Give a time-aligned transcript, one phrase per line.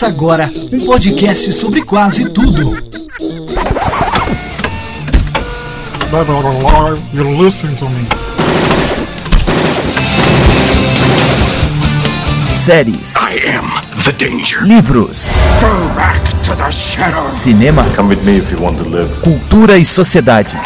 [0.00, 2.74] Começa agora um podcast sobre quase tudo.
[7.12, 8.06] You're listening to me.
[12.48, 13.70] Séries, I am
[14.04, 14.62] the danger.
[14.62, 17.28] livros, Go back to the shadow.
[17.28, 19.20] cinema, Come with me if you want to live.
[19.20, 20.56] cultura e sociedade.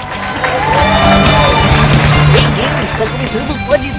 [2.32, 3.91] Bem-vindo, está começando o Pode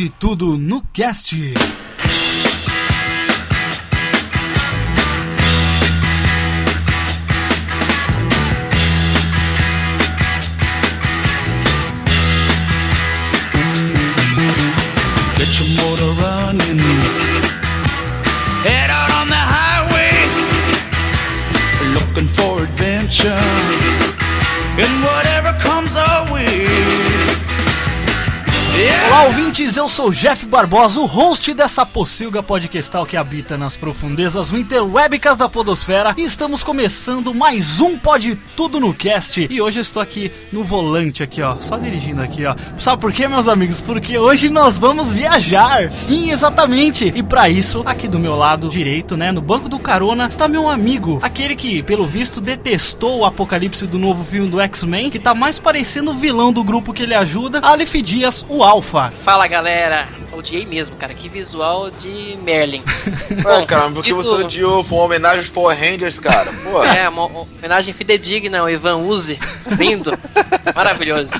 [0.00, 1.32] Pode tudo no cast.
[1.32, 1.52] Your
[15.76, 16.14] motor.
[18.64, 20.12] Head out on the highway.
[21.92, 23.36] Looking for adventure.
[24.78, 25.19] And whatever
[28.82, 34.54] Olá, ouvintes, eu sou Jeff Barbosa, o host dessa pocilga podcastal que habita nas profundezas
[34.54, 39.82] interwebicas da podosfera e estamos começando mais um Pode Tudo no Cast e hoje eu
[39.82, 42.56] estou aqui no volante aqui, ó, só dirigindo aqui, ó.
[42.78, 43.82] Sabe por quê, meus amigos?
[43.82, 49.14] Porque hoje nós vamos viajar, sim, exatamente, e para isso, aqui do meu lado direito,
[49.14, 53.86] né, no banco do carona, está meu amigo, aquele que, pelo visto, detestou o apocalipse
[53.86, 57.14] do novo filme do X-Men, que tá mais parecendo o vilão do grupo que ele
[57.14, 59.12] ajuda, Aleph Dias, o Alpha.
[59.24, 61.12] Fala galera, odiei mesmo, cara.
[61.12, 62.84] Que visual de Merlin.
[63.44, 64.84] Ué, caramba, porque dito- você odiou?
[64.84, 66.48] Foi uma homenagem aos Power Rangers, cara.
[66.62, 66.80] Pô.
[66.90, 69.38] É, uma homenagem fidedigna ao Ivan Uzi.
[69.76, 70.12] Lindo.
[70.74, 71.32] Maravilhoso.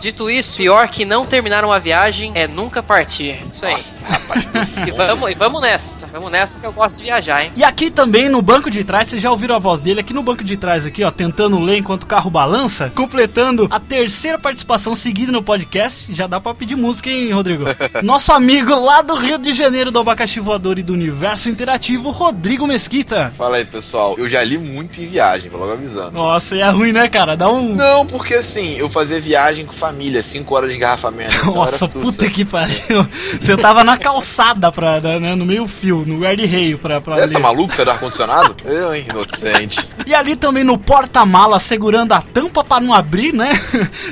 [0.00, 3.38] Dito isso, pior que não terminar uma viagem é nunca partir.
[3.52, 3.72] Isso aí.
[3.72, 4.76] Nossa, rapaz.
[4.86, 6.06] E vamos, e vamos nessa.
[6.06, 7.52] Vamos nessa que eu gosto de viajar, hein?
[7.54, 10.22] E aqui também no banco de trás, vocês já ouviram a voz dele aqui no
[10.22, 14.94] banco de trás aqui, ó, tentando ler enquanto o carro balança, completando a terceira participação
[14.94, 16.12] seguida no podcast.
[16.14, 17.64] Já dá pra pedir música, hein, Rodrigo?
[18.02, 22.66] Nosso amigo lá do Rio de Janeiro do abacaxi voador e do universo interativo, Rodrigo
[22.66, 23.32] Mesquita.
[23.36, 24.14] Fala aí, pessoal.
[24.16, 26.12] Eu já li muito em viagem, vou logo avisando.
[26.12, 27.36] Nossa, é ruim, né, cara?
[27.36, 31.44] Dá um Não, porque assim, eu fazia viagem com família, 5 horas de engarrafamento.
[31.46, 33.06] Nossa, era puta que pariu.
[33.40, 37.32] Você tava na calçada pra, né, no meio fio, no guarda-reio pra, pra É, ler.
[37.32, 37.74] tá maluco?
[37.74, 38.56] Você do ar-condicionado?
[38.64, 39.88] eu, hein, inocente.
[40.06, 43.50] E ali também no porta-mala, segurando a tampa pra não abrir, né?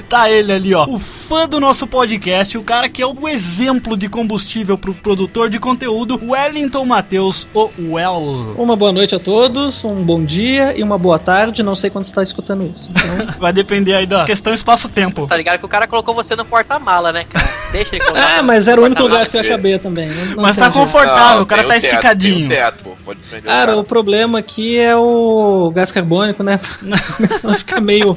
[0.09, 0.85] tá ele ali, ó.
[0.87, 5.49] O fã do nosso podcast, o cara que é o exemplo de combustível pro produtor
[5.51, 8.55] de conteúdo, Wellington Matheus, o Well.
[8.57, 11.63] Uma boa noite a todos, um bom dia e uma boa tarde.
[11.63, 12.91] Não sei quando você está escutando isso.
[12.91, 15.27] Então, Vai depender aí da questão espaço-tempo.
[15.27, 17.47] Tá ligado que o cara colocou você no porta-mala, né, cara?
[17.73, 18.39] Deixa ele colocar.
[18.39, 20.09] ah, mas era o único lugar que eu ia caber também.
[20.09, 22.49] não- não Mas tá confortável, Não, o cara tá o teto, esticadinho.
[22.49, 22.91] Teto, pô.
[23.05, 23.81] Pode prender o Cara, cara.
[23.81, 26.59] o problema aqui é o gás carbônico, né?
[27.17, 28.17] Começou a ficar meio.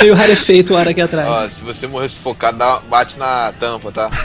[0.14, 1.28] rarefeito o ar aqui atrás.
[1.28, 4.10] Ó, se você morrer sufocado, dá- bate na tampa, tá?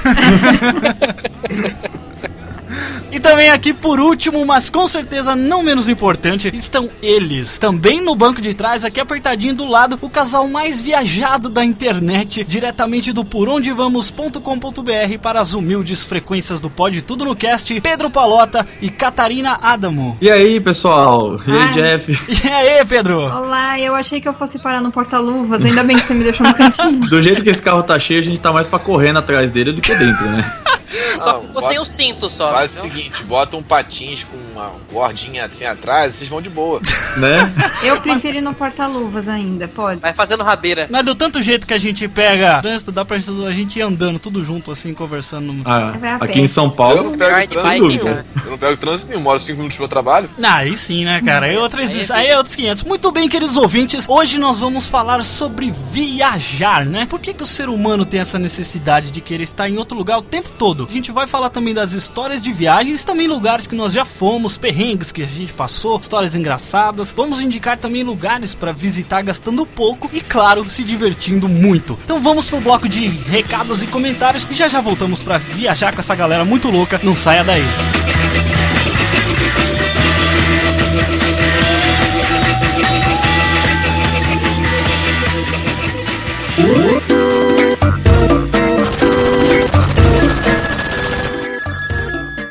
[3.12, 7.58] E também aqui por último, mas com certeza não menos importante, estão eles.
[7.58, 12.44] Também no banco de trás, aqui apertadinho do lado, o casal mais viajado da internet,
[12.44, 18.90] diretamente do porondevamos.com.br para as humildes frequências do Pode Tudo no Cast, Pedro Palota e
[18.90, 20.18] Catarina Adamo.
[20.22, 21.40] E aí, pessoal?
[21.46, 21.74] E aí, Ai.
[21.74, 22.20] Jeff?
[22.44, 23.20] E aí, Pedro?
[23.20, 26.46] Olá, eu achei que eu fosse parar no porta-luvas, ainda bem que você me deixou
[26.46, 27.00] no cantinho.
[27.10, 29.72] Do jeito que esse carro tá cheio, a gente tá mais pra correndo atrás dele
[29.72, 30.52] do que dentro, né?
[31.20, 32.52] Só Não, ficou sem bota- o cinto só.
[32.52, 36.80] Faz o seguinte, bota um patins com uma gordinha assim atrás, vocês vão de boa.
[37.18, 37.52] né?
[37.84, 40.00] Eu prefiro ir no porta-luvas ainda, pode?
[40.00, 40.88] Vai fazendo rabeira.
[40.90, 44.20] Mas do tanto jeito que a gente pega trânsito, dá pra a gente ir andando
[44.20, 45.54] tudo junto, assim, conversando.
[45.66, 48.04] Ah, aqui em São Eu Paulo, não pego trânsito nenhum.
[48.04, 48.26] né?
[48.46, 50.30] Eu não pego trânsito nenhum, moro 5 minutos do meu trabalho.
[50.42, 51.48] Ah, aí sim, né, cara?
[51.48, 52.84] Aí, outros, aí é aí é outros 500.
[52.84, 57.06] Muito bem, queridos ouvintes, hoje nós vamos falar sobre viajar, né?
[57.06, 60.18] Por que, que o ser humano tem essa necessidade de querer estar em outro lugar
[60.18, 60.88] o tempo todo?
[60.90, 64.53] A gente vai falar também das histórias de viagens, também lugares que nós já fomos,
[64.58, 67.12] perrengues que a gente passou, histórias engraçadas.
[67.12, 71.98] Vamos indicar também lugares para visitar gastando pouco e, claro, se divertindo muito.
[72.04, 76.00] Então vamos pro bloco de recados e comentários e já já voltamos para viajar com
[76.00, 77.00] essa galera muito louca.
[77.04, 77.64] Não saia daí.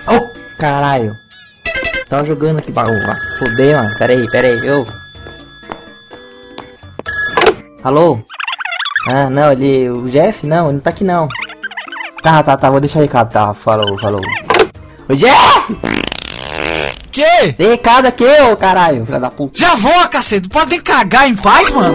[0.07, 1.22] Ô, caralho.
[2.13, 3.01] Tava jogando aqui bagulho.
[3.39, 3.89] Fudei, mano.
[3.99, 4.67] Pera aí, pera aí.
[4.67, 4.87] Eu.
[7.83, 8.19] Alô?
[9.07, 9.89] Ah, não, ele.
[9.89, 10.47] O Jeff?
[10.47, 11.27] Não, ele não tá aqui não.
[12.23, 12.69] Tá, tá, tá.
[12.69, 13.33] Vou deixar recado.
[13.33, 14.21] Tá, falou, falou.
[15.09, 15.75] Ô, Jeff!
[17.11, 17.55] Que?
[17.55, 19.59] Tem recado aqui, ô caralho, filha da puta.
[19.59, 20.51] Já vou, cacete.
[20.51, 21.95] Pode nem cagar em paz, mano.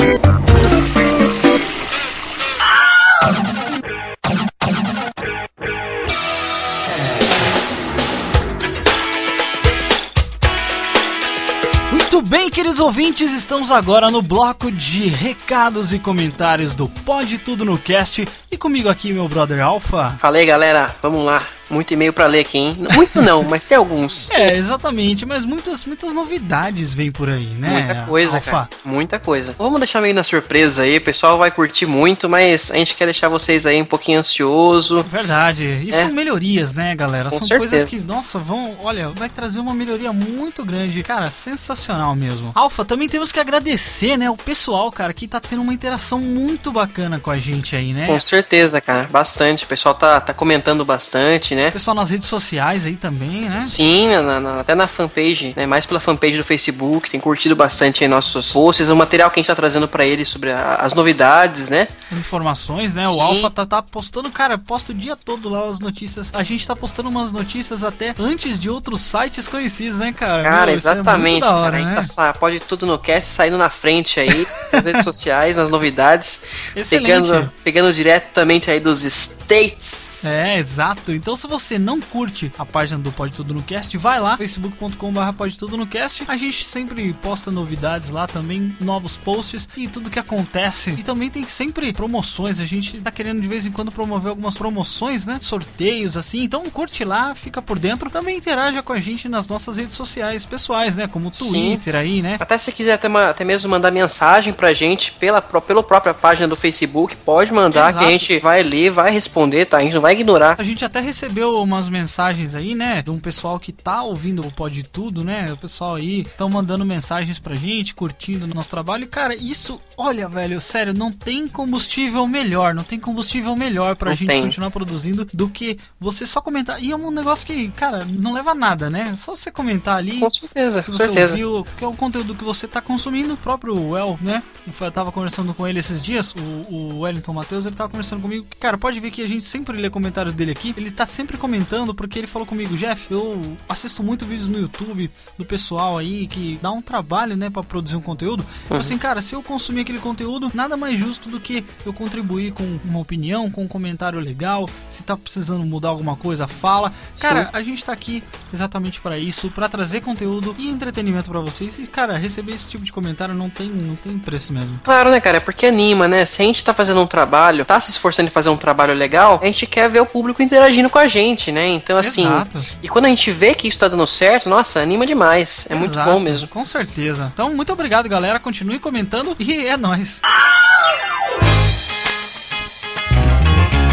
[12.57, 18.27] Queridos ouvintes, estamos agora no bloco de recados e comentários do Pode Tudo no Cast
[18.51, 20.17] e comigo aqui meu brother Alpha.
[20.19, 21.43] Falei, galera, vamos lá.
[21.69, 22.77] Muito e-mail pra ler aqui, hein?
[22.93, 24.29] Muito não, mas tem alguns.
[24.37, 27.69] É, exatamente, mas muitas, muitas novidades vêm por aí, né?
[27.69, 28.51] Muita coisa, Alpha?
[28.51, 28.69] cara.
[28.85, 29.55] Muita coisa.
[29.57, 33.05] Vamos deixar meio na surpresa aí, o pessoal vai curtir muito, mas a gente quer
[33.05, 35.03] deixar vocês aí um pouquinho ansioso.
[35.03, 35.65] Verdade.
[35.65, 35.91] E É.
[35.91, 37.29] são melhorias, né, galera?
[37.29, 37.71] Com são certeza.
[37.71, 38.77] coisas que, nossa, vão.
[38.81, 41.01] Olha, vai trazer uma melhoria muito grande.
[41.03, 42.51] Cara, sensacional mesmo.
[42.53, 46.71] Alfa, também temos que agradecer, né, o pessoal, cara, que tá tendo uma interação muito
[46.71, 48.05] bacana com a gente aí, né?
[48.07, 49.07] Com certeza, cara.
[49.11, 49.65] Bastante.
[49.65, 51.71] O pessoal tá, tá comentando bastante, né?
[51.71, 53.61] Pessoal nas redes sociais aí também, né?
[53.63, 55.65] Sim, na- na- até na fanpage, né?
[55.65, 59.41] Mais pela fanpage do Facebook, tem curtido bastante aí nossos posts, o material que a
[59.41, 61.87] gente tá trazendo pra eles sobre a- as novidades, né?
[62.11, 63.03] Informações, né?
[63.07, 63.15] Sim.
[63.15, 66.31] O Alfa tá, tá postando, cara, posta o dia todo lá as notícias.
[66.33, 70.43] A gente tá postando umas notícias até antes de outros sites conhecidos, né, cara?
[70.43, 71.41] Cara, Meu, é exatamente.
[71.41, 71.77] da hora, cara.
[71.77, 72.15] A gente né?
[72.15, 76.41] tá, pode tudo no cast saindo na frente aí, nas redes sociais, nas novidades.
[76.75, 77.07] Excelente.
[77.27, 80.23] Pegando, pegando diretamente aí dos States.
[80.25, 81.11] É, exato.
[81.13, 85.33] Então se você não curte a página do Pode Tudo no Cast, vai lá, facebook.com.br
[85.37, 86.23] Pode Tudo no Cast.
[86.27, 90.91] A gente sempre posta novidades lá também, novos posts e tudo que acontece.
[90.91, 92.59] E também tem sempre promoções.
[92.59, 95.37] A gente tá querendo de vez em quando promover algumas promoções, né?
[95.41, 96.43] Sorteios, assim.
[96.43, 98.09] Então curte lá, fica por dentro.
[98.09, 101.07] Também interaja com a gente nas nossas redes sociais pessoais, né?
[101.07, 102.37] Como o Twitter aí, né?
[102.39, 106.55] Até se quiser até, até mesmo mandar mensagem pra gente pela, pela própria página do
[106.55, 107.99] Facebook, pode mandar Exato.
[107.99, 109.77] que a gente vai ler, vai responder, tá?
[109.77, 110.55] A gente não vai ignorar.
[110.57, 113.01] A gente até recebeu umas mensagens aí, né?
[113.01, 115.51] De um pessoal que tá ouvindo o Pode Tudo, né?
[115.51, 119.03] O pessoal aí estão mandando mensagens pra gente, curtindo o nosso trabalho.
[119.03, 124.11] E, cara, isso, olha, velho, sério, não tem combustível melhor, não tem combustível melhor pra
[124.11, 124.41] Não gente tem.
[124.43, 126.81] continuar produzindo do que você só comentar.
[126.81, 129.15] E é um negócio que, cara, não leva a nada, né?
[129.15, 130.19] Só você comentar ali.
[130.19, 131.33] Com certeza, que você certeza.
[131.33, 133.33] ouviu, que é o conteúdo que você tá consumindo.
[133.33, 134.43] O próprio El, né?
[134.65, 136.33] Eu tava conversando com ele esses dias,
[136.69, 138.45] o, o Wellington Matheus, ele tava conversando comigo.
[138.59, 140.73] Cara, pode ver que a gente sempre lê comentários dele aqui.
[140.77, 145.09] Ele tá sempre comentando, porque ele falou comigo, Jeff, eu assisto muito vídeos no YouTube
[145.37, 148.45] do pessoal aí que dá um trabalho, né, pra produzir um conteúdo.
[148.69, 148.79] Eu Uhum.
[148.79, 152.79] assim, cara, se eu consumir aquele conteúdo, nada mais justo do que eu contribuir com
[152.85, 154.69] uma opinião, com um comentário legal.
[154.89, 156.93] Se tá precisando mudar alguma coisa, fala.
[157.19, 157.49] Cara, Sim.
[157.53, 161.79] a gente tá aqui exatamente pra isso, pra trazer conteúdo e entretenimento pra vocês.
[161.79, 164.79] E, cara, receber esse tipo de comentário não tem, não tem preço mesmo.
[164.83, 165.41] Claro, né, cara?
[165.41, 166.25] Porque anima, né?
[166.25, 169.39] Se a gente tá fazendo um trabalho, tá se esforçando em fazer um trabalho legal,
[169.41, 171.16] a gente quer ver o público interagindo com a gente,
[171.51, 171.67] né?
[171.67, 172.25] Então, assim.
[172.25, 172.63] Exato.
[172.81, 175.67] E quando a gente vê que isso tá dando certo, nossa, anima demais.
[175.69, 176.47] É muito Exato, bom mesmo.
[176.47, 177.29] Com certeza.
[177.33, 178.39] Então, muito obrigado, galera.
[178.39, 180.21] Continue comentando e é nóis.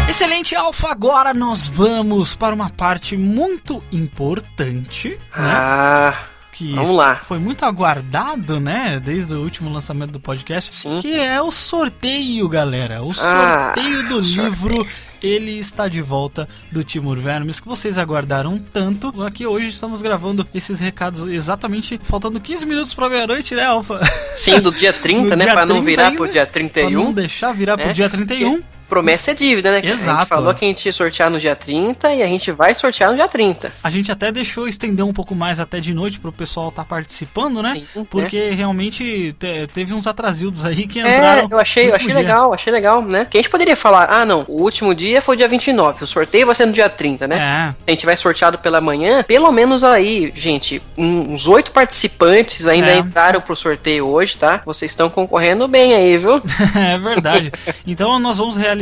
[0.07, 0.91] Excelente, Alfa.
[0.91, 5.17] Agora nós vamos para uma parte muito importante, né?
[5.35, 6.34] Ah.
[6.57, 7.15] Que Vamos lá.
[7.15, 8.99] foi muito aguardado, né?
[9.03, 10.73] Desde o último lançamento do podcast.
[10.73, 10.99] Sim.
[11.01, 13.03] Que é o sorteio, galera.
[13.03, 14.87] O Ah, sorteio do livro.
[15.23, 19.23] Ele está de volta do Timur Vermes, que vocês aguardaram tanto.
[19.23, 23.99] Aqui hoje estamos gravando esses recados exatamente faltando 15 minutos para meia-noite, né, Alfa?
[24.35, 25.45] Sim, do dia 30, No né?
[25.45, 26.89] dia Pra não 30 virar ainda, pro dia Pra 31.
[27.03, 27.93] não deixar virar pro né?
[27.93, 28.57] dia 31.
[28.57, 29.81] Que Promessa é dívida, né?
[29.81, 29.93] cara?
[29.93, 30.19] A Exato.
[30.19, 33.09] gente falou que a gente ia sortear no dia 30 e a gente vai sortear
[33.09, 33.71] no dia 30.
[33.83, 37.61] A gente até deixou estender um pouco mais até de noite pro pessoal estar participando,
[37.61, 37.81] né?
[37.93, 41.47] Sim, Porque realmente te- teve uns atrasildos aí que entraram.
[41.49, 42.15] É, eu achei, eu achei dia.
[42.15, 43.25] legal, achei legal, né?
[43.29, 46.45] Que a gente poderia falar, ah não, o último dia foi dia 29, o sorteio
[46.45, 47.37] vai ser no dia 30, né?
[47.37, 47.75] É.
[47.87, 52.97] A gente vai sorteado pela manhã, pelo menos aí, gente, uns oito participantes ainda É.
[52.99, 54.61] entraram pro sorteio hoje, tá?
[54.65, 56.41] Vocês estão concorrendo bem aí, viu?
[56.75, 57.51] é verdade.
[57.87, 58.74] Então nós vamos realizar.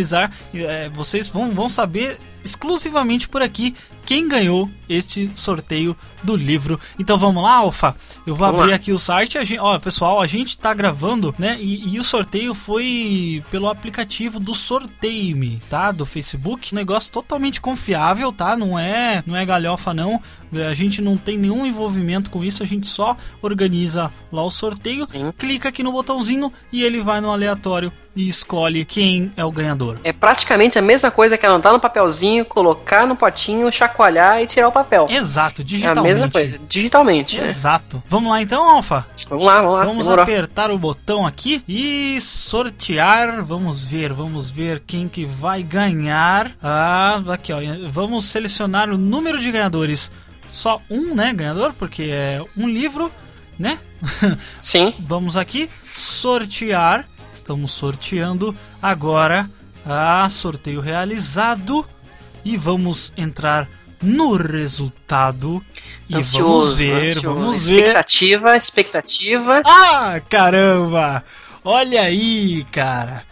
[0.53, 6.79] É, vocês vão, vão saber exclusivamente por aqui quem ganhou este sorteio do livro.
[7.00, 7.95] Então vamos lá, Alfa.
[8.25, 8.75] Eu vou Vamos abrir lá.
[8.77, 9.38] aqui o site.
[9.38, 11.57] A gente, ó, pessoal, a gente tá gravando, né?
[11.60, 15.91] E, e o sorteio foi pelo aplicativo do Sorteio-me, tá?
[15.91, 16.74] Do Facebook.
[16.75, 18.55] Negócio totalmente confiável, tá?
[18.55, 20.22] Não é, não é galhofa não.
[20.69, 22.62] A gente não tem nenhum envolvimento com isso.
[22.63, 25.07] A gente só organiza lá o sorteio,
[25.38, 30.00] clica aqui no botãozinho e ele vai no aleatório e escolhe quem é o ganhador.
[30.03, 33.92] É praticamente a mesma coisa que anotar no papelzinho, colocar no potinho, chacoalhar
[34.41, 35.07] e tirar o papel.
[35.09, 36.13] Exato, É a digitalmente.
[36.13, 37.38] mesma coisa, digitalmente.
[37.39, 37.47] né?
[37.47, 38.03] Exato.
[38.07, 39.05] Vamos lá então, Alfa?
[39.29, 39.85] Vamos lá, vamos lá.
[39.85, 40.23] Vamos demorou.
[40.23, 43.43] apertar o botão aqui e sortear.
[43.43, 46.51] Vamos ver, vamos ver quem que vai ganhar.
[46.62, 47.59] Ah, aqui ó.
[47.89, 50.12] Vamos selecionar o número de ganhadores.
[50.51, 53.12] Só um, né, ganhador, porque é um livro,
[53.57, 53.79] né?
[54.62, 54.93] Sim.
[55.00, 57.05] Vamos aqui sortear.
[57.31, 59.50] Estamos sorteando agora.
[59.85, 61.85] Ah, sorteio realizado.
[62.45, 63.67] E vamos entrar
[64.03, 65.63] no resultado.
[66.10, 67.36] E Ansioso, vamos ver, ansioso.
[67.36, 67.75] vamos ver.
[67.77, 69.62] Expectativa, expectativa.
[69.65, 71.24] Ah, caramba!
[71.63, 73.24] Olha aí, cara.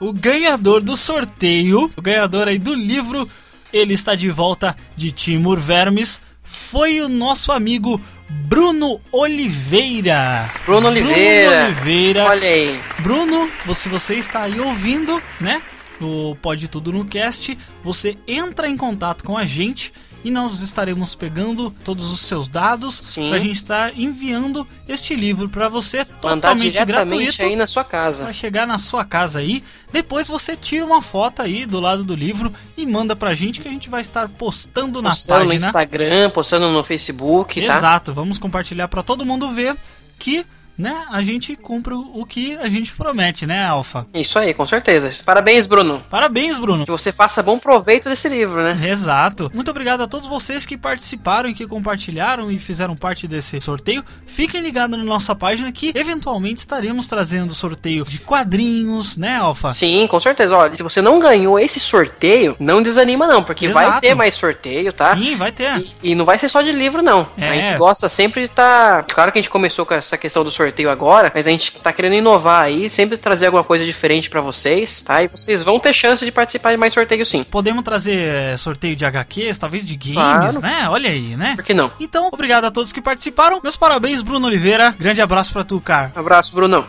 [0.00, 3.28] O ganhador do sorteio, o ganhador aí do livro,
[3.72, 10.50] ele está de volta de Timur Vermes, foi o nosso amigo Bruno Oliveira.
[10.64, 11.50] Bruno Oliveira.
[11.50, 12.24] Bruno Oliveira.
[12.24, 12.80] Olha aí.
[13.00, 15.62] Bruno, se você está aí ouvindo, né?
[16.00, 19.92] O Pode Tudo no Cast, você entra em contato com a gente
[20.26, 23.28] e nós estaremos pegando todos os seus dados Sim.
[23.28, 27.44] pra gente estar enviando este livro pra você Mandar totalmente gratuito.
[27.44, 28.24] aí na sua casa.
[28.24, 29.62] Vai chegar na sua casa aí.
[29.92, 33.68] Depois você tira uma foto aí do lado do livro e manda pra gente que
[33.68, 35.64] a gente vai estar postando, na Postando no página.
[35.64, 37.76] Instagram, postando no Facebook, tá?
[37.76, 39.76] Exato, vamos compartilhar pra todo mundo ver
[40.18, 40.44] que,
[40.78, 44.06] né, a gente cumpre o que a gente promete, né, Alfa?
[44.12, 45.10] Isso aí, com certeza.
[45.24, 46.04] Parabéns, Bruno.
[46.10, 46.84] Parabéns, Bruno.
[46.84, 48.76] Que você faça bom proveito desse livro, né?
[48.88, 49.50] Exato.
[49.54, 54.04] Muito obrigado a todos vocês que participaram e que compartilharam e fizeram parte desse sorteio.
[54.26, 59.70] Fiquem ligados na nossa página que eventualmente estaremos trazendo sorteio de quadrinhos, né, Alfa?
[59.70, 60.56] Sim, com certeza.
[60.56, 64.00] Olha, se você não ganhou esse sorteio, não desanima não, porque vai Exato.
[64.00, 65.16] ter mais sorteio, tá?
[65.16, 65.78] Sim, vai ter.
[65.78, 67.26] E, e não vai ser só de livro, não.
[67.38, 67.48] É.
[67.48, 69.04] A gente gosta sempre de estar.
[69.04, 71.92] Claro que a gente começou com essa questão do sorteio agora, mas a gente tá
[71.92, 75.22] querendo inovar aí, sempre trazer alguma coisa diferente pra vocês, tá?
[75.22, 77.44] E vocês vão ter chance de participar de mais sorteio sim.
[77.44, 78.16] Podemos trazer
[78.52, 80.60] eh, sorteio de HQs, talvez de games, Claro.
[80.60, 80.86] né?
[80.88, 81.54] Olha aí, né?
[81.56, 81.90] Por que não?
[82.00, 83.60] Então, obrigado a todos que participaram.
[83.62, 84.94] Meus parabéns, Bruno Oliveira.
[84.98, 86.12] Grande abraço pra tu, cara.
[86.14, 86.84] Abraço, Brunão.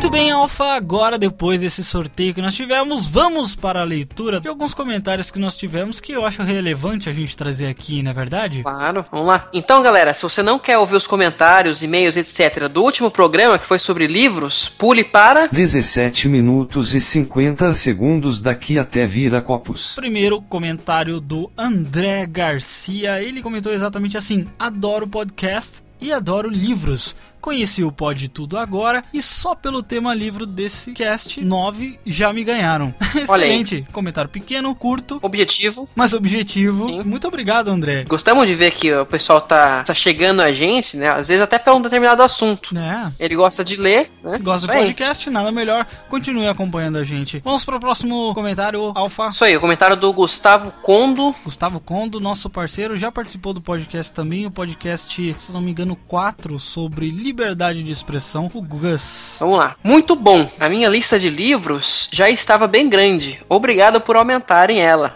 [0.00, 4.48] Muito bem, Alfa, agora depois desse sorteio que nós tivemos, vamos para a leitura de
[4.48, 8.14] alguns comentários que nós tivemos que eu acho relevante a gente trazer aqui, não é
[8.14, 8.62] verdade?
[8.62, 9.50] Claro, vamos lá.
[9.52, 12.66] Então, galera, se você não quer ouvir os comentários, e-mails, etc.
[12.66, 18.78] do último programa que foi sobre livros, pule para 17 minutos e 50 segundos daqui
[18.78, 19.92] até Viracopos.
[19.96, 23.22] Primeiro comentário do André Garcia.
[23.22, 27.14] Ele comentou exatamente assim: Adoro podcast e adoro livros.
[27.40, 32.44] Conheci o Pod Tudo agora e só pelo tema livro desse cast 9 já me
[32.44, 32.94] ganharam.
[33.16, 33.84] Excelente.
[33.92, 35.88] Comentário pequeno, curto, objetivo.
[35.94, 36.84] mas objetivo.
[36.84, 37.02] Sim.
[37.02, 38.04] Muito obrigado, André.
[38.04, 41.08] Gostamos de ver que o pessoal tá, tá chegando a gente, né?
[41.08, 42.74] Às vezes até pra um determinado assunto.
[42.74, 43.10] Né?
[43.18, 44.38] Ele gosta de ler, né?
[44.38, 45.30] Gosta do podcast?
[45.30, 45.86] Nada melhor.
[46.08, 47.40] Continue acompanhando a gente.
[47.42, 49.28] Vamos para o próximo comentário, Alfa.
[49.28, 51.34] Isso aí, o comentário do Gustavo Condo.
[51.42, 55.89] Gustavo Condo, nosso parceiro, já participou do podcast também, o podcast, se não me engano,
[55.96, 59.36] 4, sobre liberdade de expressão, o Gus.
[59.40, 59.76] Vamos lá.
[59.82, 60.50] Muito bom.
[60.58, 63.40] A minha lista de livros já estava bem grande.
[63.48, 65.12] Obrigado por aumentarem ela.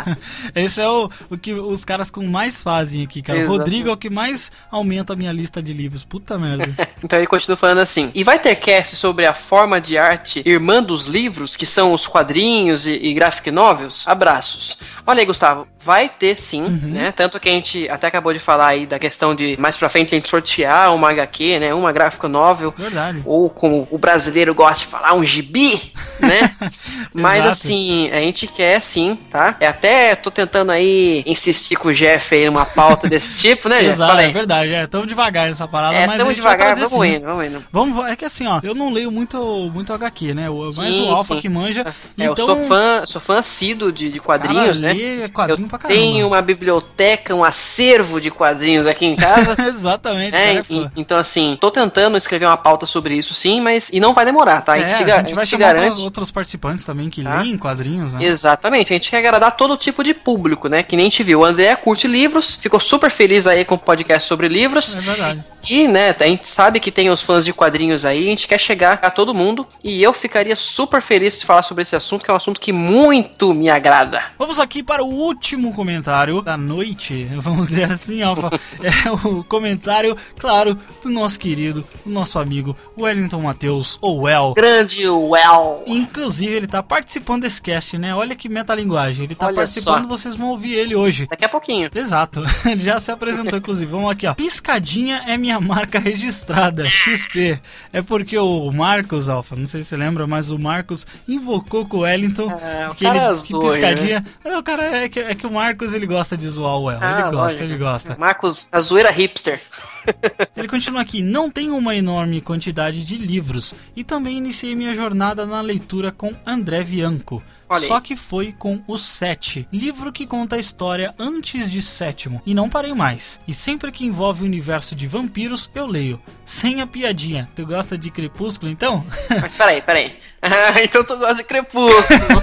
[0.54, 3.38] Esse é o, o que os caras com mais fazem aqui, cara.
[3.38, 3.58] O Exato.
[3.58, 6.04] Rodrigo é o que mais aumenta a minha lista de livros.
[6.04, 6.66] Puta merda.
[7.02, 8.10] então ele continua falando assim.
[8.14, 12.06] E vai ter cast sobre a forma de arte irmã dos livros, que são os
[12.06, 14.06] quadrinhos e, e graphic novels?
[14.08, 14.78] Abraços.
[15.06, 15.66] Olha aí, Gustavo.
[15.84, 16.88] Vai ter sim, Uhum.
[16.90, 17.12] né?
[17.12, 20.15] Tanto que a gente até acabou de falar aí da questão de mais pra frente
[20.16, 21.74] gente sortear uma HQ, né?
[21.74, 22.74] Uma graphic novel.
[22.76, 23.22] Verdade.
[23.24, 26.54] Ou como o brasileiro gosta de falar, um gibi, né?
[27.14, 27.52] Mas Exato.
[27.52, 29.56] assim, a gente quer sim, tá?
[29.60, 33.82] É até tô tentando aí insistir com o Jeff aí numa pauta desse tipo, né?
[33.84, 34.72] Exato, Fala é verdade.
[34.74, 37.14] É, tamo devagar nessa parada, É, mas tamo devagar, vamos sim.
[37.16, 37.64] indo, vamos indo.
[37.72, 39.36] Vamos, é que assim, ó, eu não leio muito,
[39.72, 40.48] muito HQ, né?
[40.50, 41.40] Mais Sim, o Alfa sim.
[41.40, 41.82] que manja.
[42.18, 44.94] É, então, eu sou fã, sou fã assíduo de, de quadrinhos, Cara, né?
[44.94, 46.00] lê quadrinho eu pra caramba.
[46.00, 49.56] tenho uma biblioteca, um acervo de quadrinhos aqui em casa.
[49.66, 53.60] Exatamente, É, cara, é e- então assim, tô tentando escrever uma pauta sobre isso sim,
[53.60, 54.74] mas e não vai demorar, tá?
[54.74, 55.84] A gente, É, te, a gente vai te chamar garante.
[55.86, 57.40] outros, outros participantes também que Tá.
[57.40, 58.24] leem quadrinhos, né?
[58.24, 60.82] Exatamente, a gente quer agradar todo tipo de público, né?
[60.82, 61.40] Que nem gente viu.
[61.40, 64.94] O André curte livros, ficou super feliz aí com o podcast sobre livros.
[64.94, 65.44] É verdade.
[65.68, 68.58] E, né, a gente sabe que tem os fãs de quadrinhos aí, a gente quer
[68.58, 69.66] chegar a todo mundo.
[69.82, 72.72] E eu ficaria super feliz de falar sobre esse assunto, que é um assunto que
[72.72, 74.22] muito me agrada.
[74.38, 78.50] Vamos aqui para o último comentário da noite, vamos dizer assim, Alfa.
[78.82, 79.95] É o comentário,
[80.38, 84.54] claro, do nosso querido, do nosso amigo Wellington Matheus, ou Well.
[84.54, 85.82] Grande Well.
[85.86, 88.14] Inclusive, ele tá participando desse cast, né?
[88.14, 89.24] Olha que metalinguagem.
[89.24, 90.08] Ele tá Olha participando, só.
[90.08, 91.26] vocês vão ouvir ele hoje.
[91.28, 91.90] Daqui a pouquinho.
[91.94, 93.90] Exato, ele já se apresentou, inclusive.
[93.90, 94.34] Vamos aqui, ó.
[94.34, 97.60] Piscadinha é minha marca registrada, XP.
[97.92, 101.98] É porque o Marcos, Alfa, não sei se você lembra, mas o Marcos invocou com
[101.98, 104.24] o Wellington É, o que ele que zoa, piscadinha.
[104.44, 106.98] Mas o cara é que, é que o Marcos ele gosta de zoar o Well.
[107.00, 107.62] Ah, ele gosta, lógico.
[107.62, 108.16] ele gosta.
[108.18, 109.60] Marcos, a zoeira hipster.
[110.56, 115.46] Ele continua aqui: não tenho uma enorme quantidade de livros e também iniciei minha jornada
[115.46, 117.42] na leitura com André Bianco.
[117.86, 122.54] Só que foi com o Sete, livro que conta a história antes de Sétimo, e
[122.54, 123.40] não parei mais.
[123.46, 126.22] E sempre que envolve o universo de vampiros, eu leio.
[126.44, 127.48] Sem a piadinha.
[127.56, 129.04] Tu gosta de Crepúsculo então?
[129.42, 130.12] Mas peraí, peraí.
[130.82, 132.42] Então tu gosta de crepúsculo.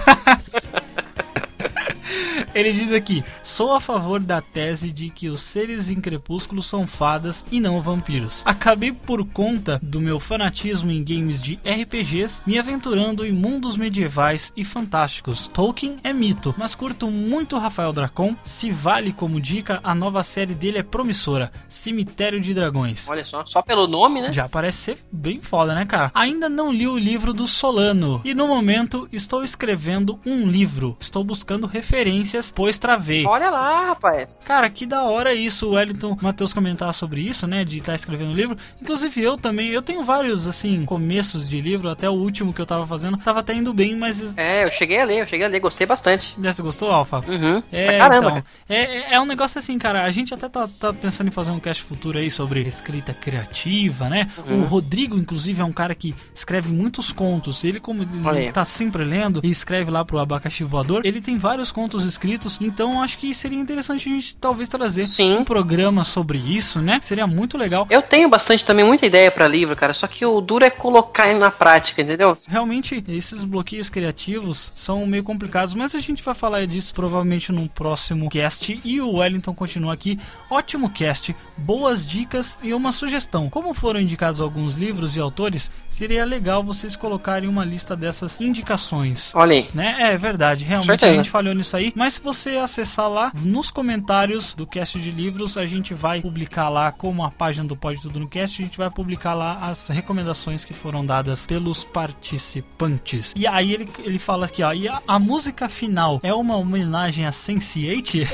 [2.53, 6.86] Ele diz aqui: sou a favor da tese de que os seres em crepúsculo são
[6.86, 8.41] fadas e não vampiros.
[8.45, 14.53] Acabei por conta do meu fanatismo em games de RPGs me aventurando em mundos medievais
[14.55, 15.48] e fantásticos.
[15.53, 18.36] Tolkien é mito, mas curto muito Rafael Dracon.
[18.43, 23.10] Se vale como dica, a nova série dele é promissora: Cemitério de Dragões.
[23.10, 24.31] Olha só, só pelo nome, né?
[24.31, 26.12] Já parece ser bem foda, né, cara?
[26.13, 30.95] Ainda não li o livro do Solano e no momento estou escrevendo um livro.
[31.00, 33.26] Estou buscando referências, pois travei.
[33.26, 34.44] Olha lá, rapaz.
[34.46, 37.64] Cara, que da hora isso, o Wellington Matheus comentar sobre isso, né?
[37.64, 38.58] De estar escrevendo um livro.
[38.82, 42.66] Inclusive eu também, eu tenho vários, assim, começos de livro, até o último que eu
[42.66, 44.38] tava fazendo, tava até indo bem, mas.
[44.38, 46.36] É, eu cheguei a ler, eu cheguei a ler, gostei bastante.
[46.38, 47.20] Você gostou, Alfa?
[47.28, 47.62] Uhum.
[47.72, 48.30] É, caramba, então.
[48.30, 48.46] cara.
[48.70, 50.04] É, é- é um negócio assim, cara.
[50.04, 54.10] A gente até tá, tá pensando em fazer um cast futuro aí sobre escrita criativa,
[54.10, 54.28] né?
[54.48, 54.62] Uhum.
[54.62, 57.64] O Rodrigo, inclusive, é um cara que escreve muitos contos.
[57.64, 61.72] Ele, como ele tá sempre lendo e escreve lá pro Abacaxi Voador, ele tem vários
[61.72, 62.33] contos escritos.
[62.62, 67.00] Então acho que seria interessante a gente talvez trazer um programa sobre isso, né?
[67.02, 67.88] Seria muito legal.
[67.90, 71.30] Eu tenho bastante também, muita ideia pra livro, cara, só que o duro é colocar
[71.30, 72.36] ele na prática, entendeu?
[72.48, 77.68] Realmente, esses bloqueios criativos são meio complicados, mas a gente vai falar disso provavelmente num
[77.68, 78.80] próximo cast.
[78.84, 80.20] E o Wellington continua aqui.
[80.50, 83.50] Ótimo cast, boas dicas e uma sugestão.
[83.50, 89.32] Como foram indicados alguns livros e autores, seria legal vocês colocarem uma lista dessas indicações.
[89.36, 89.70] Olha aí.
[89.74, 89.96] Né?
[90.00, 91.12] É verdade, realmente Certeza.
[91.12, 91.92] a gente falhou nisso aí.
[91.96, 96.92] Mas você acessar lá nos comentários do cast de livros, a gente vai publicar lá,
[96.92, 100.63] como a página do Pode Tudo no Cast, a gente vai publicar lá as recomendações
[100.65, 103.34] que foram dadas pelos participantes.
[103.36, 107.25] E aí ele, ele fala aqui, ó, e a, a música final é uma homenagem
[107.25, 108.27] a Sense8?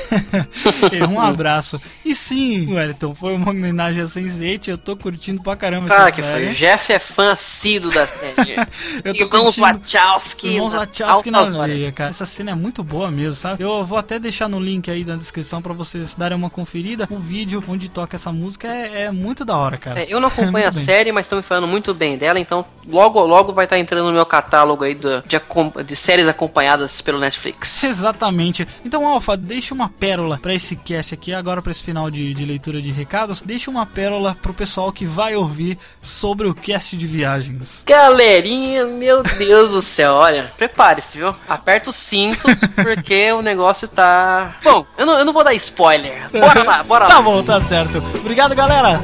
[1.11, 1.81] um abraço.
[2.05, 6.15] E sim, Wellington, foi uma homenagem a Sense8, eu tô curtindo pra caramba Cara, essa
[6.21, 6.45] que série.
[6.47, 6.55] foi.
[6.55, 8.55] Jeff é fã assíduo da série.
[9.03, 10.47] Eu tô Irmãos curtindo- Wachowski.
[10.49, 12.09] Irmãos Wachowski na veia, cara.
[12.09, 13.63] Essa cena é muito boa mesmo, sabe?
[13.63, 17.07] Eu vou até deixar no link aí na descrição pra vocês darem uma conferida.
[17.09, 20.01] O vídeo onde toca essa música é, é muito da hora, cara.
[20.01, 20.83] É, eu não acompanho Muito a bem.
[20.83, 24.13] série, mas estão me falando muito bem dela, então logo logo vai estar entrando no
[24.13, 25.39] meu catálogo aí do- de,
[25.83, 27.83] de séries acompanhadas pelo Netflix.
[27.85, 28.67] Exatamente.
[28.83, 32.45] Então, Alfa, deixa uma pérola pra esse cast aqui, agora pra esse final de, de
[32.45, 33.41] leitura de recados.
[33.41, 37.83] Deixa uma pérola pro pessoal que vai ouvir sobre o cast de viagens.
[37.85, 41.35] Galerinha, meu Deus do céu, olha, prepare-se, viu?
[41.47, 44.55] Aperta os cintos, porque o negócio tá.
[44.63, 46.29] Bom, eu não, eu não vou dar spoiler.
[46.31, 47.09] Bora lá, bora lá.
[47.15, 47.97] Tá bom, tá certo.
[48.19, 48.99] Obrigado, galera.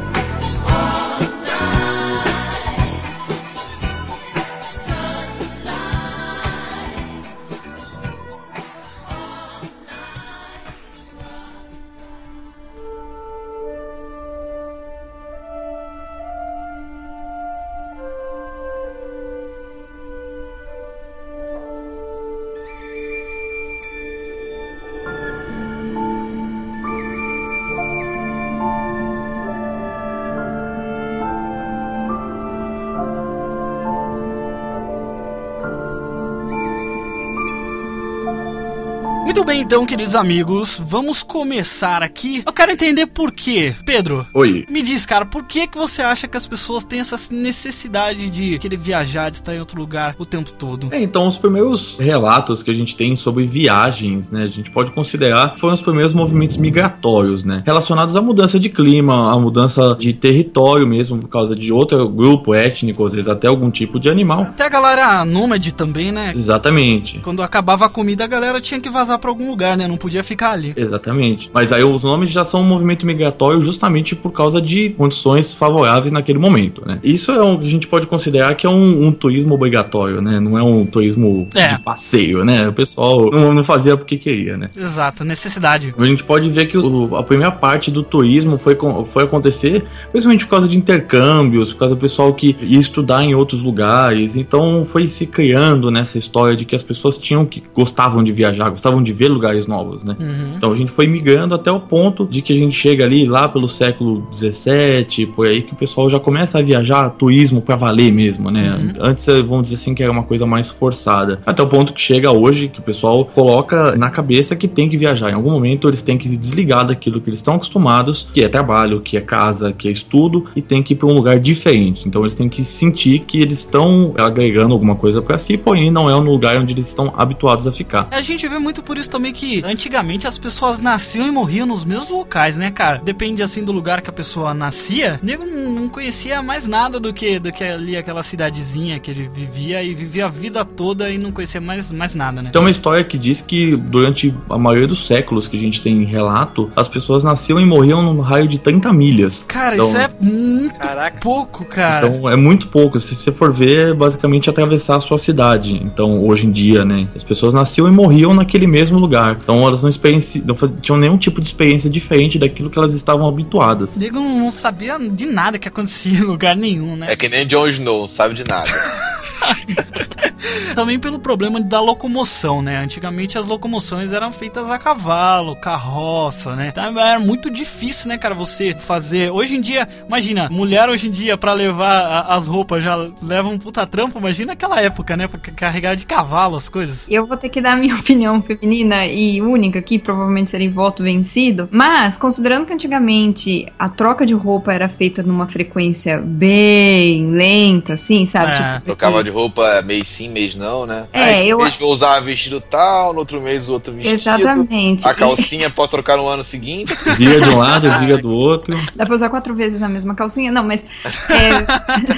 [39.76, 42.42] Então, queridos amigos, vamos começar aqui.
[42.46, 43.76] Eu quero entender por quê.
[43.84, 44.66] Pedro, Oi.
[44.70, 48.58] me diz, cara, por que, que você acha que as pessoas têm essa necessidade de
[48.58, 50.88] querer viajar, de estar em outro lugar o tempo todo?
[50.94, 54.94] É, então, os primeiros relatos que a gente tem sobre viagens, né, a gente pode
[54.94, 59.94] considerar que foram os primeiros movimentos migratórios, né, relacionados à mudança de clima, à mudança
[60.00, 64.10] de território mesmo, por causa de outro grupo étnico, às vezes até algum tipo de
[64.10, 64.42] animal.
[64.42, 66.32] Até a galera nômade também, né?
[66.34, 67.20] Exatamente.
[67.20, 69.88] Quando acabava a comida, a galera tinha que vazar pra algum lugar, né?
[69.88, 70.74] Não podia ficar ali.
[70.76, 71.50] Exatamente.
[71.54, 76.12] Mas aí os nomes já são um movimento migratório justamente por causa de condições favoráveis
[76.12, 77.00] naquele momento, né?
[77.04, 80.40] Isso é um que a gente pode considerar que é um, um turismo obrigatório, né?
[80.42, 81.76] Não é um turismo É.
[81.76, 82.68] de passeio, né?
[82.68, 84.70] O pessoal não, não fazia porque queria, né?
[84.76, 85.94] Exato, necessidade.
[85.98, 88.78] A gente pode ver que o- a primeira parte do turismo foi,
[89.12, 93.34] foi acontecer principalmente por causa de intercâmbios, por causa do pessoal que ia estudar em
[93.36, 94.36] outros lugares.
[94.36, 98.70] Então foi se criando nessa história de que as pessoas tinham que gostavam de viajar,
[98.70, 100.16] gostavam de ver lugares novos, né?
[100.20, 100.54] Uhum.
[100.58, 103.48] Então a gente foi migrando até o ponto de que a gente chega ali lá
[103.48, 108.12] pelo século XVII, por aí que o pessoal já começa a viajar turismo pra valer
[108.12, 108.76] mesmo, né?
[108.78, 108.94] Uhum.
[109.00, 111.42] Antes, eh, vamos dizer assim, que era uma coisa mais forçada.
[111.46, 114.98] Até o ponto que chega hoje que o pessoal coloca na cabeça que tem que
[114.98, 115.30] viajar.
[115.30, 118.50] Em algum momento eles têm que se desligar daquilo que eles estão acostumados, que é
[118.50, 122.08] trabalho, que é casa, que é estudo, e tem que ir pra um lugar diferente.
[122.08, 126.10] Então eles têm que sentir que eles estão agregando alguma coisa pra si, porém não
[126.10, 128.08] é um lugar onde eles estão habituados a ficar.
[128.12, 131.84] A gente vê muito por isso também que antigamente as pessoas nasciam e morriam nos
[131.86, 133.02] mesmos locais, né, cara?
[133.04, 135.20] Depende assim do lugar que a pessoa nascia.
[135.22, 139.12] O nego não não conhecia mais nada do que do que ali aquela cidadezinha que
[139.12, 142.50] ele vivia e vivia a vida toda e não conhecia mais, mais nada, né?
[142.52, 146.02] Tem uma história que diz que durante a maioria dos séculos que a gente tem
[146.02, 149.44] em relato, as pessoas nasciam e morriam num raio de 30 milhas.
[149.48, 151.20] Cara, Então- isso é muito Caraca.
[151.20, 152.08] pouco, cara.
[152.08, 153.00] Então é muito pouco.
[153.00, 155.76] Se você for ver, é basicamente atravessar a sua cidade.
[155.84, 157.08] Então, hoje em dia, né?
[157.16, 159.35] As pessoas nasciam e morriam naquele mesmo lugar.
[159.42, 160.44] Então elas não, experienci...
[160.46, 163.96] não tinham nenhum tipo de experiência diferente daquilo que elas estavam habituadas.
[163.96, 167.08] O nego não sabia de nada que acontecia em lugar nenhum, né?
[167.10, 168.68] É que nem Jon Snow, não sabe de nada.
[170.76, 172.78] Também pelo problema da locomoção, né?
[172.78, 176.68] Antigamente as locomoções eram feitas a cavalo, carroça, né?
[176.70, 179.32] Então era muito difícil, né, cara, você fazer.
[179.32, 183.48] Hoje em dia, imagina, mulher hoje em dia pra levar a- as roupas já leva
[183.48, 187.08] um puta trampo, imagina aquela época, né, pra ca- carregar de cavalo as coisas.
[187.10, 191.04] Eu vou ter que dar a minha opinião feminina e única aqui, provavelmente seria voto
[191.04, 191.70] vencido.
[191.72, 198.26] Mas, considerando que antigamente a troca de roupa era feita numa frequência bem lenta, assim,
[198.26, 198.52] sabe?
[198.52, 198.74] É.
[198.76, 201.08] Tipo, Trocava de roupa mês sim, mês não, né?
[201.12, 204.16] É, Aí eu- mês vou usar vestido tal, no outro mês o outro vestido.
[204.16, 205.08] Exatamente.
[205.08, 206.96] A calcinha posso trocar no ano seguinte.
[207.18, 208.76] Vira de um lado, vira do outro.
[208.96, 210.52] Dá pra usar quatro vezes a mesma calcinha?
[210.52, 210.84] Não, mas.
[211.30, 211.66] é,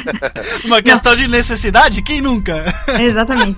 [0.65, 2.01] Uma questão de necessidade?
[2.01, 2.65] Quem nunca?
[2.99, 3.57] Exatamente.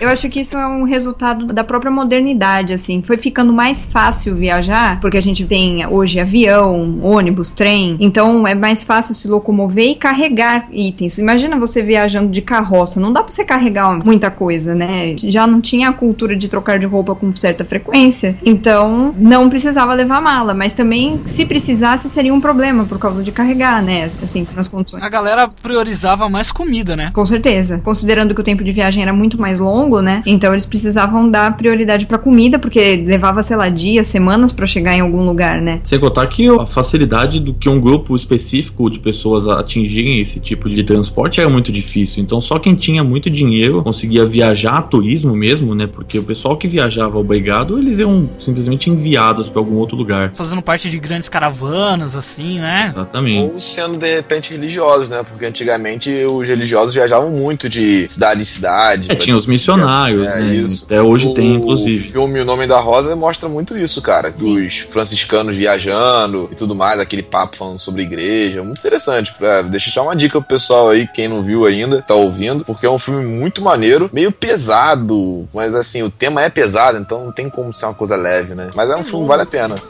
[0.00, 3.02] Eu acho que isso é um resultado da própria modernidade, assim.
[3.02, 7.96] Foi ficando mais fácil viajar, porque a gente tem hoje avião, ônibus, trem.
[8.00, 11.18] Então é mais fácil se locomover e carregar itens.
[11.18, 13.00] Imagina você viajando de carroça.
[13.00, 15.16] Não dá pra você carregar muita coisa, né?
[15.18, 18.36] Já não tinha a cultura de trocar de roupa com certa frequência.
[18.44, 20.54] Então não precisava levar mala.
[20.54, 24.10] Mas também, se precisasse, seria um problema por causa de carregar, né?
[24.22, 25.02] Assim, nas condições.
[25.02, 27.10] A galera priorizava mais comida, né?
[27.12, 27.80] Com certeza.
[27.82, 30.22] Considerando que o tempo de viagem era muito mais longo, né?
[30.24, 34.94] Então eles precisavam dar prioridade pra comida, porque levava, sei lá, dias, semanas pra chegar
[34.94, 35.80] em algum lugar, né?
[35.84, 40.68] Sem contar que a facilidade do que um grupo específico de pessoas atingirem esse tipo
[40.68, 42.22] de transporte era muito difícil.
[42.22, 45.86] Então só quem tinha muito dinheiro conseguia viajar a turismo mesmo, né?
[45.86, 50.32] Porque o pessoal que viajava obrigado, eles eram simplesmente enviados para algum outro lugar.
[50.34, 52.92] Fazendo parte de grandes caravanas, assim, né?
[52.94, 53.52] Exatamente.
[53.52, 55.22] Ou sendo de repente religiosos, né?
[55.28, 59.10] Porque antigamente os religiosos viajavam muito de cidade em cidade.
[59.10, 60.54] É, tinha os missionários, É, né?
[60.54, 60.84] isso.
[60.84, 61.98] Até hoje o tem, inclusive.
[61.98, 64.30] filme O Nome da Rosa mostra muito isso, cara.
[64.30, 68.62] Dos franciscanos viajando e tudo mais, aquele papo falando sobre igreja.
[68.62, 69.32] Muito interessante.
[69.34, 72.49] Pra, deixa eu dar uma dica pro pessoal aí, quem não viu ainda, tá ouvindo,
[72.58, 77.24] porque é um filme muito maneiro, meio pesado, mas assim, o tema é pesado, então
[77.24, 78.70] não tem como ser uma coisa leve, né?
[78.74, 79.80] Mas é um filme que vale a pena.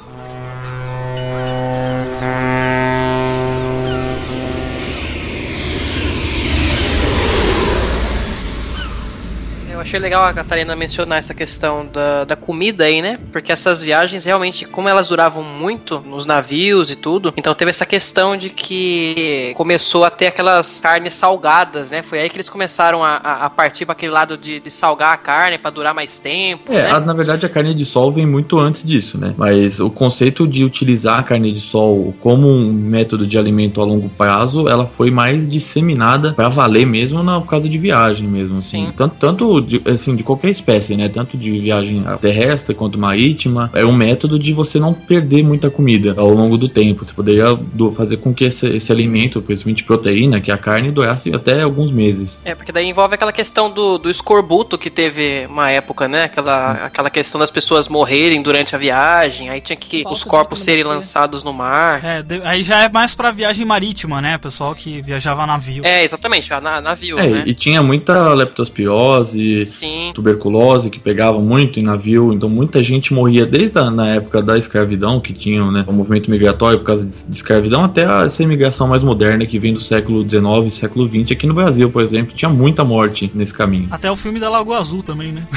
[9.90, 13.18] Achei legal a Catarina mencionar essa questão da, da comida aí, né?
[13.32, 17.84] Porque essas viagens realmente, como elas duravam muito nos navios e tudo, então teve essa
[17.84, 22.02] questão de que começou a ter aquelas carnes salgadas, né?
[22.02, 25.16] Foi aí que eles começaram a, a, partir para aquele lado de, de salgar a
[25.16, 26.72] carne para durar mais tempo.
[26.72, 26.90] É, né?
[26.92, 29.34] a- na verdade a carne de sol vem muito antes disso, né?
[29.36, 33.84] Mas o conceito de utilizar a carne de sol como um método de alimento a
[33.84, 38.58] longo prazo, ela foi mais disseminada pra valer mesmo na por causa de viagem mesmo,
[38.58, 38.86] assim.
[38.86, 38.92] Sim.
[38.96, 41.08] Tanto, tanto de, assim, de qualquer espécie, né?
[41.08, 43.70] Tanto de viagem terrestre quanto marítima.
[43.74, 47.04] É um método de você não perder muita comida ao longo do tempo.
[47.04, 50.90] Você poderia do- fazer com que esse, esse alimento, principalmente proteína, que é a carne,
[50.90, 52.40] durasse até alguns meses.
[52.44, 56.24] É, porque daí envolve aquela questão do, do escorbuto que teve uma época, né?
[56.24, 60.84] Aquela, aquela questão das pessoas morrerem durante a viagem, aí tinha que os corpos serem
[60.84, 62.04] lançados no mar.
[62.04, 64.38] É, de- aí já é mais pra viagem marítima, né?
[64.38, 65.84] Pessoal que viajava a navio.
[65.84, 67.42] É, exatamente, na, navio, É, né?
[67.46, 70.12] e tinha muita leptospirose, Sim.
[70.14, 74.58] tuberculose que pegava muito em navio, então muita gente morria desde a na época da
[74.58, 78.42] escravidão, que tinham né, o movimento migratório por causa de, de escravidão, até a- essa
[78.42, 81.32] imigração mais moderna que vem do século XIX e século XX.
[81.32, 83.88] Aqui no Brasil, por exemplo, tinha muita morte nesse caminho.
[83.90, 85.46] Até o filme da Lagoa Azul também, né?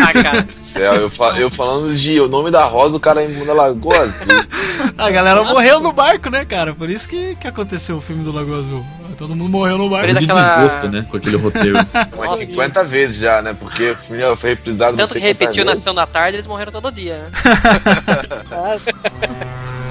[0.00, 3.52] Ah, Ah, céu, eu, fa- eu falando de O Nome da Rosa, o cara imunda
[3.52, 4.34] Lagoa Azul.
[4.98, 6.74] A galera morreu no barco, né, cara?
[6.74, 8.84] Por isso que, que aconteceu o filme do Lagoa Azul.
[9.16, 10.08] Todo mundo morreu no barco.
[10.08, 11.78] De daquela- desgosto, né, com aquele roteiro.
[12.16, 13.54] Umas 50 vezes já, né?
[13.58, 15.80] Porque o filme foi reprisado não Tanto sei que repetiu quantas na vezes.
[15.82, 17.30] sessão da tarde, eles morreram todo dia, né?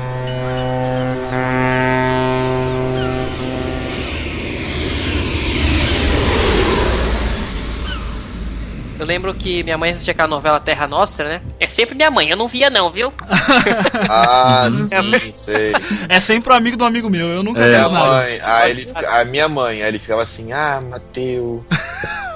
[9.03, 11.41] Eu lembro que minha mãe assistia aquela novela Terra Nostra, né?
[11.59, 13.11] É sempre minha mãe, eu não via não, viu?
[14.09, 15.73] Ah, sim, sei.
[16.07, 17.81] É sempre um amigo do amigo meu, eu nunca É.
[17.81, 21.65] fiz Minha mãe, aí ele, a minha mãe, aí ele ficava assim, ah, Mateu.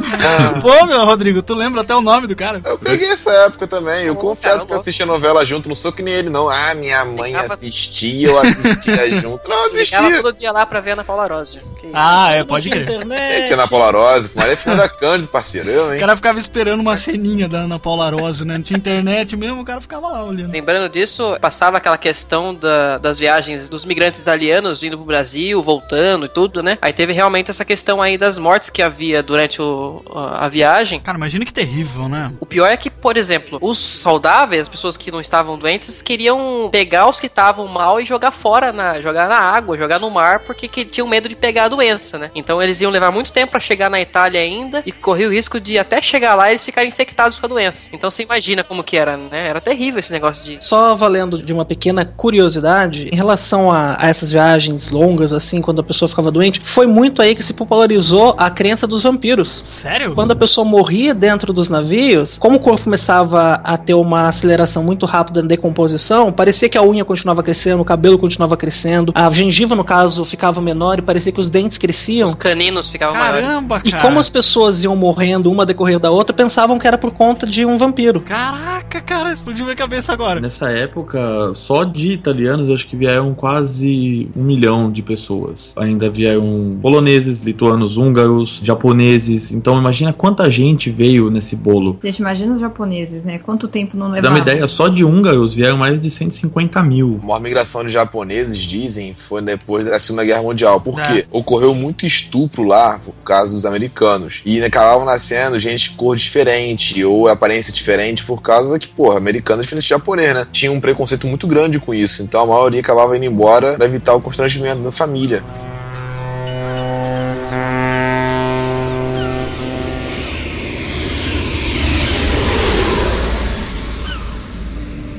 [0.61, 2.61] Pô, meu, Rodrigo, tu lembra até o nome do cara?
[2.65, 4.05] Eu peguei essa época também.
[4.05, 6.49] Eu confesso que eu assistia novela junto, não sou que nem ele, não.
[6.49, 9.47] Ah, minha mãe Ficava- assistia, eu assistia junto.
[9.49, 10.21] Não, assistia.
[10.21, 11.59] todo dia lá pra ver a Ana Paula Rose.
[11.79, 12.87] Que- Ah, é, pode crer.
[13.17, 15.99] É que na Polarosa, mas é filme da Cândido, parceiro, eu, O hein?
[15.99, 18.55] cara ficava esperando uma ceninha da Ana Paula Rose, né?
[18.55, 20.51] Não tinha internet mesmo, o cara ficava lá olhando.
[20.51, 26.25] Lembrando disso, passava aquela questão da- das viagens dos migrantes italianos indo pro Brasil, voltando
[26.25, 26.77] e tudo, né?
[26.81, 30.99] Aí teve realmente essa questão aí das mortes que havia durante o- a a viagem.
[30.99, 32.31] Cara, imagina que terrível, né?
[32.39, 36.69] O pior é que, por exemplo, os saudáveis, as pessoas que não estavam doentes, queriam
[36.71, 40.39] pegar os que estavam mal e jogar fora, na, jogar na água, jogar no mar,
[40.39, 42.31] porque que, tinham medo de pegar a doença, né?
[42.33, 45.59] Então eles iam levar muito tempo pra chegar na Itália ainda e corria o risco
[45.59, 47.89] de até chegar lá eles ficarem infectados com a doença.
[47.93, 49.47] Então você imagina como que era, né?
[49.49, 54.07] Era terrível esse negócio de Só valendo de uma pequena curiosidade, em relação a, a
[54.07, 58.33] essas viagens longas, assim, quando a pessoa ficava doente, foi muito aí que se popularizou
[58.37, 59.61] a crença dos vampiros.
[59.87, 60.13] Sério?
[60.13, 64.83] Quando a pessoa morria dentro dos navios, como o corpo começava a ter uma aceleração
[64.83, 69.29] muito rápida na decomposição, parecia que a unha continuava crescendo, o cabelo continuava crescendo, a
[69.29, 72.27] gengiva, no caso, ficava menor e parecia que os dentes cresciam.
[72.27, 73.45] os caninos ficavam maiores.
[73.45, 74.03] Caramba, E cara.
[74.03, 77.65] como as pessoas iam morrendo uma decorrer da outra, pensavam que era por conta de
[77.65, 78.19] um vampiro.
[78.21, 80.41] Caraca, cara, explodiu minha cabeça agora.
[80.41, 81.19] Nessa época,
[81.55, 85.73] só de italianos, acho que vieram quase um milhão de pessoas.
[85.77, 89.51] Ainda vieram poloneses, lituanos, húngaros, japoneses.
[89.51, 91.99] Então imagina quanta gente veio nesse bolo.
[92.03, 93.37] Gente, imagina os japoneses, né?
[93.39, 96.81] Quanto tempo não Pra você dar uma ideia, só de húngaros vieram mais de 150
[96.83, 97.19] mil.
[97.21, 100.79] A maior migração de japoneses, dizem, foi depois da Segunda Guerra Mundial.
[100.81, 101.03] Por É.
[101.03, 101.25] quê?
[101.31, 104.41] Ocorreu muito estupro lá, por causa dos americanos.
[104.45, 109.61] E acabavam nascendo gente de cor diferente, ou aparência diferente, por causa que, porra, americano
[109.61, 110.47] é diferente de japonês, né?
[110.51, 112.23] Tinha um preconceito muito grande com isso.
[112.23, 115.43] Então a maioria acabava indo embora pra evitar o constrangimento da família.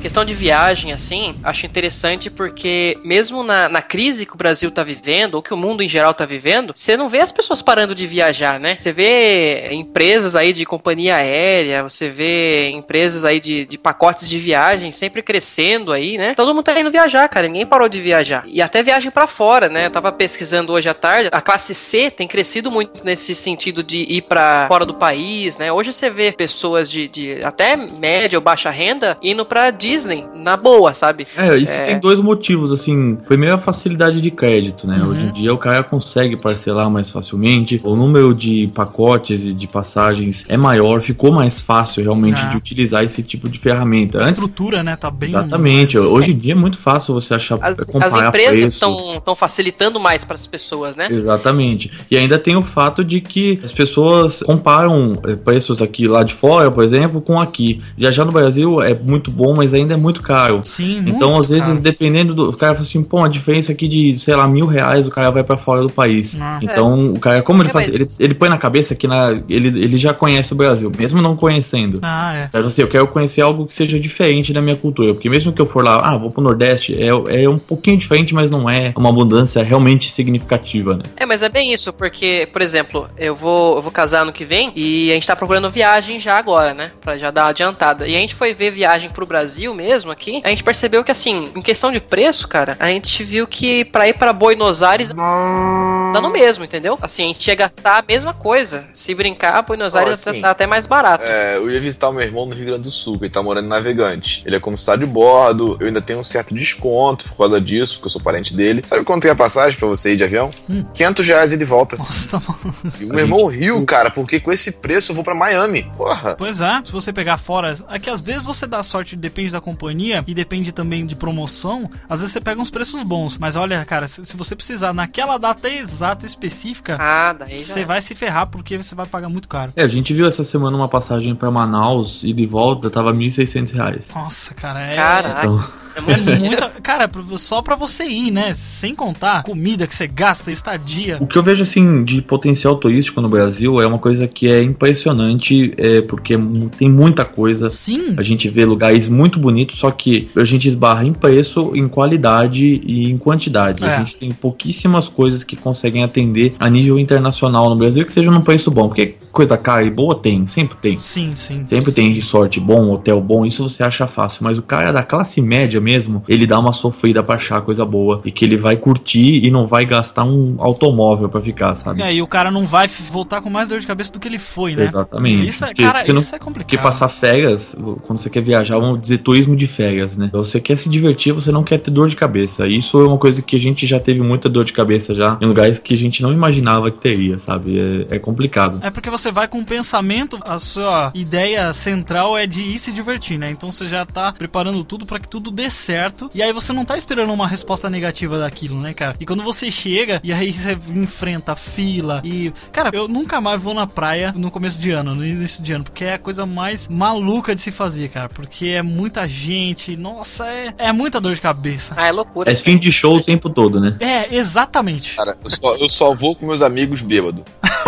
[0.09, 4.83] Questão de viagem, assim, acho interessante porque, mesmo na, na crise que o Brasil tá
[4.83, 7.95] vivendo, ou que o mundo em geral tá vivendo, você não vê as pessoas parando
[7.95, 8.79] de viajar, né?
[8.81, 14.39] Você vê empresas aí de companhia aérea, você vê empresas aí de, de pacotes de
[14.39, 16.33] viagem sempre crescendo aí, né?
[16.35, 18.45] Todo mundo tá indo viajar, cara, ninguém parou de viajar.
[18.47, 19.85] E até viagem pra fora, né?
[19.85, 23.99] Eu tava pesquisando hoje à tarde, a classe C tem crescido muito nesse sentido de
[24.09, 25.71] ir pra fora do país, né?
[25.71, 29.99] Hoje você vê pessoas de, de até média ou baixa renda indo pra Disney,
[30.35, 31.27] na boa, sabe?
[31.37, 31.87] É, isso É.
[31.87, 33.17] tem dois motivos, assim.
[33.27, 34.99] Primeiro, a facilidade de crédito, né?
[35.03, 35.09] Uhum.
[35.11, 37.81] Hoje em dia o cara consegue parcelar mais facilmente.
[37.85, 42.49] O número de pacotes e de passagens é maior, ficou mais fácil realmente É.
[42.51, 44.19] de utilizar esse tipo de ferramenta.
[44.19, 45.29] A Antes, estrutura, né, tá bem...
[45.29, 45.97] exatamente.
[45.97, 50.25] mais- Hoje em dia é muito fácil você achar As, as empresas estão facilitando mais
[50.25, 51.09] para as pessoas, né?
[51.11, 51.91] Exatamente.
[52.11, 56.35] E ainda tem o fato de que as pessoas comparam eh, preços aqui lá de
[56.35, 57.81] fora, por exemplo, com aqui.
[57.97, 60.61] Viajar no Brasil é muito bom, mas ainda é muito caro.
[60.63, 61.81] Sim, Então, muito às vezes, caro.
[61.81, 62.51] dependendo do.
[62.51, 65.31] O cara fala assim, pô, a diferença aqui de, sei lá, mil reais, o cara
[65.31, 66.37] vai pra fora do país.
[66.41, 66.59] Ah.
[66.63, 67.87] Então, o cara, como ele É, faz.
[67.87, 71.21] mas- Ele, ele põe na cabeça que na, ele, ele já conhece o Brasil, mesmo
[71.23, 71.99] não conhecendo.
[72.03, 72.51] Ah, é.
[72.53, 75.13] Mas assim, eu quero conhecer algo que seja diferente da minha cultura.
[75.15, 78.35] Porque mesmo que eu for lá, ah, vou pro Nordeste, é, é um pouquinho diferente,
[78.35, 81.03] mas não é uma mudança realmente significativa, né?
[81.17, 84.45] É, mas é bem isso, porque, por exemplo, eu vou, eu vou casar ano que
[84.45, 86.93] vem e a gente tá procurando viagem já agora, né?
[87.01, 88.07] Pra já dar uma adiantada.
[88.07, 91.49] E a gente foi ver viagem pro Brasil mesmo aqui, a gente percebeu que, assim,
[91.55, 96.21] em questão de preço, cara, a gente viu que pra ir pra Buenos Aires dá
[96.21, 96.99] no mesmo, entendeu?
[97.01, 98.87] Assim, a gente ia gastar a mesma coisa.
[98.93, 101.23] Se brincar, Buenos Aires assim, tá até mais barato.
[101.23, 103.41] É, eu ia visitar o meu irmão no Rio Grande do Sul, que ele tá
[103.41, 104.43] morando em Navegante.
[104.45, 108.07] Ele é comissário de bordo, eu ainda tenho um certo desconto por causa disso, porque
[108.07, 108.83] eu sou parente dele.
[108.85, 110.51] Sabe quanto é a passagem pra você ir de avião?
[110.95, 111.97] 500 reais e volta.
[111.97, 112.55] Nossa, tá
[113.01, 115.85] E o meu irmão riu, cara, porque com esse preço eu vou pra Miami.
[115.97, 116.35] Porra.
[116.37, 119.61] Pois é, se você pegar fora, é que às vezes você dá sorte, depende da
[119.69, 121.91] companhia e depende também de promoção.
[122.09, 125.39] Às vezes você pega uns preços bons, mas olha, cara, se, se você precisar naquela
[125.39, 127.85] data exata específica, Ah, você é.
[127.85, 129.73] vai se ferrar porque você vai pagar muito caro.
[129.77, 133.73] É, a gente viu essa semana uma passagem pra Manaus e de volta tava 1.600
[133.73, 134.11] reais.
[134.15, 134.97] Nossa, cara, é.
[134.97, 135.65] Caraca, Então,
[135.99, 136.69] é É muita.
[136.83, 138.53] Cara, só pra você ir, né?
[138.55, 141.19] Sem contar comida que você gasta, estadia.
[141.21, 144.63] O que eu vejo assim de potencial turístico no Brasil é uma coisa que é
[144.63, 146.37] impressionante, é, porque
[146.77, 147.71] tem muita coisa.
[147.71, 148.15] Sim.
[148.17, 152.81] A gente vê lugares muito bonitos, só que a gente esbarra em preço, em qualidade
[152.85, 153.85] e em quantidade.
[153.85, 153.97] É.
[153.97, 158.31] A gente tem pouquíssimas coisas que conseguem atender a nível internacional no Brasil que seja
[158.31, 158.89] num preço bom.
[158.89, 160.99] Porque coisa cara e boa tem, sempre tem.
[160.99, 161.65] Sim, sim.
[161.69, 164.43] Sempre tem resort bom, hotel bom, isso você acha fácil.
[164.43, 168.21] Mas o cara da classe média mesmo, ele dá uma sofrida pra achar coisa boa.
[168.25, 172.01] E que ele vai curtir e não vai gastar um automóvel pra ficar, sabe?
[172.01, 174.41] E aí o cara não vai voltar com mais dor de cabeça do que ele
[174.41, 174.85] foi, né?
[174.87, 175.47] Exatamente.
[175.47, 176.69] Isso é, Porque cara, você não- isso é complicado.
[176.69, 180.31] Porque passar férias, quando você quer viajar, vamos dizer turismo de férias, né?
[180.33, 182.67] Você quer se divertir, você não quer ter dor de cabeça.
[182.67, 185.47] Isso é uma coisa que a gente já teve muita dor de cabeça já em
[185.47, 187.79] lugares que a gente não imaginava que teria, sabe?
[188.11, 188.81] É, é complicado.
[188.83, 192.93] É porque você vai com um pensamento, a sua ideia central é de ir se
[192.93, 193.51] divertir, né?
[193.51, 196.31] Então você já tá preparando tudo pra que tudo dê certo.
[196.35, 199.17] E aí você não tá esperando uma resposta negativa daquilo, né, cara?
[199.21, 202.53] E quando você chega e aí você enfrenta a fila e.
[202.73, 205.85] Cara, eu nunca mais vou na praia no começo de ano, no início de ano,
[205.85, 208.29] porque é a coisa mais maluca de se fazer, cara.
[208.29, 211.95] Porque é muita gente, nossa, é, é muita dor de cabeça.
[211.97, 212.51] Ah, é loucura.
[212.51, 213.97] É fim de show o tempo todo, né?
[214.01, 215.17] É, exatamente.
[215.17, 217.45] Cara, eu só, eu só vou com meus amigos bêbados.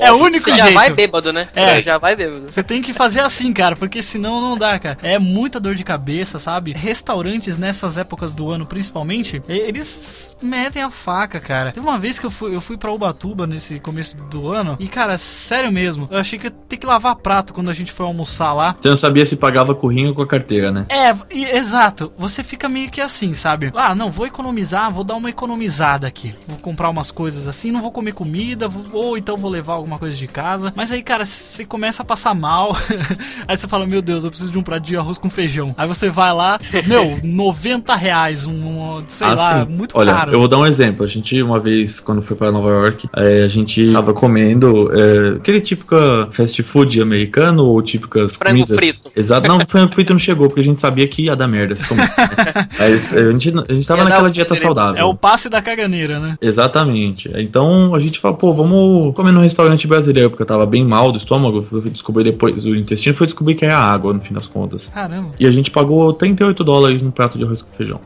[0.00, 0.74] É o único Você já jeito.
[0.76, 1.48] vai bêbado, né?
[1.54, 1.80] É.
[1.82, 2.50] Já vai bêbado.
[2.50, 4.98] Você tem que fazer assim, cara, porque senão não dá, cara.
[5.02, 6.72] É muita dor de cabeça, sabe?
[6.72, 11.72] Restaurantes nessas épocas do ano, principalmente, eles metem a faca, cara.
[11.72, 14.86] Teve uma vez que eu fui, eu fui pra Ubatuba nesse começo do ano, e,
[14.88, 18.06] cara, sério mesmo, eu achei que ia ter que lavar prato quando a gente foi
[18.06, 18.76] almoçar lá.
[18.80, 20.86] Você não sabia se pagava corrinho ou com a carteira, né?
[20.88, 22.12] É, e- exato.
[22.16, 23.72] Você fica meio que assim, sabe?
[23.74, 26.34] Ah, não, vou economizar, vou dar uma economizada aqui.
[26.46, 29.98] Vou comprar umas coisas assim, não vou comer comida, vou- ou então vou levar alguma
[29.98, 30.72] coisa de casa.
[30.76, 32.74] Mas aí, cara, você começa a passar mal.
[33.46, 35.74] aí você fala, meu Deus, eu preciso de um prato de arroz com feijão.
[35.76, 39.72] Aí você vai lá, meu, 90 reais, um, um, sei Ah, lá, sim.
[39.72, 40.32] muito Olha, caro.
[40.32, 41.04] eu vou dar um exemplo.
[41.04, 45.36] A gente, uma vez, quando foi pra Nova York, é, a gente tava comendo é,
[45.36, 45.96] aquele típico
[46.30, 48.76] fast food americano ou típicas Frango comidas.
[48.76, 49.10] frito.
[49.16, 49.48] Exato.
[49.48, 52.08] Não, frango frito não chegou, porque a gente sabia que ia dar merda se comer.
[52.78, 54.96] Aí, a, gente, a gente tava Ia naquela dieta saudável.
[55.00, 56.36] É o passe da caganeira, né?
[56.40, 57.30] Exatamente.
[57.36, 61.10] Então a gente falou, pô, vamos comer num restaurante brasileiro, porque eu tava bem mal
[61.10, 61.62] do estômago.
[61.62, 64.88] Fui descobrir depois, o intestino foi descobrir que era água, no fim das contas.
[64.88, 65.30] Caramba.
[65.38, 68.00] E a gente pagou 38 dólares no prato de arroz com feijão.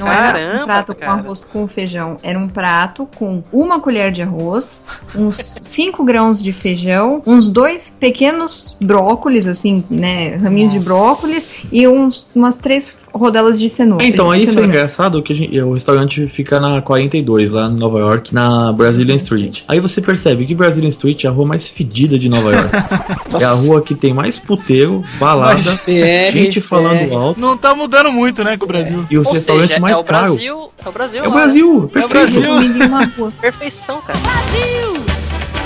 [0.00, 1.12] Não era Caramba, um prato com cara.
[1.12, 4.80] arroz com feijão, era um prato com uma colher de arroz,
[5.16, 10.88] uns 5 grãos de feijão, uns dois pequenos brócolis, assim, né, raminhos de Nossa.
[10.88, 14.04] brócolis e uns, umas três rodelas de cenoura.
[14.04, 17.66] Então, de aí isso é engraçado que a gente- o restaurante fica na 42, lá
[17.68, 19.62] em Nova York, na Brazilian Street.
[19.66, 22.70] Aí você percebe que Brazilian Street é a rua mais fedida de Nova York.
[23.40, 25.56] é a rua que tem mais puteiro, balada,
[25.86, 27.14] BR, gente falando BR.
[27.14, 27.40] alto.
[27.40, 29.04] Não tá mudando muito, né, com o Brasil.
[29.10, 30.30] E os Ou restaurantes seja, mais é o caros.
[30.30, 31.24] Brasil, é o Brasil.
[31.24, 31.30] É o?
[31.30, 32.08] Brasil, perfeito.
[32.08, 32.54] Brasil.
[32.54, 33.32] Comida em uma rua.
[33.40, 34.18] Perfeição, cara.
[34.18, 34.92] Brasil,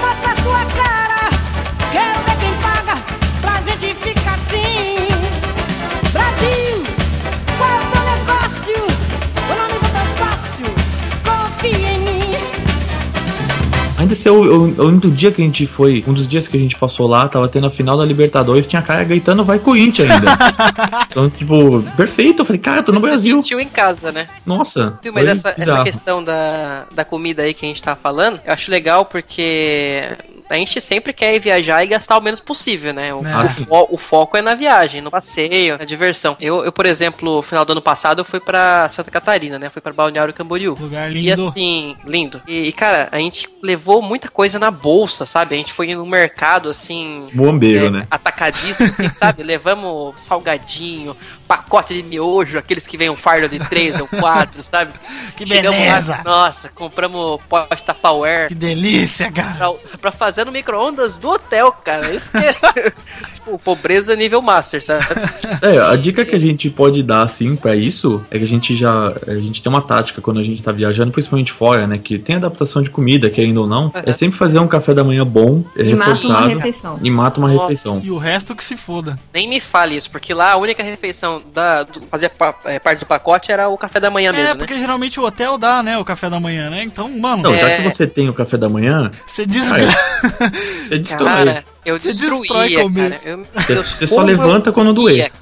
[0.00, 1.30] mostra a tua cara.
[1.92, 2.31] Quero
[14.02, 16.48] Ainda esse é o, o, o único dia que a gente foi, um dos dias
[16.48, 19.60] que a gente passou lá, tava tendo a final da Libertadores, tinha cara gritando vai
[19.60, 20.36] Corinthians ainda.
[21.08, 22.42] então, tipo, perfeito.
[22.42, 23.36] Eu falei, cara, tô no Você Brasil.
[23.36, 24.26] Se sentiu em casa, né?
[24.44, 24.98] Nossa.
[25.02, 28.52] Viu, Mas essa, essa questão da, da comida aí que a gente tá falando, eu
[28.52, 30.16] acho legal porque
[30.50, 33.14] a gente sempre quer ir viajar e gastar o menos possível, né?
[33.14, 33.34] O, É.
[33.34, 33.64] o Ah, sim.
[33.64, 36.36] fo- o foco é na viagem, no passeio, na diversão.
[36.40, 39.70] Eu, eu, por exemplo, no final do ano passado, eu fui pra Santa Catarina, né?
[39.70, 40.76] Fui pra Balneário Camboriú.
[40.78, 41.42] Lugar E lindo.
[41.48, 42.42] assim, lindo.
[42.46, 45.54] E, e, cara, a gente levou muita coisa na bolsa, sabe?
[45.54, 47.28] A gente foi no mercado, assim.
[47.32, 48.06] Bombeiro, é, né?
[48.10, 49.42] Atacadista, assim, sabe?
[49.42, 54.92] Levamos salgadinho, pacote de miojo, aqueles que vem um fardo de três ou quatro, sabe?
[55.36, 56.20] Que Chegamos lá, beleza.
[56.24, 59.54] nossa, compramos pote Tupperware Que delícia, cara.
[59.56, 62.08] pra, pra fazer no micro-ondas do hotel, cara.
[62.10, 62.52] Isso que é,
[63.34, 65.04] tipo, pobreza nível master, sabe?
[65.62, 68.76] É, a dica que a gente pode dar, assim, pra isso, é que a gente
[68.76, 69.12] já.
[69.26, 71.98] A gente tem uma tática quando a gente tá viajando, principalmente fora, né?
[71.98, 73.81] Que tem adaptação de comida, querendo ou não.
[74.04, 76.48] É sempre fazer um café da manhã bom, é E mata uma reforçado.
[76.48, 76.98] refeição.
[77.02, 77.62] E mata uma Nossa.
[77.62, 78.00] refeição.
[78.04, 79.18] E o resto que se foda.
[79.32, 83.00] Nem me fale isso, porque lá a única refeição da, do, fazia pa- é, parte
[83.00, 84.54] do pacote era o café da manhã É, mesmo, né?
[84.54, 86.82] porque geralmente o hotel dá, né, o café da manhã, né?
[86.84, 87.76] Então, mano, Não, já É.
[87.82, 89.86] que você tem o café da manhã, você desgra...
[90.86, 91.28] você destrói.
[91.28, 93.10] Cara, eu Você destrói comer.
[93.10, 93.20] cara.
[93.24, 95.32] Eu, Você- eu- você só levanta quando doer.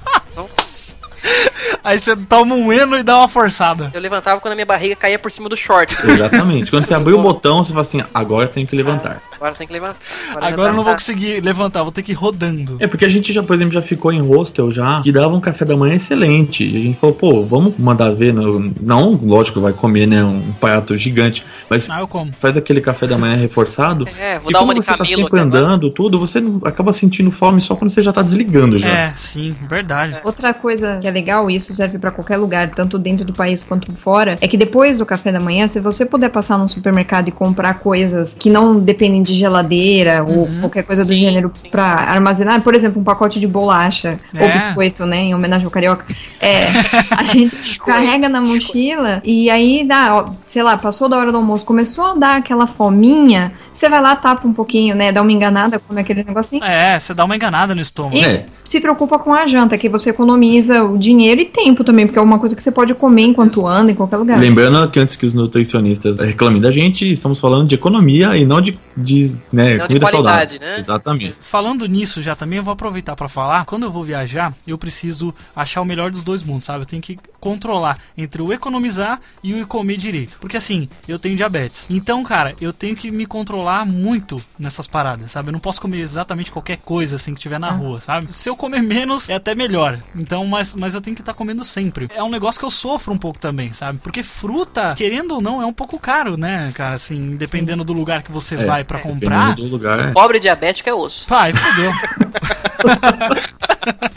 [1.83, 3.89] Aí você toma um eno e dá uma forçada.
[3.93, 5.97] Eu levantava quando a minha barriga caía por cima do short.
[6.05, 6.69] Exatamente.
[6.69, 9.21] Quando você abrir o botão, você fala assim, agora tem que levantar.
[9.35, 9.95] Agora tem que levantar.
[10.01, 12.77] já Agora eu não tá- vou conseguir levantar, vou ter que ir rodando.
[12.79, 15.39] É porque a gente já, por exemplo, já ficou em hostel já, que dava um
[15.41, 16.63] café da manhã excelente.
[16.63, 18.33] E a gente falou, pô, vamos mandar ver.
[18.33, 20.23] no- Não, lógico, vai comer, né?
[20.23, 21.43] Um prato gigante.
[21.69, 22.31] Mas Ah, eu como.
[22.33, 24.07] faz aquele café da manhã reforçado.
[24.21, 25.41] É, vou e dar como uma de você tá sempre aqui agora.
[25.43, 28.87] andando, tudo, você não- acaba sentindo fome só quando você já tá desligando já.
[28.87, 30.17] É, sim, verdade.
[30.23, 33.63] Outra coisa que é legal, isso isso serve pra qualquer lugar, tanto dentro do país
[33.63, 37.29] quanto fora, é que depois do café da manhã, se você puder passar num supermercado
[37.29, 42.61] e comprar coisas que não dependem de geladeira ou qualquer coisa do gênero pra armazenar,
[42.61, 44.53] por exemplo, um pacote de bolacha ou É.
[44.53, 46.05] biscoito, né, em homenagem ao carioca,
[46.39, 46.67] é,
[47.17, 51.37] a gente carrega na mochila e aí dá, ó, sei lá, passou da hora do
[51.37, 55.31] almoço, começou a dar aquela fominha, você vai lá, tapa um pouquinho, né, dá uma
[55.31, 56.63] enganada, come aquele negocinho.
[56.63, 58.17] É, você dá uma enganada no estômago.
[58.17, 62.17] E se preocupa com a janta, que você economiza o dinheiro e tempo também, porque
[62.17, 64.39] é uma coisa que você pode comer enquanto anda em qualquer lugar.
[64.39, 68.59] Lembrando que antes que os nutricionistas reclamem da gente, estamos falando de economia e não
[68.61, 70.59] de, de né, Não de comida qualidade, saudável.
[70.75, 70.79] né?
[70.79, 71.35] Exatamente.
[71.39, 73.65] Falando nisso já também, eu vou aproveitar pra falar.
[73.65, 76.81] Quando eu vou viajar, eu preciso achar o melhor dos dois mundos, sabe?
[76.81, 80.37] Eu tenho que controlar entre o economizar e o comer direito.
[80.39, 81.87] Porque assim, eu tenho diabetes.
[81.89, 85.49] Então, cara, eu tenho que me controlar muito nessas paradas, sabe?
[85.49, 88.27] Eu não posso comer exatamente qualquer coisa assim que tiver na rua, sabe?
[88.31, 89.99] Se eu comer menos, é até melhor.
[90.15, 92.09] Então, mas, mas eu tenho que estar comendo sempre.
[92.15, 93.99] É um negócio que eu sofro um pouco também, sabe?
[94.01, 96.95] Porque fruta, querendo ou não, é um pouco caro, né, cara?
[96.95, 99.55] Assim, dependendo do lugar que você É, vai pra é, comprar.
[99.55, 100.11] do lugar, é.
[100.11, 101.25] Pobre diabético é osso.
[101.27, 101.91] Pai, fodeu.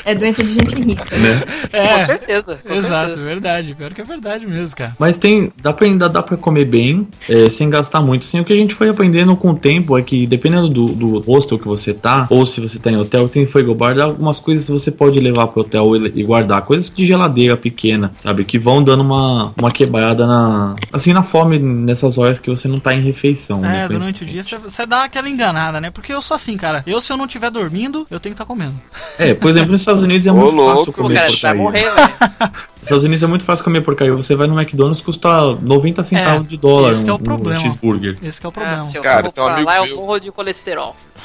[0.04, 1.04] É doença de gente rica.
[1.16, 1.42] Né?
[1.72, 2.58] É, Com certeza.
[2.66, 3.24] Com Exato, certeza.
[3.26, 3.74] verdade.
[3.74, 4.94] Pior que é verdade mesmo, cara.
[4.98, 8.24] Mas tem, dá pra, ainda dá pra comer bem, é, sem gastar muito.
[8.24, 11.18] Assim, o que a gente foi aprendendo com o tempo é que, dependendo do, do
[11.20, 14.66] hostel que você tá, ou se você tá em hotel, tem frigobar, dá algumas coisas
[14.66, 16.60] que você pode levar pro hotel e, e guardar.
[16.62, 17.23] Coisas de geladeira
[17.56, 18.44] pequena, sabe?
[18.44, 22.78] Que vão dando uma, uma quebrada na, assim, na fome nessas horas que você não
[22.80, 23.60] tá em refeição.
[23.60, 23.84] né?
[23.84, 25.90] É, durante o dia você- dá aquela enganada, né?
[25.90, 26.82] Porque eu sou assim, cara.
[26.86, 28.74] Eu, se eu não estiver dormindo, eu tenho que estar comendo.
[29.18, 31.54] É, por exemplo, nos Estados Unidos é Ô, muito louco, fácil comer cara, você vai
[31.54, 32.52] morrer, velho.
[32.84, 34.12] Nos Estados Unidos é muito fácil comer porcaria.
[34.14, 37.18] Você vai no McDonald's, custa 90 centavos É, de dólar esse que é o um,
[37.18, 37.58] um problema.
[37.58, 38.18] cheeseburger.
[38.22, 38.90] Esse que é o Ah, problema.
[38.94, 40.94] eu Cara, tem um amigo lá, eu meu- morro de colesterol.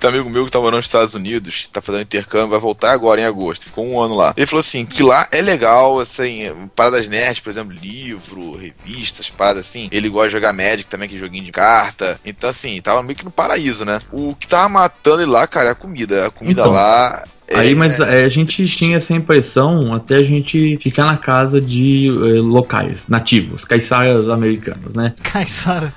[0.00, 2.90] Tem um amigo meu que tá morando nos Estados Unidos, tá fazendo intercâmbio, vai voltar
[2.92, 3.66] agora em agosto.
[3.66, 4.34] Ficou um ano lá.
[4.36, 9.66] Ele falou assim: que lá é legal, assim, paradas nerds, por exemplo, livro, revistas, paradas
[9.68, 9.88] assim.
[9.92, 12.18] Ele gosta de jogar Magic também, que é joguinho de carta.
[12.24, 13.98] Então, assim, tava meio que no paraíso, né?
[14.10, 16.26] O que tava matando ele lá, cara, é a comida.
[16.26, 17.22] A comida Então, lá.
[17.48, 21.60] É- Aí, mas é, a gente tinha essa impressão até a gente ficar na casa
[21.60, 25.14] de eh, locais, nativos, caiçaras americanos, né?
[25.22, 25.92] Caissara.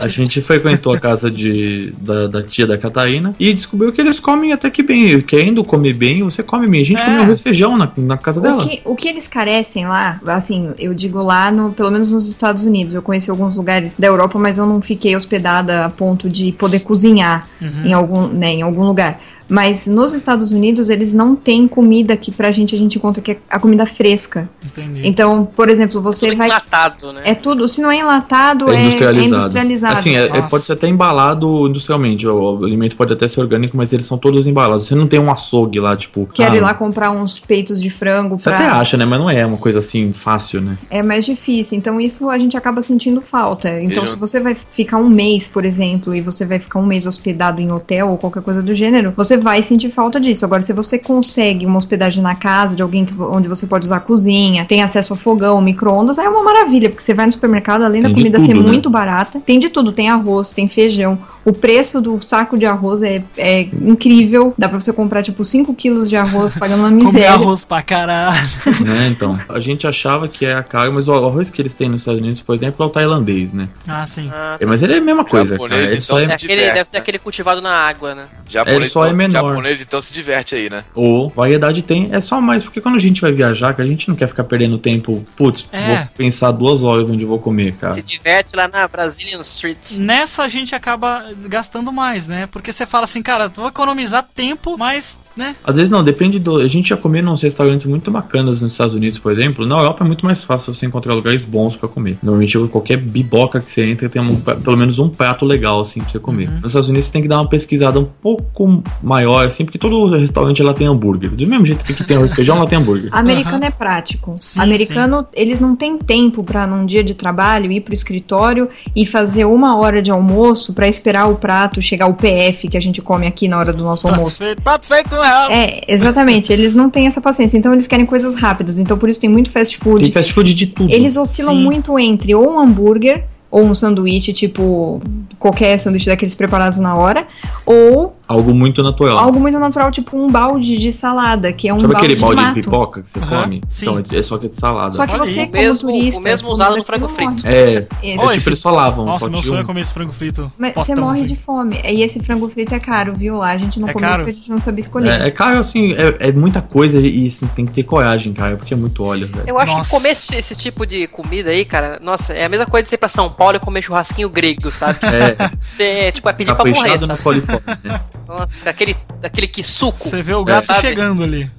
[0.00, 4.18] A gente frequentou a casa de, da, da tia da Catarina e descobriu que eles
[4.18, 5.20] comem até que bem.
[5.20, 6.80] Querendo comer bem, você come bem.
[6.80, 7.04] A gente É.
[7.04, 8.66] comeu arroz e feijão na, na casa O dela.
[8.66, 12.64] que, o que eles carecem lá, assim, eu digo lá, no, pelo menos nos Estados
[12.64, 12.94] Unidos.
[12.94, 16.80] Eu conheci alguns lugares da Europa, mas eu não fiquei hospedada a ponto de poder
[16.80, 17.46] cozinhar
[17.84, 19.20] em, algum, né, em algum lugar.
[19.48, 23.32] Mas nos Estados Unidos eles não têm comida que pra gente a gente encontra que
[23.32, 24.48] é a comida fresca.
[24.64, 25.00] Entendi.
[25.06, 26.48] Então, por exemplo, você Tudo vai.
[26.48, 27.22] enlatado, né?
[27.24, 29.34] É tudo, se não é enlatado, É é, industrializado.
[29.34, 29.92] é industrializado.
[29.94, 32.26] Assim, é- é- pode ser até embalado industrialmente.
[32.26, 34.86] O, o alimento pode até ser orgânico, mas eles são todos embalados.
[34.86, 36.28] Você não tem um açougue lá, tipo.
[36.34, 38.58] Quero ah, ir lá comprar uns peitos de frango Você pra.
[38.58, 39.04] até acha, né?
[39.06, 40.76] Mas não é uma coisa assim fácil, né?
[40.90, 41.76] É mais difícil.
[41.78, 43.68] Então isso a gente acaba sentindo falta.
[43.80, 46.86] Então Veja- se você vai ficar um mês, por exemplo, e você vai ficar um
[46.86, 50.44] mês hospedado em hotel ou qualquer coisa do gênero, você vai sentir falta disso.
[50.44, 53.96] Agora se você consegue uma hospedagem na casa de alguém que, onde você pode usar
[53.96, 57.82] a cozinha, tem acesso a fogão, micro-ondas, é uma maravilha, porque você vai no supermercado,
[57.82, 58.60] além da Tem de comida tudo, ser né?
[58.60, 61.18] muito barata, tem de tudo, tem arroz, tem feijão.
[61.44, 64.52] O preço do saco de arroz é, é incrível.
[64.58, 67.30] Dá pra você comprar tipo 5 quilos de arroz pagando uma Comer miséria.
[67.32, 68.36] arroz pra caralho.
[68.84, 69.08] né?
[69.08, 72.20] Então, a gente achava que é caro, mas o arroz que eles têm nos Estados
[72.20, 73.68] Unidos, por exemplo, é o tailandês, né?
[73.86, 74.30] Ah, sim.
[74.32, 75.92] Ah, É, mas ele é a mesma coisa, Japonês, cara.
[75.92, 76.32] Ele então, é...
[76.34, 77.00] aquele, deve ser né?
[77.00, 78.24] aquele cultivado na água, né?
[78.46, 79.50] Japonês, Ele só é menor.
[79.50, 80.84] japonês então se diverte aí, né?
[80.94, 84.08] Ou variedade tem, é só mais, porque quando a gente vai viajar, que a gente
[84.08, 85.96] não quer ficar perdendo tempo, putz, É.
[85.96, 87.94] vou pensar duas horas onde eu vou comer, cara.
[87.94, 89.92] Se diverte lá na Brazilian Street.
[89.96, 92.46] Nessa a gente acaba gastando mais, né?
[92.50, 95.54] Porque você fala assim, cara, vou economizar tempo, mas, né?
[95.64, 96.56] Às vezes não, depende do.
[96.58, 99.66] A gente já comeu nos restaurantes muito bacanas nos Estados Unidos, por exemplo.
[99.66, 102.18] Na Europa é muito mais fácil você encontrar lugares bons pra comer.
[102.22, 106.10] Normalmente qualquer biboca que você entra tem um- pelo menos um prato legal assim pra
[106.10, 106.48] você comer.
[106.50, 108.82] Nos Estados Unidos você tem que dar uma pesquisada um pouco
[109.18, 111.30] maior, assim, porque todo restaurante lá tem hambúrguer.
[111.30, 113.10] Do mesmo jeito que aqui tem arroz e feijão, lá tem hambúrguer.
[113.12, 114.34] Americano é prático.
[114.38, 119.04] Sim, Americano, eles não têm tempo pra num dia de trabalho ir pro escritório e
[119.04, 123.02] fazer uma hora de almoço pra esperar o prato chegar o PF que a gente
[123.02, 124.38] come aqui na hora do nosso Prato almoço.
[124.38, 125.50] feito, prato feito real.
[125.50, 126.52] É, exatamente.
[126.52, 127.56] Eles não têm essa paciência.
[127.56, 128.78] Então eles querem coisas rápidas.
[128.78, 130.04] Então por isso tem muito fast food.
[130.04, 130.92] Tem fast food de tudo.
[130.92, 131.64] Eles oscilam Sim.
[131.64, 135.00] muito entre ou um hambúrguer ou um sanduíche, tipo
[135.38, 137.26] qualquer sanduíche daqueles preparados na hora,
[137.64, 139.16] ou Algo muito natural.
[139.18, 142.36] Algo muito natural, tipo um balde de salada, que é um Sabe balde aquele balde
[142.36, 142.54] de mato.
[142.56, 143.62] pipoca que você Aham, come?
[143.68, 143.88] sim.
[143.88, 144.92] Então, é só que é de salada.
[144.92, 145.46] Só que Olha você, aí.
[145.46, 146.20] como Mesmo- turista...
[146.20, 147.46] o mesmo usado no frango frito.
[147.46, 149.06] É, Esse- é Ó, tipo esse- eles só lavam.
[149.06, 150.52] Nossa, meu sonho é comer esse frango frito.
[150.58, 151.26] Mas você morre assim.
[151.26, 151.80] de fome.
[151.82, 153.36] E esse frango frito é caro, viu?
[153.38, 154.24] Lá a gente não É comeu caro?
[154.24, 155.22] porque a gente não sabia escolher.
[155.22, 158.56] É, é caro, assim, é, é muita coisa e assim, tem que ter coragem, cara,
[158.58, 159.44] porque é muito óleo, velho.
[159.48, 159.90] Eu acho Nossa.
[159.96, 162.90] que comer esse, esse tipo de comida aí, cara, nossa, é a mesma coisa de
[162.90, 164.98] você ir pra São Paulo e comer churrasquinho grego, sabe?
[165.04, 168.17] É, Você, tipo, é pedir pra morrer, caprichado no sabe?
[168.28, 169.96] Nossa, aquele, aquele que suco.
[169.98, 170.80] Você vê o gato Sabe?
[170.80, 171.50] chegando ali.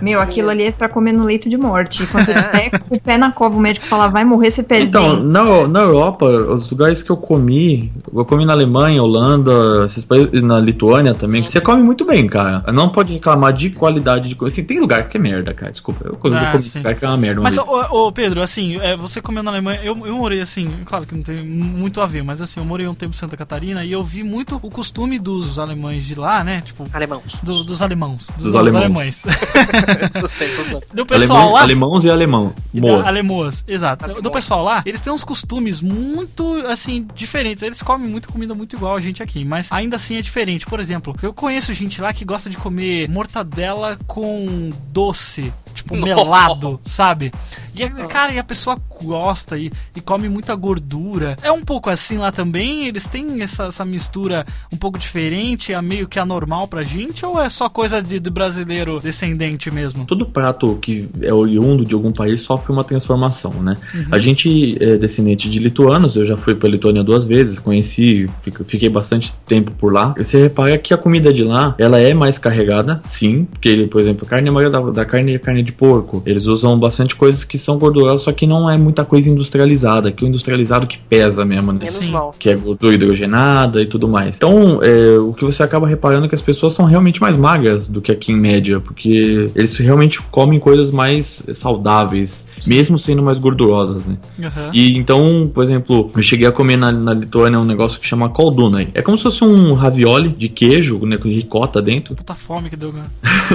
[0.00, 2.02] Meu, aquilo ali é pra comer no leito de morte.
[2.02, 4.62] E quando você tiver com o pé na cova, o médico fala, vai morrer, você
[4.62, 9.84] pede Então, na, na Europa, os lugares que eu comi, eu comi na Alemanha, Holanda,
[9.86, 12.62] esses países, na Lituânia também, que você come muito bem, cara.
[12.72, 14.52] Não pode reclamar de qualidade de coisa.
[14.54, 16.04] Assim, tem lugar que é merda, cara, desculpa.
[16.06, 16.78] Eu, Ah, comi sim.
[16.78, 17.40] lugar que é uma merda.
[17.40, 20.70] Mas, Mas, ô, ô, Pedro, assim, é, você comeu na Alemanha, eu, eu morei assim,
[20.84, 23.36] claro que não tem muito a ver, mas assim, eu morei um tempo em Santa
[23.36, 26.60] Catarina e eu vi muito o costume dos alemães de lá, né?
[26.64, 27.22] Tipo, Alemão.
[27.42, 28.30] do- dos alemãos.
[28.36, 28.74] Dos, Dos alemãos.
[28.82, 29.24] alemães.
[30.14, 30.86] Não zoando.
[30.94, 31.60] do pessoal alemão, lá.
[31.62, 32.52] alemãos e alemão.
[32.74, 33.06] Moas.
[33.06, 34.20] Alemoas, exato.
[34.22, 37.62] Do pessoal lá, eles têm uns costumes muito, assim, diferentes.
[37.62, 40.66] Eles comem muita comida muito igual a gente aqui, mas ainda assim é diferente.
[40.66, 45.52] Por exemplo, eu conheço gente lá que gosta de comer mortadela com doce,
[45.88, 46.14] tipo Nossa.
[46.14, 47.32] melado, sabe?
[47.74, 51.36] E, a- cara, e a pessoa gosta e, e come muita gordura.
[51.42, 52.86] É um pouco assim lá também?
[52.88, 57.24] Eles têm essa, essa mistura um pouco diferente, é meio que anormal pra gente?
[57.24, 60.04] Ou é só coisa de, de brasileiro descendente mesmo?
[60.04, 63.76] Todo prato que é oriundo de algum país sofre uma transformação, né?
[63.94, 64.06] Uhum.
[64.10, 68.28] A gente é descendente de lituanos, eu já fui pra Lituânia duas vezes, conheci,
[68.66, 70.14] fiquei bastante tempo por lá.
[70.18, 74.26] Você repara que a comida de lá, ela é mais carregada, sim, porque, por exemplo,
[74.26, 76.22] a carne, a maioria da, da carne é carne de porco.
[76.26, 80.24] Eles usam bastante coisas que são gordurosas, só que não é muita coisa industrializada, que
[80.24, 81.80] o industrializado que pesa mesmo, né?
[81.82, 82.12] Sim.
[82.38, 84.36] que é gordura hidrogenada e tudo mais.
[84.36, 87.88] Então, é, o que você acaba reparando é que as pessoas são realmente mais magras
[87.88, 93.38] do que aqui em média, porque eles realmente comem coisas mais saudáveis, mesmo sendo mais
[93.38, 94.16] gordurosas, né?
[94.42, 94.70] Aham.
[94.72, 98.28] E então, por exemplo, eu cheguei a comer na, na Lituânia um negócio que chama
[98.28, 98.88] koldunai.
[98.94, 102.76] É como se fosse um ravioli de queijo, né, com ricota dentro, Puta fome que
[102.76, 103.06] deu, cara.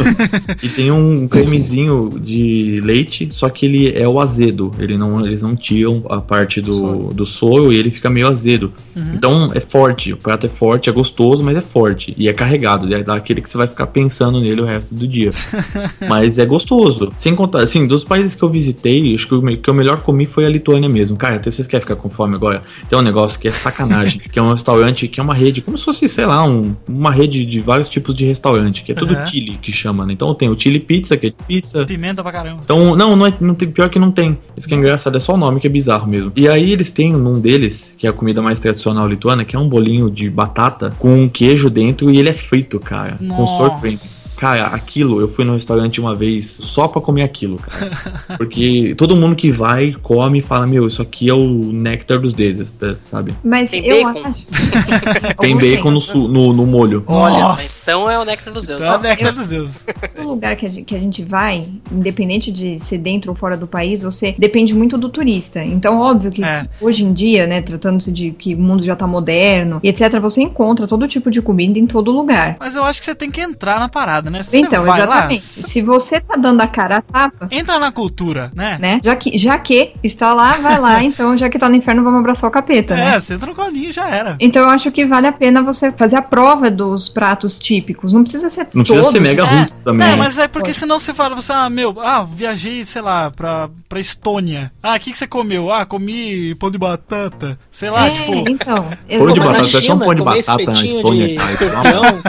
[0.63, 4.72] e tem um cremezinho de leite, só que ele é o azedo.
[4.80, 8.72] Ele não, eles não tiram a parte do, do soro e ele fica meio azedo.
[9.14, 12.14] Então é forte, o prato é forte, é gostoso, mas é forte.
[12.18, 15.32] E é carregado, é daquele que você vai ficar pensando nele o resto do dia.
[16.07, 17.11] mas é gostoso.
[17.20, 20.26] Sem contar, assim, dos países que eu visitei, acho que o que eu melhor comi
[20.26, 21.18] foi a Lituânia mesmo.
[21.18, 22.64] Cara, até vocês querem ficar com fome agora?
[22.89, 25.78] Tem um negócio que é sacanagem, que é um restaurante que é uma rede, como
[25.78, 29.14] se fosse, sei lá, um- uma rede de vários tipos de restaurante, que é tudo
[29.14, 29.26] Aham.
[29.26, 30.14] chili que chama, né?
[30.14, 32.61] Então tem o chili pizza, que é de pizza, Pimenta pra caramba.
[32.63, 34.37] então, não, não, é, não tem, pior que não tem.
[34.57, 36.31] Isso que é engraçado, é só o nome que é bizarro mesmo.
[36.35, 39.59] E aí eles têm num deles, que é a comida mais tradicional lituana, que é
[39.59, 43.15] um bolinho de batata com um queijo dentro e ele é frito, cara.
[43.19, 43.57] Com Nossa.
[43.57, 43.95] sour cream.
[44.39, 47.91] Cara, aquilo, eu fui no restaurante uma vez só pra comer aquilo, cara.
[48.37, 52.33] Porque todo mundo que vai, come e fala, meu, isso aqui é o néctar dos
[52.33, 53.33] dedos, tá, sabe?
[53.43, 54.27] Mas Tem eu bacon?
[54.29, 54.45] acho...
[55.39, 57.03] Tem bacon no, su- no, no molho.
[57.07, 57.91] Olha, Nossa.
[57.91, 58.81] então é o néctar dos deuses.
[58.83, 59.85] Então, é a década dos deuses.
[60.15, 63.57] Todo lugar que a, gente, que a gente vai, independente de ser dentro ou fora
[63.57, 65.63] do país, você depende muito do turista.
[65.63, 66.67] Então, óbvio que É.
[66.81, 70.41] hoje em dia, né, tratando-se de que o mundo já tá moderno e etc, você
[70.41, 72.57] encontra todo tipo de comida em todo lugar.
[72.59, 74.43] Mas eu acho que você tem que entrar na parada, né?
[74.43, 75.41] Se então, você vai lá, exatamente.
[75.41, 78.77] você Se você tá dando a cara a tapa, entra na cultura, né?
[78.79, 78.99] né?
[79.03, 81.03] Já que, já que está lá, vai lá.
[81.13, 83.15] Então, já que tá no inferno, vamos abraçar o capeta, né?
[83.15, 84.36] É, você entra no colinho e já era.
[84.39, 88.13] Então eu acho que vale a pena você fazer a prova dos pratos típicos.
[88.13, 89.59] Não precisa ser Não precisa todos, ser mega né?
[89.59, 90.07] roots também.
[90.07, 90.15] É, né?
[90.15, 93.99] mas é porque senão você fala, você, ah, meu, ah, viajei, sei lá, pra, pra
[93.99, 94.71] Estônia.
[94.82, 95.71] Ah, o que, que você comeu?
[95.71, 97.57] Ah, comi pão de batata.
[97.71, 98.34] Sei lá, É, tipo.
[98.49, 98.88] então.
[99.17, 102.24] Pão de batata, você achou um pão de batata na espetinho Estônia, de cara?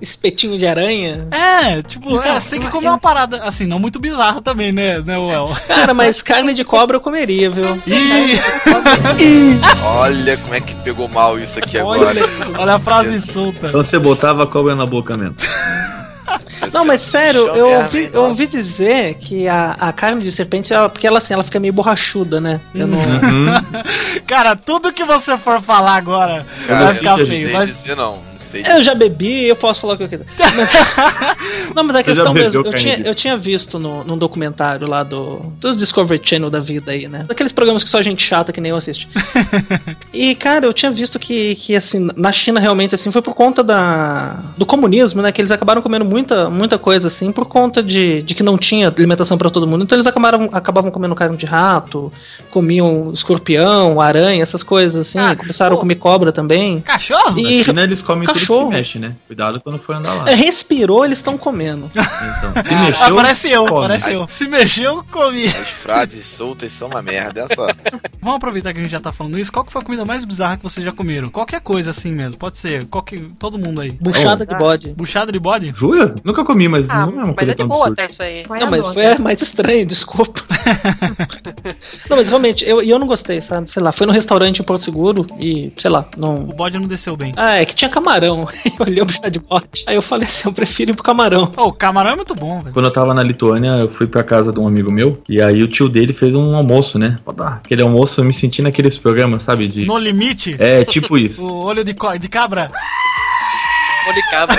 [0.00, 1.26] espetinho de aranha.
[1.30, 5.00] É, tipo, é, você tem que comer uma parada, assim, não muito bizarra também, né,
[5.00, 5.48] né, Well?
[5.66, 7.64] Cara, mas carne de cobra eu comeria, viu?
[7.86, 8.38] Ih,
[9.82, 12.20] Olha como é que pegou mal isso aqui Olha, agora.
[12.58, 13.68] olha a frase solta.
[13.68, 15.34] Então você botava a cobra na boca mesmo.
[16.74, 20.72] Não, mas sério, eu verme, ouvi, eu ouvi dizer que a, a carne de serpente,
[20.74, 22.60] ela, porque ela assim, ela fica meio borrachuda, né?
[22.74, 22.98] Eu não...
[24.26, 27.52] Cara, tudo que você for falar agora Cara, vai ficar feio.
[27.52, 28.22] Mas dizer não,
[28.68, 30.26] Eu já bebi, eu posso falar o que eu quiser.
[30.38, 34.88] Mas- não, mas a questão bebeu mesmo, eu tinha, eu tinha visto no, num documentário
[34.88, 37.24] lá do, do Discovery Channel da vida aí, né?
[37.26, 39.08] Daqueles programas que só gente chata que nem eu assiste.
[40.12, 43.62] e, cara, eu tinha visto que, que, assim, na China realmente, assim, foi por conta
[43.62, 45.32] da, do comunismo, né?
[45.32, 48.88] Que eles acabaram comendo muita, muita coisa, assim, por conta de, de que não tinha
[48.88, 49.84] alimentação pra todo mundo.
[49.84, 52.12] Então eles acabaram, acabavam comendo carne de rato,
[52.50, 55.18] comiam escorpião, aranha, essas coisas, assim.
[55.18, 55.78] Ah, começaram pô.
[55.78, 56.80] a comer cobra também.
[56.80, 57.38] Cachorro?
[57.38, 59.14] E Na China eles comem Cachorro se mexe, né?
[59.26, 60.30] Cuidado quando for andar lá.
[60.30, 61.86] É, respirou, eles estão comendo.
[61.92, 63.80] Então, se Ah, mexeu, parece eu, come.
[63.80, 64.28] parece eu.
[64.28, 65.44] Se mexeu, eu comi.
[65.46, 67.66] As frases soltas são uma merda, olha só.
[68.20, 69.52] Vamos aproveitar que a gente já tá falando isso.
[69.52, 71.28] Qual que foi a comida mais bizarra que vocês já comeram?
[71.28, 72.84] Qualquer coisa assim mesmo, pode ser.
[72.86, 73.92] Qualquer, todo mundo aí.
[74.00, 74.88] Buchada de bode.
[74.94, 75.72] Buchada de bode?
[75.74, 76.14] Jura?
[76.24, 78.40] Nunca comi, mas Ah, não é uma mas coisa é de boa até isso aí.
[78.40, 80.42] É Não, a mas foi é, mais estranho, desculpa.
[82.08, 83.70] não, mas realmente, eu, e eu não gostei, sabe?
[83.70, 86.34] Sei lá, foi no restaurante em Porto Seguro e, sei lá, não.
[86.34, 87.32] O bode não desceu bem.
[87.36, 88.23] Ah, é que tinha camarão.
[88.32, 88.46] Eu
[88.80, 89.84] olhei o chá de bote.
[89.86, 91.50] Aí eu falei assim, eu prefiro ir pro camarão.
[91.56, 92.72] Oh, o camarão é muito bom, velho.
[92.72, 95.62] Quando eu tava na Lituânia, eu fui pra casa de um amigo meu, e aí
[95.62, 97.16] o tio dele fez um almoço, né?
[97.38, 99.66] Ah, Aquele almoço, eu me senti naqueles programas, sabe?
[99.66, 99.84] De...
[99.86, 101.42] No limite, É, tipo isso.
[101.44, 102.70] o olho de, co- de cabra.
[104.06, 104.56] Olho de cabra.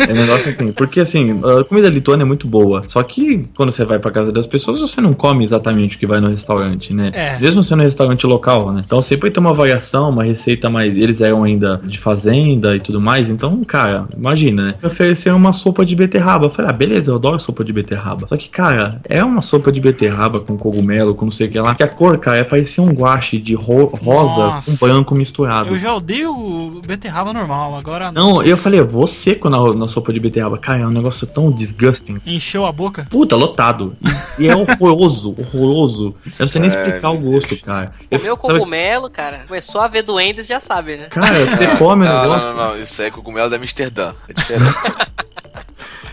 [0.00, 0.72] É, é um negócio assim.
[0.72, 2.82] Porque assim, a comida lituana é muito boa.
[2.88, 6.06] Só que quando você vai pra casa das pessoas, você não come exatamente o que
[6.06, 7.10] vai no restaurante, né?
[7.12, 7.38] É.
[7.38, 8.82] Mesmo sendo um restaurante local, né?
[8.84, 10.90] Então sempre tem uma variação, uma receita mais.
[10.96, 13.28] Eles eram ainda de fazenda e tudo mais.
[13.30, 14.70] Então, cara, imagina, né?
[14.82, 16.46] Me ofereceram uma sopa de beterraba.
[16.46, 18.26] Eu falei, ah, beleza, eu adoro sopa de beterraba.
[18.28, 21.58] Só que, cara, é uma sopa de beterraba com cogumelo, com não sei o que
[21.60, 21.74] lá.
[21.74, 24.70] Que a cor, cara, é parecia um guache de ro- rosa Nossa.
[24.78, 25.68] com branco misturado.
[25.68, 28.10] Eu já odeio beterraba normal, agora.
[28.12, 30.58] Não, eu falei, eu vou seco na, na sopa de beterraba.
[30.58, 32.20] Cara, é um negócio tão disgusting.
[32.26, 33.06] Encheu a boca.
[33.08, 33.96] Puta, lotado.
[34.38, 36.14] E, e é horroroso, horroroso.
[36.26, 37.92] Eu não sei nem É, explicar o gosto, cara.
[38.10, 39.44] Eu, Comeu sabe- cogumelo, cara.
[39.46, 41.06] Começou a ver duendes, já sabe, né?
[41.10, 44.12] Cara, você come o não, negócio, não, não, não, isso aí é cogumelo da Amsterdã.
[44.28, 44.74] É diferente.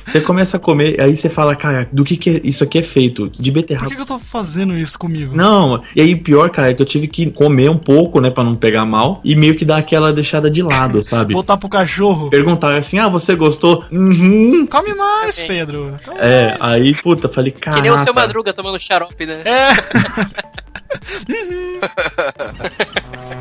[0.08, 2.84] você começa a comer, aí você fala, cara, do que, que é- isso aqui é
[2.84, 3.30] feito?
[3.30, 3.88] De Por beterraba.
[3.90, 5.36] que, que eu tô fazendo isso comigo?
[5.36, 8.44] Não, e aí pior, cara, é que eu tive que comer um pouco, né, pra
[8.44, 11.34] não pegar mal, e meio que dar aquela deixada de lado, sabe?
[11.34, 12.30] Botar pro cachorro.
[12.30, 13.84] Perguntaram assim, ah, você gostou?
[13.92, 14.66] Uhum.
[14.68, 15.96] Come mais, Pedro.
[16.06, 17.76] Come É, aí, puta, falei, cara.
[17.78, 19.42] Que nem o seu Madruga tomando xarope, né?
[19.46, 19.68] É.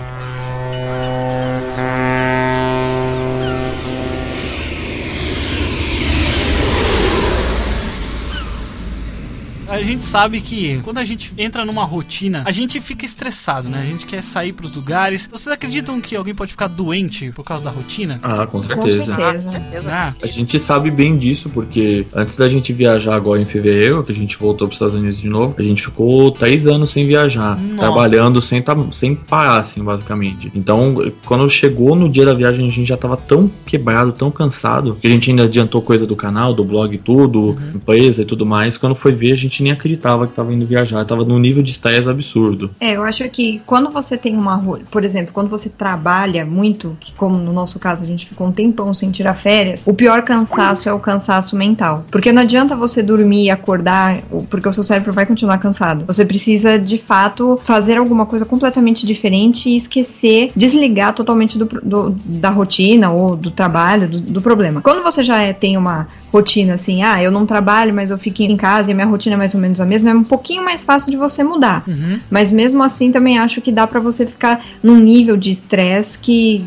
[9.77, 13.83] A gente sabe que quando a gente entra numa rotina, a gente fica estressado, né?
[13.83, 15.29] A gente quer sair pros lugares.
[15.31, 18.19] Vocês acreditam que alguém pode ficar doente por causa da rotina?
[18.23, 19.51] Ah, com Com certeza.
[19.51, 19.91] certeza.
[19.93, 24.13] Ah, A gente sabe bem disso, porque antes da gente viajar agora em fevereiro, que
[24.13, 27.07] a gente voltou para os Estados Unidos de novo, a gente ficou três anos sem
[27.07, 27.77] viajar, Nossa.
[27.77, 30.51] trabalhando sem, tá, sem parar, assim, basicamente.
[30.55, 34.97] Então, quando chegou no dia da viagem, a gente já tava tão quebrado, tão cansado,
[34.99, 38.47] que a gente ainda adiantou coisa do canal, do blog e tudo, empresa e tudo
[38.47, 38.79] mais.
[38.79, 41.71] Quando foi ver, a gente nem acreditava que tava indo viajar, tava num nível de
[41.73, 42.71] estresse absurdo.
[42.81, 44.57] É, eu acho que quando você tem uma.
[44.91, 48.53] Por exemplo, quando você trabalha muito, que como no nosso caso a gente ficou um
[48.53, 52.05] tempão sem tirar férias, o pior cansaço é o cansaço mental.
[52.11, 56.05] Porque não adianta você dormir e acordar, porque o seu cérebro vai continuar cansado.
[56.07, 62.11] Você precisa, de fato, fazer alguma coisa completamente diferente e esquecer, desligar totalmente do, do-
[62.25, 64.81] da rotina ou do trabalho, do, do problema.
[64.81, 66.07] Quando você já é- tem uma
[66.37, 69.35] rotina assim, ah, eu não trabalho, mas eu fico em casa e a minha rotina
[69.35, 71.83] é mais ou menos a mesma, é um pouquinho mais fácil de você mudar.
[71.87, 72.19] uhum.
[72.31, 76.65] Mas mesmo assim também acho que dá pra você ficar num nível de estresse que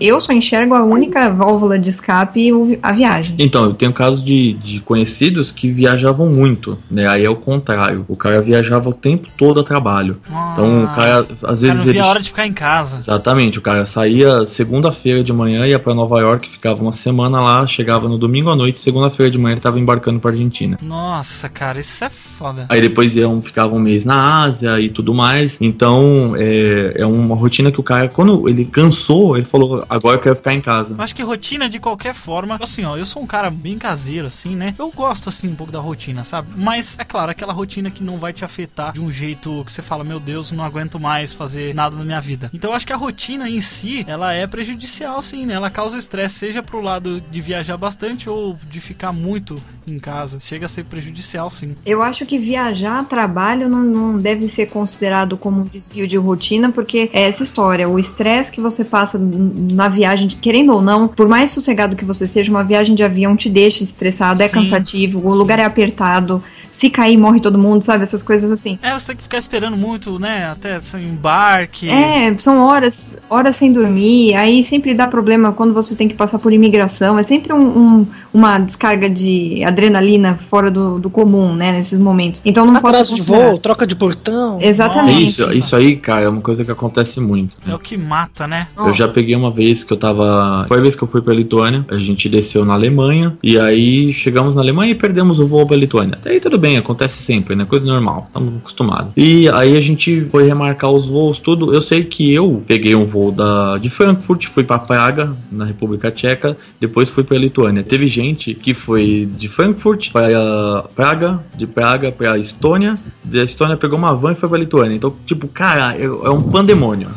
[0.00, 2.50] eu só enxergo a única válvula de escape
[2.82, 3.34] a viagem.
[3.38, 7.08] Então, eu tenho casos de, de conhecidos que viajavam muito, né?
[7.08, 8.04] Aí é o contrário.
[8.08, 10.18] O cara viajava o tempo todo a trabalho.
[10.52, 12.52] Então, o cara, às Ah, Cara, vezes não ele via a hora de ficar em
[12.52, 12.98] casa.
[12.98, 17.66] Exatamente, o cara saía segunda-feira de manhã, ia pra Nova York, ficava uma semana lá,
[17.66, 20.76] chegava no domingo à noite, segunda-feira de manhã ele tava embarcando pra Argentina.
[20.82, 22.66] Nossa, cara, isso é foda.
[22.68, 25.58] Aí depois iam, ficava um mês na Ásia e tudo mais.
[25.60, 30.22] Então é, é uma rotina que o cara, quando ele cansou, ele falou: agora eu
[30.22, 30.94] quero ficar em casa.
[30.96, 34.26] Eu acho que rotina, de qualquer forma, assim, ó, eu sou um cara bem caseiro,
[34.26, 34.74] assim, né?
[34.78, 36.48] Eu gosto, assim, um pouco da rotina, sabe?
[36.56, 39.82] Mas, é claro, aquela rotina que não vai te afetar de um jeito que você
[39.82, 42.50] fala, meu Deus, não aguento mais fazer nada na minha vida.
[42.52, 45.54] Então, eu acho que a rotina em si, ela é prejudicial, sim, né?
[45.54, 50.38] Ela causa estresse, seja pro lado de viajar bastante ou de ficar muito em casa.
[50.40, 51.74] Chega a ser prejudicial, sim.
[51.84, 56.16] Eu acho que viajar a trabalho não, não deve ser considerado como um desvio de
[56.16, 61.08] rotina, porque é essa história, o estresse que você passa na viagem, querendo ou não,
[61.08, 64.54] por mais sossegado que você seja, uma viagem de avião te deixa estressado, é Sim,
[64.54, 68.02] cansativo, o lugar é apertado, se cair morre todo mundo, sabe?
[68.02, 68.78] Essas coisas assim.
[68.82, 70.46] É, você tem que ficar esperando muito, né?
[70.50, 71.90] Até sem embarque.
[71.90, 76.38] É, são horas, horas sem dormir, aí sempre dá problema quando você tem que passar
[76.38, 81.72] por imigração, é sempre um, um, uma descarga de adrenalina fora do, do comum, né,
[81.72, 82.40] nesses momentos.
[82.44, 84.58] Então não pode Atraso de voo, troca de portão.
[84.60, 85.22] Exatamente.
[85.22, 87.56] Isso, isso aí, cara, é uma coisa que acontece muito.
[87.66, 88.68] É o que mata, né?
[88.76, 90.64] Eu já peguei uma vez que eu tava.
[90.66, 91.84] Foi a vez que eu fui pra Lituânia.
[91.88, 93.36] A gente desceu na Alemanha.
[93.42, 96.14] E aí chegamos na Alemanha e perdemos o voo pra Lituânia.
[96.14, 97.64] Até aí tudo bem, acontece sempre, né?
[97.64, 98.24] Coisa normal.
[98.26, 99.12] Estamos acostumados.
[99.16, 101.72] E aí a gente foi remarcar os voos, tudo.
[101.72, 106.10] Eu sei que eu peguei um voo da, de Frankfurt, fui pra Praga, na República
[106.10, 106.56] Tcheca.
[106.80, 107.82] Depois fui pra Lituânia.
[107.82, 108.19] Teve gente
[108.54, 112.98] que foi de Frankfurt pra Praga, de Praga pra Estônia.
[113.24, 114.96] Da Estônia pegou uma van e foi pra Lituânia.
[114.96, 117.08] Então, tipo, cara, é é um pandemônio.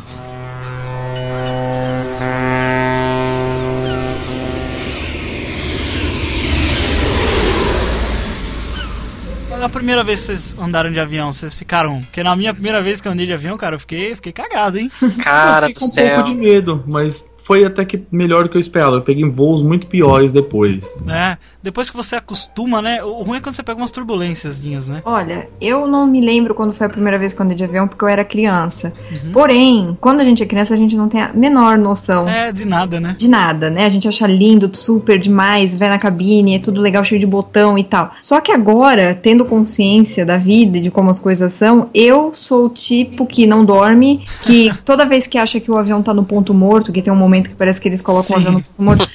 [9.62, 12.00] A primeira vez que vocês andaram de avião, vocês ficaram.
[12.02, 14.78] Porque na minha primeira vez que eu andei de avião, cara, eu fiquei, fiquei cagado,
[14.78, 14.90] hein?
[15.22, 16.14] Cara eu do fiquei com um céu.
[16.16, 18.96] pouco de medo, mas foi até que melhor do que eu esperava.
[18.96, 20.96] Eu peguei voos muito piores depois.
[21.06, 23.04] É, depois que você acostuma, né?
[23.04, 25.02] O ruim é quando você pega umas turbulências, né?
[25.04, 27.86] Olha, eu não me lembro quando foi a primeira vez que eu andei de avião,
[27.86, 28.92] porque eu era criança.
[29.10, 29.32] Uhum.
[29.32, 32.26] Porém, quando a gente é criança, a gente não tem a menor noção.
[32.26, 33.14] É, de nada, né?
[33.16, 33.84] De nada, né?
[33.84, 37.76] A gente acha lindo, super demais, vai na cabine, é tudo legal, cheio de botão
[37.76, 38.12] e tal.
[38.22, 42.66] Só que agora, tendo consciência da vida e de como as coisas são, eu sou
[42.66, 46.24] o tipo que não dorme, que toda vez que acha que o avião tá no
[46.24, 48.34] ponto morto, que tem um momento que parece que eles colocam Sim.
[48.34, 49.08] o avião no ponto morto,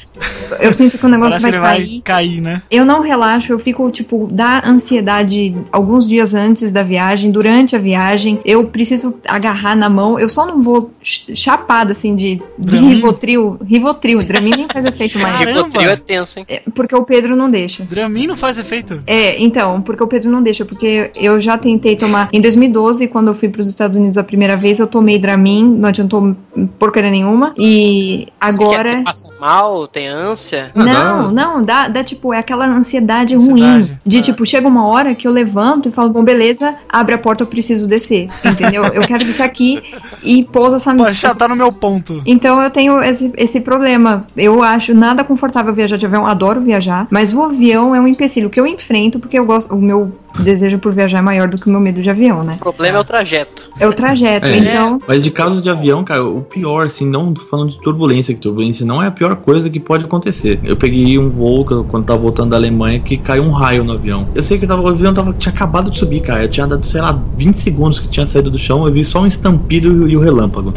[0.60, 1.88] eu sinto que o negócio vai que ele cair.
[1.88, 2.62] vai cair, né?
[2.70, 7.80] Eu não relaxo, eu fico, tipo, da ansiedade alguns dias antes da viagem, durante a
[7.80, 8.40] viagem.
[8.44, 10.20] Eu preciso agarrar na mão.
[10.20, 12.78] Eu só não vou ch- chapada, assim, de, de?
[12.78, 13.58] Rivotril.
[13.66, 14.24] Rivotril.
[14.24, 15.38] Dramin nem faz efeito mais.
[15.38, 15.58] Caramba!
[15.62, 16.46] Rivotril é tenso, hein?
[16.48, 17.84] É, Porque o Pedro não deixa.
[17.84, 19.00] Dramin não faz efeito.
[19.06, 22.30] É, então, porque o Pedro não deixa, porque eu já tentei tomar.
[22.34, 25.64] Em 2012, quando eu fui para os Estados Unidos a primeira vez, eu tomei Dramin,
[25.64, 26.36] não adiantou
[26.78, 27.54] porcaria nenhuma.
[27.58, 28.84] E Você, quer, agora.
[28.84, 30.72] você passa mal, tem ânsia?
[30.76, 33.84] Não, não, dá, dá tipo, é aquela ansiedade, Ansiedade.
[33.90, 33.98] ruim.
[34.06, 37.44] De tipo, chega uma hora que eu levanto e falo, bom, beleza, abre a porta,
[37.44, 38.28] eu preciso descer.
[38.46, 38.84] Entendeu?
[38.86, 39.82] eu quero descer aqui
[40.24, 42.22] e pousa essa Pô, já tá no meu ponto.
[42.26, 44.26] então eu tenho esse, esse problema.
[44.36, 48.50] Eu acho nada confortável viajar de avião, adoro viajar, mas o avião é um empecilho
[48.50, 51.68] que eu enfrento porque eu gosto, o meu desejo por viajar é maior do que
[51.68, 52.54] o meu medo de avião, né?
[52.56, 53.70] O problema é o trajeto.
[53.80, 55.00] É o trajeto, É, então.
[55.08, 58.86] Mas de caso de avião, cara, o pior, assim, não falando de turbulência, que turbulência
[58.86, 60.60] não é a pior coisa que pode acontecer.
[60.64, 64.26] Eu peguei um voo quando tava voltando da Alemanha que caiu um raio no avião.
[64.34, 66.44] Eu sei que tava, o avião tava, tinha acabado de subir, cara.
[66.44, 69.22] Eu tinha dado, sei lá, 20 segundos que tinha saído do chão, eu vi só
[69.22, 70.74] um estampido e o relâmpago.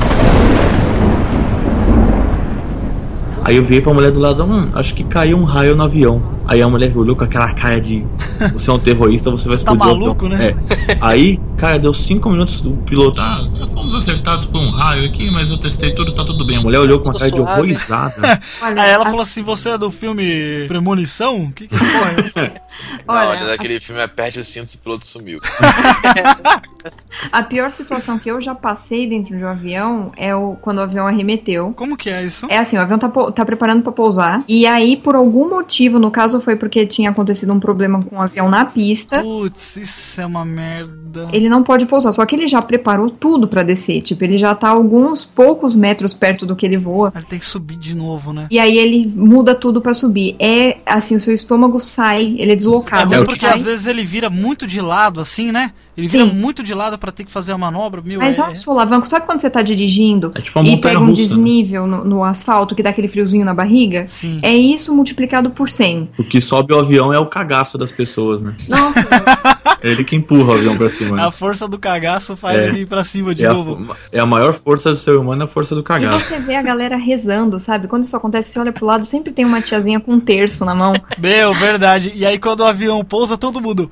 [3.45, 6.23] Aí eu vi pra mulher do lado, hum, acho que caiu um raio no avião.
[6.47, 8.05] Aí a mulher olhou com aquela cara de
[8.53, 10.55] você é um terrorista, você vai tá explodir o maluco, avião." né?
[10.89, 10.97] É.
[11.01, 13.21] Aí, cara, deu 5 minutos do piloto.
[13.21, 13.45] Ah,
[13.75, 16.59] Fomos acertados por um raio aqui, mas eu testei tudo, tá tudo bem.
[16.59, 18.41] a mulher olhou com uma cara de horrorizada.
[18.63, 21.51] Aí ela falou assim: você é do filme Premonição?
[21.53, 22.53] Que que porra é essa?
[23.07, 25.41] Olha, Olha, daquele filme Aperte o cinto e o piloto sumiu.
[27.31, 30.83] a pior situação que eu já passei dentro de um avião é o, quando o
[30.83, 31.73] avião arremeteu.
[31.77, 32.47] Como que é isso?
[32.49, 34.43] É assim, o avião tá, tá preparando pra pousar.
[34.49, 38.21] E aí, por algum motivo, no caso foi porque tinha acontecido um problema com o
[38.21, 39.23] avião na pista.
[39.23, 41.29] Putz, isso é uma merda.
[41.33, 44.03] Ele não pode pousar, só que ele já preparou tudo pra descer.
[44.03, 47.13] Tipo, ele já tá alguns poucos metros perto do que ele voa.
[47.15, 48.47] Ele tem que subir de novo, né?
[48.51, 50.35] E aí ele muda tudo pra subir.
[50.39, 53.07] É assim, o seu estômago sai, ele é É deslocado.
[53.09, 53.55] ruim ele porque sai.
[53.55, 55.71] às vezes ele vira muito de lado, assim, né?
[55.97, 56.33] Ele vira Sim.
[56.35, 58.01] muito de lado pra ter que fazer a manobra.
[58.05, 59.07] Meu, Mas é é, um solavanco.
[59.09, 61.29] Sabe quando você tá dirigindo É tipo e pega um russa, né?
[61.29, 64.07] desnível no, no asfalto que dá aquele friozinho na barriga?
[64.07, 64.39] Sim.
[64.43, 66.11] É isso multiplicado por 100.
[66.19, 68.53] O que sobe o avião é o cagaço das pessoas, né?
[68.69, 69.52] Nossa, É
[69.83, 71.17] ele que empurra o avião pra cima.
[71.17, 71.23] né?
[71.25, 72.69] A força do cagaço faz É.
[72.69, 73.97] ele ir pra cima de É a, novo.
[74.11, 76.19] é a maior força do ser humano, é a força do e cagaço.
[76.25, 77.89] você vê a galera rezando, sabe?
[77.89, 80.75] Quando isso acontece, você olha pro lado, sempre tem uma tiazinha com um terço na
[80.75, 80.95] mão.
[81.19, 82.13] Meu, verdade.
[82.15, 83.91] E aí quando o avião pousa, todo mundo.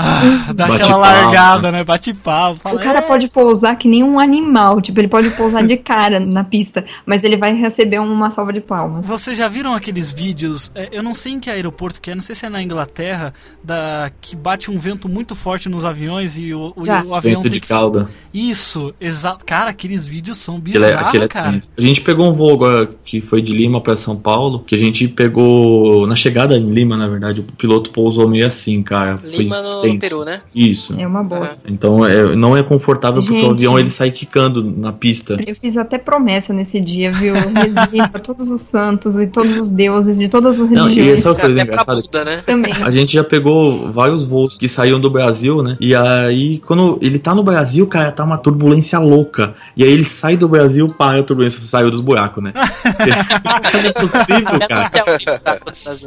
[0.00, 1.22] Ah, dá Bate aquela palma.
[1.22, 1.82] largada, né?
[1.82, 2.54] Bate pau.
[2.56, 3.02] Fala, O cara "É".
[3.02, 7.24] pode pousar que nem um animal, tipo, ele pode pousar de cara na pista, mas
[7.24, 9.06] ele vai receber uma salva de palmas.
[9.06, 10.70] Vocês já viram aqueles vídeos?
[10.74, 13.34] é, Eu não sei em que aeroporto que é, não sei se é na Inglaterra,
[13.62, 17.50] da que bate um vento muito forte nos aviões e o, o- avião Vento tem
[17.52, 17.66] de que.
[17.68, 18.08] cauda.
[18.32, 19.44] Isso, exato.
[19.44, 21.52] Cara, aqueles vídeos são é, bizarros, é cara.
[21.52, 21.70] tenso.
[21.76, 24.78] A gente pegou um voo agora que foi de Lima pra São Paulo, que a
[24.78, 29.16] gente pegou na chegada em Lima, na verdade, o piloto pousou meio assim, cara.
[29.16, 30.08] Foi Lima no turbulência.
[30.08, 30.40] Peru, né?
[30.54, 30.94] Isso.
[30.98, 31.58] É uma bosta.
[31.66, 33.50] Então é, não é confortável porque o Gente.
[33.50, 35.36] avião ele sai quicando na pista.
[35.46, 37.34] Eu fiz até promessa nesse dia, viu?
[37.34, 41.08] Rezei pra todos os santos e todos os deuses de todas as Não, religiões.
[41.08, 42.00] e essa é uma coisa engraçada.
[42.00, 42.42] Buda, né?
[42.44, 42.72] Também.
[42.82, 45.76] A gente já pegou vários voos que saíam do Brasil, né?
[45.80, 49.54] E aí, quando ele tá no Brasil, cara, tá uma turbulência louca.
[49.76, 52.52] E aí ele sai do Brasil, para a turbulência, saiu dos buracos, né?
[52.54, 54.86] não é possível, cara.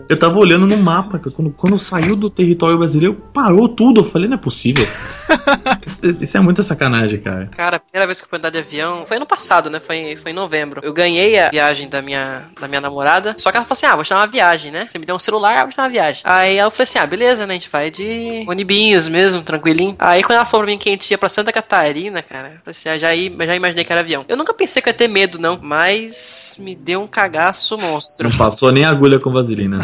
[0.09, 4.01] Eu tava olhando no mapa, quando, quando saiu do território brasileiro, parou tudo.
[4.01, 4.85] Eu falei, não é possível.
[5.85, 7.47] Isso, isso é muita sacanagem, cara.
[7.55, 9.79] Cara, a primeira vez que eu fui andar de avião foi ano passado, né?
[9.79, 10.81] Foi, foi em novembro.
[10.83, 13.35] Eu ganhei a viagem da minha, da minha namorada.
[13.37, 14.85] Só que ela falou assim: ah, vou te dar uma viagem, né?
[14.87, 16.21] Você me deu um celular, eu vou te dar uma viagem.
[16.25, 17.53] Aí eu falei assim: ah, beleza, né?
[17.53, 19.95] A gente vai de onibinhos mesmo, tranquilinho.
[19.97, 22.59] Aí quando ela falou pra mim que a gente ia pra Santa Catarina, cara, eu
[22.59, 24.25] falei assim, ah, já, ia- já imaginei que era avião.
[24.27, 25.57] Eu nunca pensei que eu ia ter medo, não.
[25.61, 28.29] Mas me deu um cagaço monstro.
[28.29, 29.83] Não passou nem agulha com vaselina, né?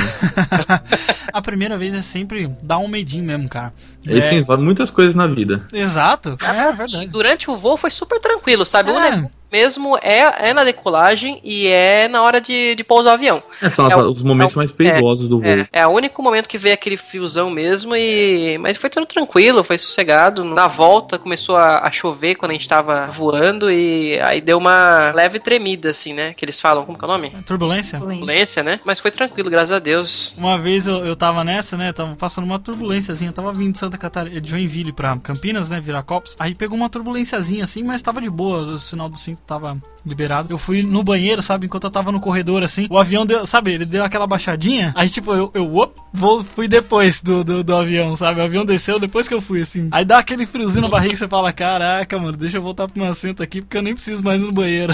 [1.34, 3.67] A primeira vez é sempre dá um medinho mesmo, cara.
[4.06, 5.66] Isso envolve muitas coisas na vida.
[5.74, 6.38] Exato.
[6.42, 7.08] É, Assim, verdade.
[7.08, 8.92] Durante o voo foi super tranquilo, sabe?
[8.92, 9.12] O É.
[9.12, 13.42] negócio mesmo é, é na decolagem e é na hora de, de pousar o avião.
[13.62, 15.48] É, são as- o- os momentos é mais perigosos do voo.
[15.50, 18.58] É, é o único momento que veio aquele friozão mesmo e...
[18.60, 20.44] Mas foi tudo tranquilo, foi sossegado.
[20.44, 25.12] Na volta começou a, a chover quando a gente tava voando e aí deu uma
[25.14, 26.34] leve tremida, assim, né?
[26.34, 27.32] Que eles falam, como que é o nome?
[27.46, 28.00] Turbulência?
[28.00, 28.80] Turbulência, né?
[28.86, 30.36] Mas foi tranquilo, graças a Deus.
[30.38, 31.94] Uma vez eu, eu tava nessa, né?
[31.94, 33.32] Tava passando uma turbulênciazinha.
[33.32, 35.80] Tava vindo de Santa Catarina, de Joinville pra Campinas, né?
[35.80, 36.36] Viracopos.
[36.40, 38.60] Aí pegou uma turbulênciazinha assim, mas tava de boa.
[38.60, 40.54] O sinal do cinto tava liberado.
[40.54, 41.66] Eu fui no banheiro, sabe?
[41.66, 42.88] Enquanto eu tava no corredor assim.
[42.90, 43.74] O avião deu, sabe?
[43.74, 44.94] Ele deu aquela baixadinha.
[44.96, 48.40] Aí tipo, eu, eu op, vou, fui depois do, do, do avião, sabe?
[48.40, 49.88] O avião desceu depois que eu fui assim.
[49.92, 53.02] Aí dá aquele friozinho na barriga e você fala: Caraca, mano, deixa eu voltar pro
[53.02, 54.94] meu assento aqui porque eu nem preciso mais ir no banheiro.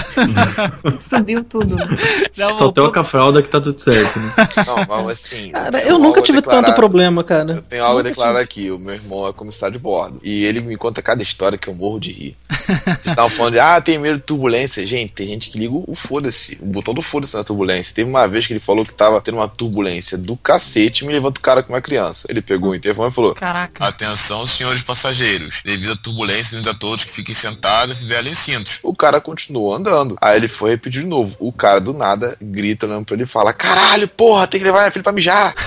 [1.00, 1.76] Subiu tudo.
[2.34, 2.86] Já Só voltou.
[2.86, 4.34] troca a fralda que tá tudo certo, né?
[4.66, 5.52] Não, mas assim.
[5.52, 6.68] Cara, tenho eu nunca tive declarado.
[6.68, 7.54] tanto problema, cara.
[7.54, 8.72] Eu tenho algo a Nunca declarar aqui.
[8.72, 10.20] O meu irmão é comissário de bordo.
[10.24, 12.38] E ele me conta cada história que eu morro de rir.
[12.50, 14.86] Vocês estavam falando de, ah, tem medo de turbulência.
[14.86, 17.94] Gente, tem gente que liga o foda-se, o botão do foda-se na turbulência.
[17.94, 21.14] Teve uma vez que ele falou que tava tendo uma turbulência do cacete e me
[21.14, 22.28] levanta o cara com uma criança.
[22.30, 23.86] Ele pegou o interfone e falou: Caraca.
[23.86, 25.62] Atenção, senhores passageiros.
[25.64, 28.80] Devido à turbulência, pedimos a todos que fiquem sentados e velem os cintos.
[28.82, 30.18] O cara continuou andando.
[30.20, 31.36] Aí ele foi repetir de novo.
[31.40, 34.80] O cara do nada grita olhando pra ele e fala: Caralho, porra, tem que levar
[34.80, 35.54] minha filha pra mijar.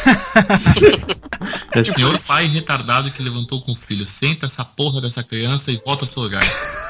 [1.73, 5.81] É Senhor pai retardado que levantou com o filho, senta essa porra dessa criança e
[5.85, 6.86] volta pro seu lugar.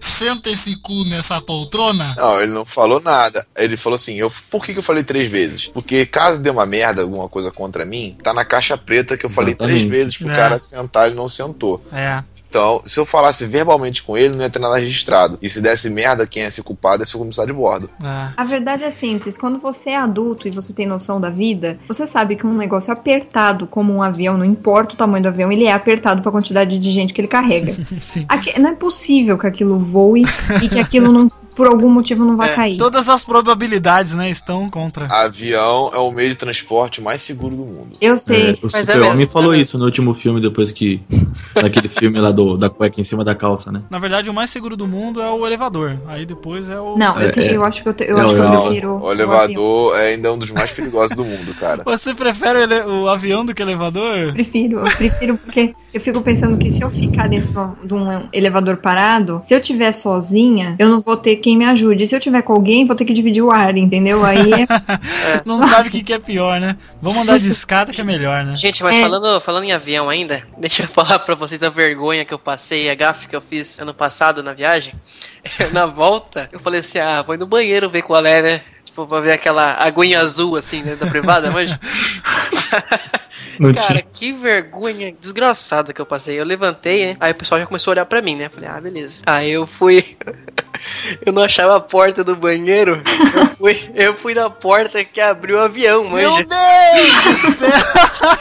[0.00, 2.14] Senta esse cu nessa poltrona.
[2.16, 3.46] Não, ele não falou nada.
[3.56, 5.66] Ele falou assim: eu, por que, que eu falei três vezes?
[5.68, 9.30] Porque caso dê uma merda, alguma coisa contra mim, tá na caixa preta que eu
[9.30, 9.90] falei três Exatamente.
[9.98, 10.34] vezes pro É.
[10.34, 11.84] cara sentar, ele não sentou.
[11.92, 12.22] É.
[12.54, 15.36] Então, se eu falasse verbalmente com ele, não ia ter nada registrado.
[15.42, 17.90] E se desse merda, quem ia ser culpado ia ser o comissário de bordo.
[18.00, 18.28] É.
[18.36, 19.36] A verdade é simples.
[19.36, 22.92] Quando você é adulto e você tem noção da vida, você sabe que um negócio
[22.92, 26.78] apertado, como um avião, não importa o tamanho do avião, ele é apertado pra quantidade
[26.78, 27.74] de gente que ele carrega.
[28.00, 28.24] Sim.
[28.28, 30.22] Aqui- não é possível que aquilo voe
[30.62, 32.76] e que aquilo não, por algum motivo não vá É, cair.
[32.78, 35.06] Todas as probabilidades, né, estão contra.
[35.10, 37.96] Avião é o meio de transporte mais seguro do mundo.
[38.00, 38.50] Eu sei.
[38.50, 39.62] É, o Mas é Super-Homem mesmo, falou é mesmo.
[39.62, 41.00] isso no último filme, depois que.
[41.54, 43.82] Naquele filme lá do, da cueca em cima da calça, né?
[43.88, 45.96] Na verdade, o mais seguro do mundo é o elevador.
[46.08, 46.96] Aí depois é o.
[46.96, 47.56] Não, eu, É, te- é.
[47.56, 49.02] eu acho que eu, te- eu, Não, acho que eu prefiro.
[49.02, 51.82] O elevador é ainda um dos mais perigosos do mundo, cara.
[51.86, 54.32] Você prefere o, ele- o avião do que o elevador?
[54.32, 58.76] Prefiro, eu prefiro porque eu fico pensando que se eu ficar dentro de um- elevador
[58.78, 62.04] parado, se eu tiver sozinha, eu não vou ter quem me ajude.
[62.06, 64.24] Se eu tiver com alguém, vou ter que dividir o ar, entendeu?
[64.24, 64.66] Aí é
[65.44, 66.76] Não sabe o que, que é pior, né?
[67.00, 68.56] Vamos andar de escada que é melhor, né?
[68.56, 69.02] Gente, mas É.
[69.02, 72.90] falando, falando em avião ainda, deixa eu falar pra vocês a vergonha que eu passei,
[72.90, 74.94] a gafe que eu fiz ano passado na viagem.
[75.72, 78.60] na volta, eu falei assim, ah, vou ir no banheiro ver qual é, né?
[78.84, 81.70] Tipo, pra ver aquela aguinha azul, assim, né, da privada, mas...
[83.74, 86.38] Cara, que vergonha desgraçada que eu passei.
[86.38, 87.16] Eu levantei, né?
[87.20, 88.48] Aí o pessoal já começou a olhar pra mim, né?
[88.48, 89.20] Falei, ah, beleza.
[89.26, 90.16] Aí eu fui.
[91.24, 93.02] eu não achava a porta do banheiro.
[93.34, 96.44] Eu fui, eu fui na porta que abriu o avião, Meu manja.
[96.44, 97.70] Deus do céu!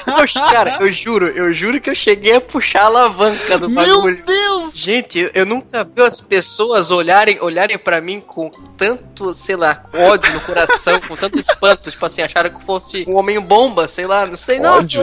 [0.07, 3.95] Eu- Cara, eu juro, eu juro que eu cheguei a puxar a alavanca do Meu
[3.97, 4.23] bagulho.
[4.25, 4.77] Deus!
[4.77, 9.83] Gente, eu, eu nunca vi as pessoas olharem, olharem para mim com tanto, sei lá,
[9.93, 14.05] ódio no coração, com tanto espanto, tipo assim, acharam que fosse um homem bomba, sei
[14.07, 14.77] lá, não sei não.
[14.77, 15.02] Ódio,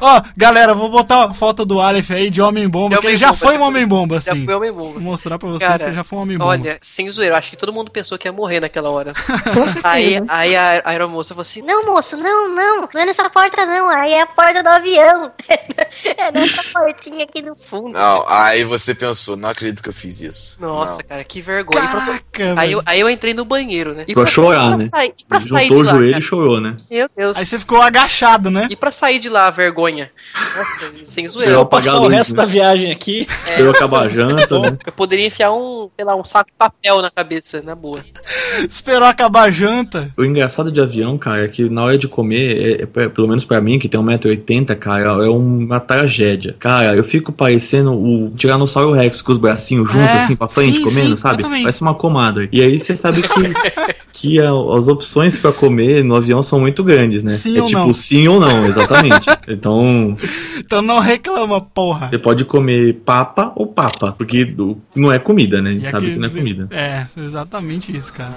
[0.00, 3.32] Ó, galera, vou botar a foto do Aleph aí de Homem-Bomba, De que ele já
[3.32, 4.44] foi um Homem-Bomba, Já assim.
[4.44, 4.92] foi homem bomba.
[4.94, 6.50] Vou mostrar pra vocês Cara, que ele já foi um Homem-Bomba.
[6.50, 9.12] Olha, sem zoeira, acho que todo mundo pensou que ia morrer naquela hora.
[9.82, 13.64] Aí, aí a, a aeromoça falou assim: Não, moço, não, não, não é nessa porta
[13.66, 15.32] não, aí é a porta do avião.
[16.16, 17.90] É nessa portinha aqui no fundo.
[17.90, 20.56] Não, aí você pensou, não acredito que eu fiz isso.
[20.60, 21.08] Nossa, Não.
[21.08, 21.86] cara, que vergonha.
[21.86, 22.00] Pra-
[22.32, 24.04] Caraca, aí, eu, aí eu entrei no banheiro, né?
[24.08, 24.84] E Pra chorar, pra né?
[24.84, 26.18] Sair, pra sair juntou de o lá, joelho cara?
[26.24, 26.76] e chorou, né?
[26.90, 27.36] Meu Deus.
[27.36, 28.66] Aí você ficou agachado, né?
[28.70, 30.10] E pra sair de lá, a vergonha?
[30.56, 31.52] Nossa, sem zoeira.
[31.52, 32.36] Eu Vou passar o resto né?
[32.36, 33.26] da viagem aqui.
[33.28, 34.78] Esperou acabar a janta, né?
[34.86, 37.98] Eu poderia enfiar um, sei lá, um saco de papel na cabeça, na boa.
[38.68, 40.12] Esperou acabar a janta.
[40.16, 43.44] O engraçado de avião, cara, é que na hora de comer, é- é- pelo menos
[43.44, 46.54] pra mim, que tem 1,80m, cara, é uma tragédia.
[46.58, 50.76] Cara, eu fico parecendo o Tiranossauro Rex com os bracinhos juntos, É, assim, pra frente,
[50.78, 51.42] sim, comendo, sim, sabe?
[51.44, 51.48] eu.
[51.50, 52.48] Parece uma comada.
[52.52, 53.28] E aí você sabe que,
[54.12, 57.30] que a- as opções pra comer no avião são muito grandes, né?
[57.30, 57.94] Sim é ou tipo não.
[57.94, 59.01] sim ou não, exatamente.
[59.48, 60.14] Então,
[60.58, 62.08] Então não reclama, porra.
[62.08, 64.54] você pode comer papa ou papa, porque
[64.96, 65.70] não é comida, né?
[65.70, 66.68] A gente E sabe que não é aqueles- comida.
[66.74, 68.32] É, exatamente isso, cara.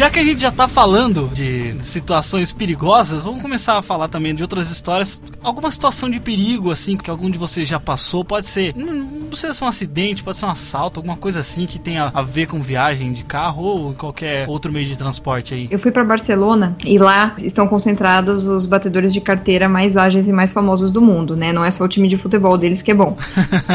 [0.00, 4.34] Já que a gente já tá falando de situações perigosas, vamos começar a falar também
[4.34, 5.20] de outras histórias.
[5.42, 8.24] Alguma situação de perigo, assim, que algum de vocês já passou.
[8.24, 11.66] Pode ser, não, não precisa ser um acidente, pode ser um assalto, alguma coisa assim
[11.66, 15.68] que tenha a ver com viagem de carro ou qualquer outro meio de transporte aí.
[15.70, 20.32] Eu fui pra Barcelona e lá estão concentrados os batedores de carteira mais ágeis e
[20.32, 21.52] mais famosos do mundo, né?
[21.52, 23.18] Não é só o time de futebol deles que é bom.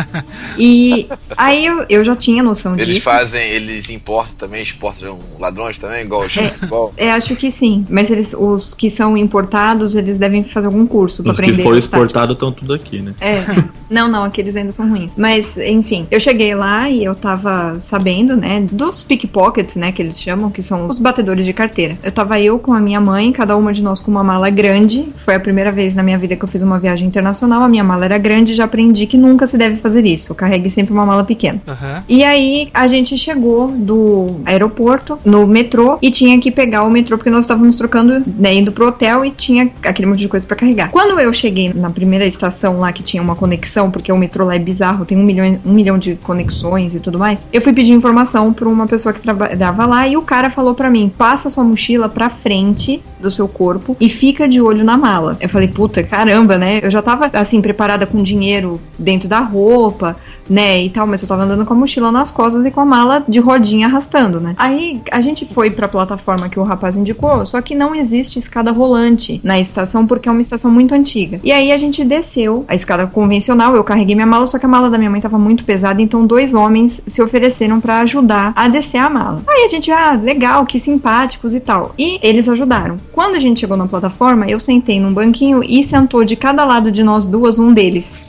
[0.57, 1.07] e
[1.37, 3.01] aí eu, eu já tinha noção Eles disso.
[3.01, 6.93] fazem, eles importam também, exportam ladrões também, igual futebol.
[6.97, 7.85] É, acho que sim.
[7.89, 11.63] Mas eles, os que são importados, eles devem fazer algum curso pra Os que aprender.
[11.63, 13.13] foram exportados estão tudo aqui, né?
[13.19, 13.35] É.
[13.87, 15.13] Não, não, aqueles ainda são ruins.
[15.15, 20.19] Mas, enfim, eu cheguei lá e eu tava sabendo, né, dos pickpockets, né, que eles
[20.19, 21.95] chamam, que são os batedores de carteira.
[22.03, 25.07] Eu tava eu com a minha mãe, cada uma de nós com uma mala grande.
[25.17, 27.61] Foi a primeira vez na minha vida que eu fiz uma viagem internacional.
[27.61, 30.33] A minha mala era grande e já aprendi que nunca se deve fazer isso.
[30.33, 31.61] Carregue sempre uma mala pequena.
[31.67, 32.03] Aham.
[32.09, 37.17] E aí a gente chegou do aeroporto no metrô e tinha que pegar o metrô
[37.17, 40.55] porque nós estávamos trocando, né, indo pro hotel e tinha aquele monte de coisa pra
[40.55, 40.91] carregar.
[40.91, 44.55] Quando eu cheguei na primeira estação lá que tinha uma conexão, porque o metrô lá
[44.55, 47.93] é bizarro, tem um milhão, um milhão de conexões e tudo mais, eu fui pedir
[47.93, 51.63] informação pra uma pessoa que trabalhava lá e o cara falou pra mim: passa sua
[51.63, 55.35] mochila pra frente do seu corpo e fica de olho na mala.
[55.39, 56.81] Eu falei, puta, caramba, né?
[56.83, 60.15] Eu já tava assim, preparada com dinheiro dentro da roupa,
[60.49, 60.83] né?
[60.83, 63.23] E tal, mas eu tava andando com a mochila nas costas e com a mala
[63.27, 64.55] de rodinha arrastando, né?
[64.57, 68.71] Aí a gente foi pra plataforma que o rapaz indicou, só que não existe escada
[68.71, 71.39] rolante na estação porque é uma estação muito antiga.
[71.43, 74.69] E aí a gente desceu a escada convencional, eu carreguei minha mala, só que a
[74.69, 78.67] mala da minha mãe tava muito pesada, então dois homens se ofereceram pra ajudar a
[78.67, 79.41] descer a mala.
[79.47, 81.93] Aí a gente, ah, legal, que simpáticos e tal.
[81.97, 82.97] E eles ajudaram.
[83.11, 86.91] Quando a gente chegou na plataforma, eu sentei num banquinho e sentou de cada lado
[86.91, 88.19] de nós duas um deles.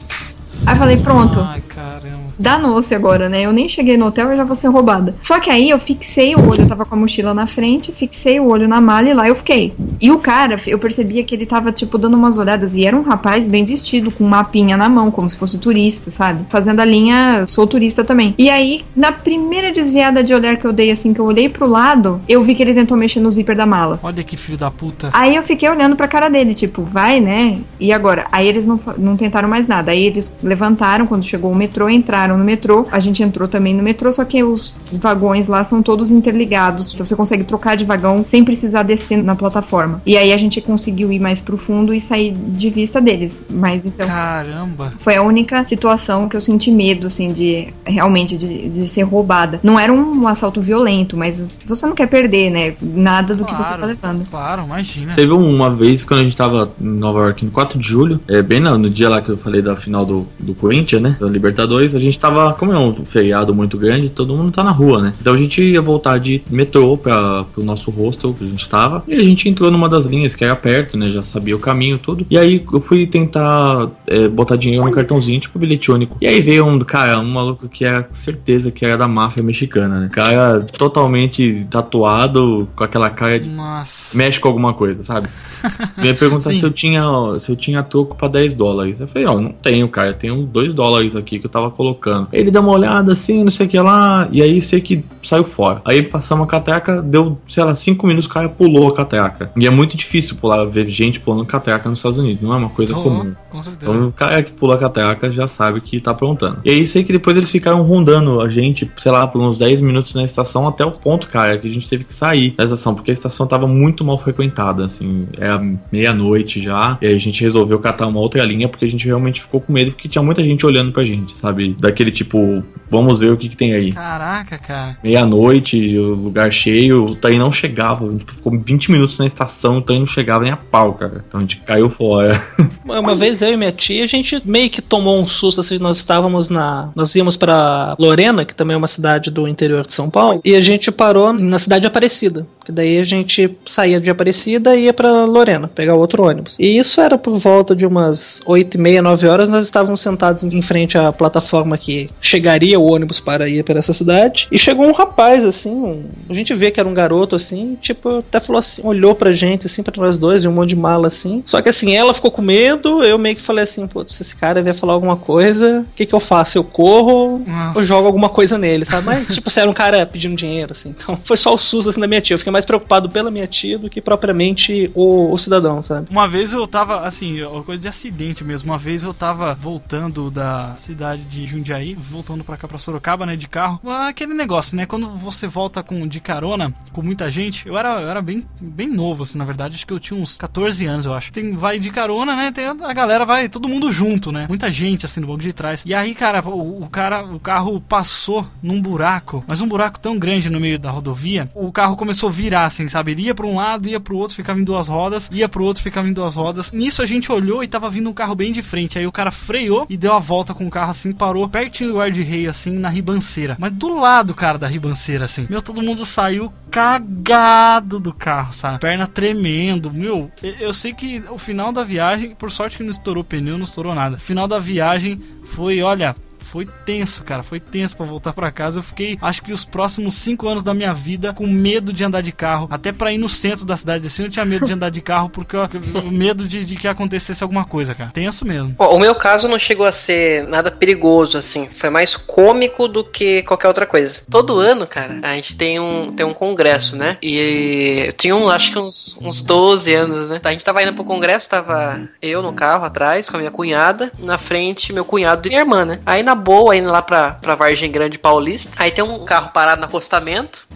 [0.64, 1.40] Aí falei, pronto.
[1.40, 2.25] Ai, caramba.
[2.38, 3.42] Danou-se agora, né?
[3.42, 5.14] Eu nem cheguei no hotel e já vou ser roubada.
[5.22, 8.38] Só que aí eu fixei o olho, eu tava com a mochila na frente, fixei
[8.38, 9.74] o olho na mala e lá eu fiquei.
[10.00, 12.76] E o cara, eu percebia que ele tava, tipo, dando umas olhadas.
[12.76, 16.10] E era um rapaz bem vestido, com um mapinha na mão, como se fosse turista,
[16.10, 16.44] sabe?
[16.48, 18.34] Fazendo a linha, sou turista também.
[18.36, 21.66] E aí, na primeira desviada de olhar que eu dei, assim, que eu olhei pro
[21.66, 23.98] lado, eu vi que ele tentou mexer no zíper da mala.
[24.02, 25.10] Olha que filho da puta.
[25.12, 27.58] Aí eu fiquei olhando pra cara dele, tipo, vai, né?
[27.80, 28.26] E agora?
[28.30, 29.92] Aí eles não, não tentaram mais nada.
[29.92, 32.86] Aí eles levantaram quando chegou o metrô, entraram no metrô.
[32.90, 36.94] A gente entrou também no metrô, só que os vagões lá são todos interligados.
[36.94, 40.00] Então você consegue trocar de vagão sem precisar descer na plataforma.
[40.06, 43.44] E aí a gente conseguiu ir mais pro fundo e sair de vista deles.
[43.50, 44.06] Mas então.
[44.06, 44.92] Caramba.
[44.98, 49.60] Foi a única situação que eu senti medo, assim, de realmente de, de ser roubada.
[49.62, 52.74] Não era um assalto violento, mas você não quer perder, né?
[52.80, 54.28] Nada do que você tá levando.
[54.28, 55.14] Claro, imagina.
[55.14, 58.42] Teve uma vez quando a gente tava em Nova York no 4 de julho, é,
[58.42, 61.16] bem no, no dia lá que eu falei da final do, do Corinthians, né?
[61.18, 64.70] Da Libertadores, a gente tava, como é um feriado muito grande, todo mundo tá na
[64.70, 65.12] rua, né?
[65.20, 69.02] Então a gente ia voltar de metrô pra, pro nosso hostel que a gente tava,
[69.06, 71.08] e a gente entrou numa das linhas que era perto, né?
[71.08, 72.26] Já sabia o caminho, tudo.
[72.30, 76.16] E aí eu fui tentar é, botar dinheiro no cartãozinho, tipo bilhete único.
[76.20, 80.00] E aí veio um, cara, um maluco que era certeza que era da máfia mexicana,
[80.00, 80.08] né?
[80.12, 84.16] Cara totalmente tatuado, com aquela cara de Nossa.
[84.16, 85.28] mexe com alguma coisa, sabe?
[85.96, 86.56] Veio perguntar Sim.
[86.56, 87.04] se eu tinha
[87.38, 89.00] se eu tinha troco pra 10 dólares.
[89.00, 92.05] Eu falei, ó, não tenho, cara, eu tenho 2 dólares aqui que eu tava colocando.
[92.32, 95.44] Ele deu uma olhada assim, não sei o que lá, e aí sei que saiu
[95.44, 95.80] fora.
[95.84, 99.50] Aí passamos a catraca, deu, sei lá, 5 minutos, o cara pulou a catraca.
[99.56, 102.68] E é muito difícil pular, ver gente pulando catraca nos Estados Unidos, não é uma
[102.68, 103.32] coisa Oh, comum.
[103.50, 103.90] com certeza.
[103.90, 106.58] Então o cara que pula a catraca já sabe que tá aprontando.
[106.64, 109.80] E aí sei que depois eles ficaram rondando a gente, sei lá, por uns 10
[109.80, 112.94] minutos na estação até o ponto, cara, que a gente teve que sair da estação,
[112.94, 117.42] porque a estação tava muito mal frequentada, assim, era meia-noite já, e aí a gente
[117.42, 120.42] resolveu catar uma outra linha porque a gente realmente ficou com medo, porque tinha muita
[120.44, 121.74] gente olhando pra gente, sabe?
[121.78, 123.92] Da, daquele tipo, vamos ver o que, que tem aí.
[123.92, 124.98] Caraca, cara.
[125.02, 128.06] Meia-noite, o lugar cheio, o trem não chegava.
[128.06, 131.24] A gente ficou 20 minutos na estação, o trem não chegava nem a pau, cara.
[131.26, 132.40] Então a gente caiu fora.
[132.84, 135.78] Uma uma vez eu e minha tia, a gente meio que tomou um susto, assim,
[135.78, 136.88] nós estávamos na...
[136.94, 140.54] Nós íamos pra Lorena, que também é uma cidade do interior de São Paulo, e
[140.54, 142.46] a gente parou na cidade de Aparecida.
[142.66, 146.56] Que daí a gente saía de Aparecida e ia pra Lorena, pegar outro ônibus.
[146.58, 150.42] E isso era por volta de umas 8 e meia, 9 horas, nós estávamos sentados
[150.42, 154.48] em frente à plataforma que chegaria o ônibus para ir para essa cidade.
[154.50, 158.18] E chegou um rapaz, assim, um- a gente vê que era um garoto, assim, tipo,
[158.18, 161.06] até falou assim, olhou pra gente, assim, pra nós dois, e um monte de mala,
[161.06, 161.44] assim.
[161.46, 164.34] Só que assim, ela ficou com medo, eu meio que falei assim, putz, se esse
[164.34, 166.58] cara vier falar alguma coisa, o que que eu faço?
[166.58, 167.78] Eu corro Nossa.
[167.78, 169.06] ou jogo alguma coisa nele, sabe?
[169.06, 170.88] Mas, tipo, você era um cara pedindo dinheiro, assim.
[170.98, 172.34] Então, foi só o susto, assim, da minha tia.
[172.34, 176.06] Eu fiquei mais preocupado pela minha tia do que propriamente o, o cidadão, sabe?
[176.10, 178.72] Uma vez eu tava, assim, uma coisa de acidente mesmo.
[178.72, 183.36] Uma vez eu tava voltando da cidade de Jundiaí, voltando pra cá pra Sorocaba, né,
[183.36, 183.78] de carro.
[183.86, 188.00] Ah, Aquele negócio, né, quando você volta com de carona com muita gente, eu era,
[188.00, 189.74] eu era bem, bem novo, assim, na verdade.
[189.74, 191.30] Acho que eu tinha uns 14 anos, eu acho.
[191.30, 194.46] Tem, vai de carona, né, tem, a galera vai todo mundo junto, né.
[194.48, 195.82] Muita gente, assim, no banco de trás.
[195.84, 200.18] E aí, cara, o, o cara, o carro passou num buraco, mas um buraco tão
[200.18, 203.14] grande no meio da rodovia, o carro começou a virar, assim, sabe?
[203.18, 206.08] Ia pra um lado, ia pro outro, ficava em duas rodas, ia pro outro, ficava
[206.08, 206.70] em duas rodas.
[206.72, 208.98] Nisso a gente olhou e tava vindo um carro bem de frente.
[208.98, 211.96] Aí o cara freou e deu a volta com o carro assim, parou pertinho do
[211.96, 213.56] guarda-rei, assim, na ribanceira.
[213.58, 215.46] Mas do lado, cara, da ribanceira, assim.
[215.50, 218.78] Meu, todo mundo saiu cagado do carro, sabe?
[218.80, 219.90] Perna tremendo.
[219.90, 223.56] Meu, eu- eu sei que o final da viagem, por sorte que não estourou pneu,
[223.56, 224.16] não estourou nada.
[224.16, 226.14] O final da viagem foi, olha.
[226.46, 227.42] Foi tenso, cara.
[227.42, 228.78] Foi tenso pra voltar pra casa.
[228.78, 232.20] Eu fiquei, acho que os próximos cinco anos da minha vida com medo de andar
[232.20, 232.68] de carro.
[232.70, 235.28] Até pra ir no centro da cidade assim, eu tinha medo de andar de carro
[235.28, 235.68] porque eu-
[236.10, 238.10] medo de, de que acontecesse alguma coisa, cara.
[238.12, 238.70] Tenso mesmo.
[238.78, 241.68] Bom, o meu caso não chegou a ser nada perigoso, assim.
[241.70, 244.20] Foi mais cômico do que qualquer outra coisa.
[244.30, 247.18] Todo ano, cara, a gente tem um, tem um congresso, né?
[247.22, 250.40] E eu tinha, um, acho que uns, uns 12 anos, né?
[250.44, 254.12] A gente tava indo pro congresso, tava eu no carro atrás, com a minha cunhada.
[254.18, 255.98] Na frente, meu cunhado e minha irmã, né?
[256.06, 258.74] Aí na boa, indo lá pra, pra Vargem Grande Paulista.
[258.76, 260.66] Aí tem um carro parado no acostamento.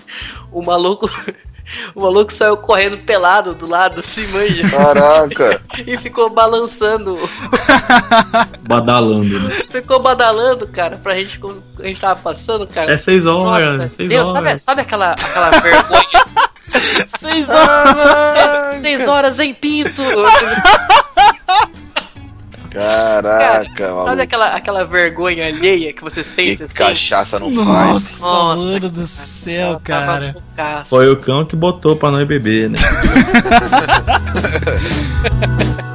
[0.52, 1.08] o maluco...
[1.94, 4.70] O maluco saiu correndo pelado do lado, assim, manja.
[4.70, 5.60] Caraca.
[5.86, 7.14] e ficou balançando
[8.62, 9.50] Badalando, né?
[9.70, 12.92] Ficou badalando, cara, pra gente quando a gente tava passando, cara.
[12.92, 14.62] É seis horas, Nossa, seis Deus, horas.
[14.62, 16.24] Sabe, sabe aquela, aquela vergonha?
[17.06, 18.80] Seis horas!
[18.80, 20.02] Seis horas em pinto!
[22.78, 24.22] Caraca, Sabe maluco.
[24.22, 26.74] aquela, aquela vergonha alheia que você Que sente assim?
[26.74, 28.20] cachaça não Nossa, faz.
[28.20, 30.36] Nossa, mano do céu, cara.
[30.86, 32.78] Foi o cão que botou pra nós beber, né?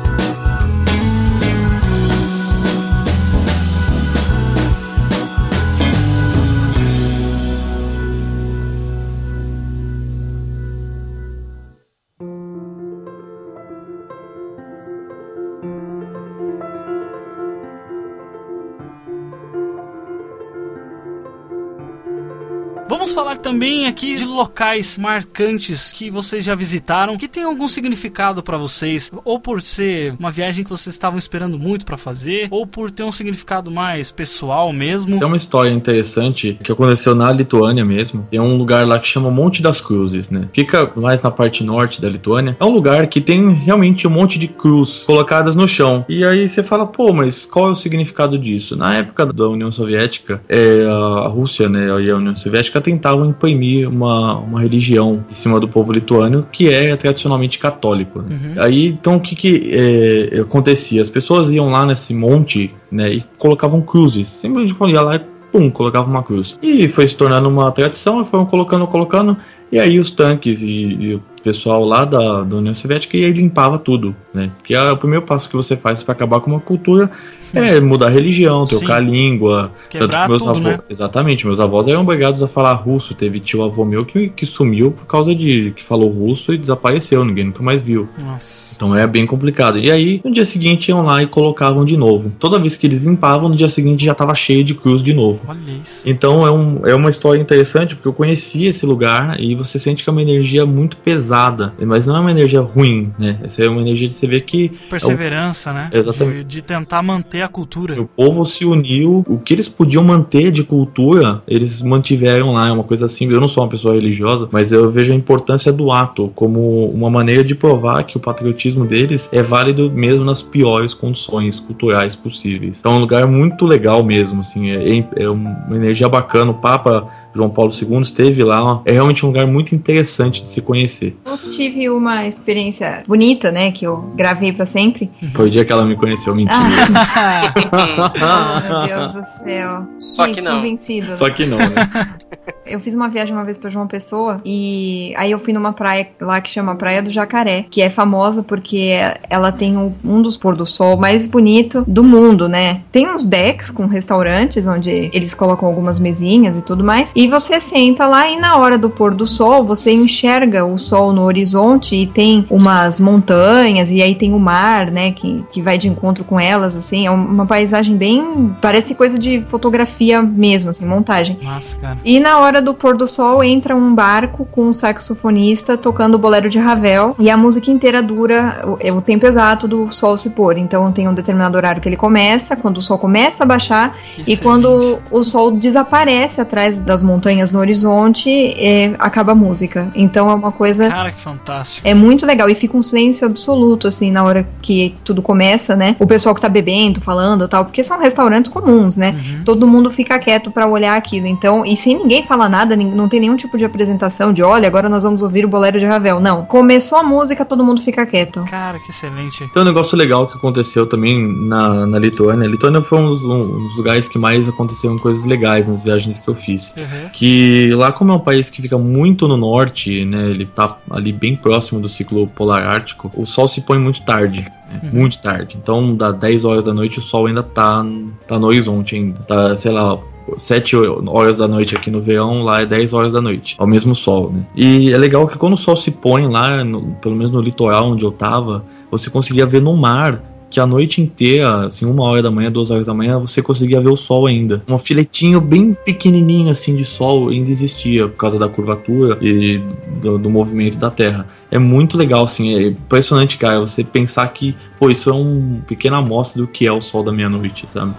[23.14, 28.58] Falar também aqui de locais marcantes que vocês já visitaram, que tem algum significado pra
[28.58, 32.90] vocês, ou por ser uma viagem que vocês estavam esperando muito pra fazer, ou por
[32.90, 35.20] ter um significado mais pessoal mesmo.
[35.20, 38.28] Tem uma história interessante que aconteceu na Lituânia mesmo.
[38.32, 40.50] Tem um lugar lá que chama Monte das Cruzes, né?
[40.52, 42.58] Fica mais na parte norte da Lituânia.
[42.60, 46.04] É um lugar que tem realmente um monte de cruz colocadas no chão.
[46.10, 48.76] E aí você fala, pô, mas qual é o significado disso?
[48.76, 53.90] Na época da União Soviética, é, a Rússia né, e a União Soviética tentavam imprimir
[53.90, 58.22] uma, uma religião em cima do povo lituano que é tradicionalmente católico.
[58.22, 58.56] né?
[58.58, 61.02] Aí, então, o que, que é, acontecia?
[61.02, 64.30] As pessoas iam lá nesse monte né, e colocavam cruzes.
[64.30, 66.58] Simplesmente ia lá e pum, colocava uma cruz.
[66.64, 69.38] E foi se tornando uma tradição, e foram colocando, colocando.
[69.74, 73.32] E aí os tanques e, e o pessoal lá da, da União Soviética e aí
[73.34, 74.52] limpava tudo, né?
[74.58, 77.10] Porque é o primeiro passo que você faz para acabar com uma cultura
[77.54, 79.12] é mudar a religião, trocar a Sim.
[79.12, 79.72] língua.
[79.90, 80.80] Quebrar Tanto que meus tudo, avô- né?
[80.90, 83.14] Exatamente, meus avós eram obrigados a falar russo.
[83.14, 87.24] Teve tio avô meu que, que sumiu por causa de que falou russo e desapareceu,
[87.26, 88.08] ninguém nunca mais viu.
[88.24, 88.76] Nossa.
[88.76, 89.78] Então é bem complicado.
[89.80, 92.32] E aí, no dia seguinte, iam lá e colocavam de novo.
[92.40, 95.44] Toda vez que eles limpavam, no dia seguinte já estava cheio de cruz de novo.
[95.48, 96.08] Olha isso.
[96.10, 100.04] Então é, um, é uma história interessante porque eu conheci esse lugar e você sente
[100.04, 103.40] que é uma energia muito pesada mas não é uma energia ruim, né?
[103.44, 104.70] Essa é uma energia de você ver que.
[104.90, 105.90] Perseverança, né?
[105.92, 106.38] É Exatamente.
[106.40, 108.00] De, de tentar manter a cultura.
[108.02, 112.72] O povo se uniu, o que eles podiam manter de cultura, eles mantiveram lá, é
[112.72, 113.30] uma coisa assim.
[113.30, 117.10] Eu não sou uma pessoa religiosa, mas eu vejo a importância do ato como uma
[117.10, 122.80] maneira de provar que o patriotismo deles é válido mesmo nas piores condições culturais possíveis.
[122.80, 126.52] Então é um lugar muito legal mesmo, assim, é, é uma energia bacana.
[126.52, 128.82] O Papa João Paulo II esteve lá.
[128.86, 131.16] É realmente um lugar muito interessante de se conhecer.
[131.26, 133.72] Eu tive uma experiência bonita, né?
[133.72, 135.12] Que eu gravei pra sempre.
[135.34, 136.58] Foi o dia que ela me conheceu, mentira.
[137.72, 139.88] oh, meu Deus do céu.
[139.98, 140.58] Só que não.
[140.58, 141.18] Convencido.
[141.18, 141.66] Só que não, né?
[142.66, 146.08] Eu fiz uma viagem uma vez pra João Pessoa e aí eu fui numa praia
[146.20, 148.92] lá que chama Praia do Jacaré, que é famosa porque
[149.30, 152.82] ela tem um, um dos pôr do sol mais bonito do mundo, né?
[152.92, 157.12] Tem uns decks com restaurantes onde eles colocam algumas mesinhas e tudo mais.
[157.16, 161.14] E você senta lá e na hora do pôr do sol você enxerga o sol
[161.14, 165.12] no horizonte e tem umas montanhas e aí tem o mar, né?
[165.12, 167.06] Que, que vai de encontro com elas, assim.
[167.06, 168.56] É uma paisagem bem.
[168.62, 171.40] Parece coisa de fotografia mesmo, assim, montagem.
[171.42, 171.98] Nossa, cara.
[172.04, 176.18] E na hora do pôr do sol entra um barco com um saxofonista tocando o
[176.18, 180.30] bolero de Ravel e a música inteira dura o, o, tempo exato do sol se
[180.30, 180.58] pôr.
[180.58, 184.22] Então tem um determinado horário que ele começa, quando o sol começa a baixar Que
[184.22, 184.44] e excelente.
[184.44, 187.13] quando o sol desaparece atrás das montanhas
[187.52, 189.92] no horizonte, é, acaba a música.
[189.96, 191.88] Então é uma coisa Cara, que fantástico.
[191.88, 195.96] é muito legal e fica um silêncio absoluto, assim, na hora que tudo começa, né?
[196.00, 199.16] O pessoal que tá bebendo, falando e tal, porque são restaurantes comuns, né?
[199.46, 201.28] Todo mundo fica quieto pra olhar aquilo.
[201.28, 204.90] Então, e sem ninguém falar nada, não tem nenhum tipo de apresentação de, olha, agora
[204.90, 206.20] nós vamos ouvir o bolero de Ravel.
[206.20, 206.46] Não.
[206.46, 208.44] Começou a música, todo mundo fica quieto.
[208.50, 209.48] Cara, que excelente.
[209.54, 212.48] Tem um negócio legal que aconteceu também na, na Lituânia.
[212.48, 216.22] A Lituânia foi um dos, um dos lugares que mais aconteceram coisas legais nas viagens
[216.22, 216.74] que eu fiz.
[216.78, 217.03] Uhum.
[217.12, 220.30] Que lá, como é um país que fica muito no norte, né?
[220.30, 224.42] Ele tá ali bem próximo do ciclo polar ártico, o sol se põe muito tarde.
[224.70, 225.58] né, Muito tarde.
[225.62, 227.86] Então, das 10 horas da noite, o sol ainda tá,
[228.28, 229.20] tá no horizonte ainda.
[229.20, 229.98] Tá, sei lá,
[230.38, 230.76] 7
[231.08, 234.32] horas da noite aqui no verão, lá é 10 horas da noite, ao mesmo sol,
[234.32, 234.44] né?
[234.56, 237.92] E é legal que quando o sol se põe lá, no- pelo menos no litoral
[237.92, 240.22] onde eu tava, você conseguia ver no mar
[240.54, 243.82] que a noite inteira, assim, uma hora da manhã, duas horas da manhã, você conseguia
[243.82, 244.62] ver o sol ainda.
[244.68, 249.60] Um filetinho bem pequenininho, assim, de sol ainda existia, por causa da curvatura e
[250.00, 251.28] do, do movimento da Terra.
[251.50, 255.98] É muito legal, assim, é impressionante, cara, você pensar que, pô, isso é um pequena
[255.98, 257.96] amostra do que é o sol da meia-noite, sabe?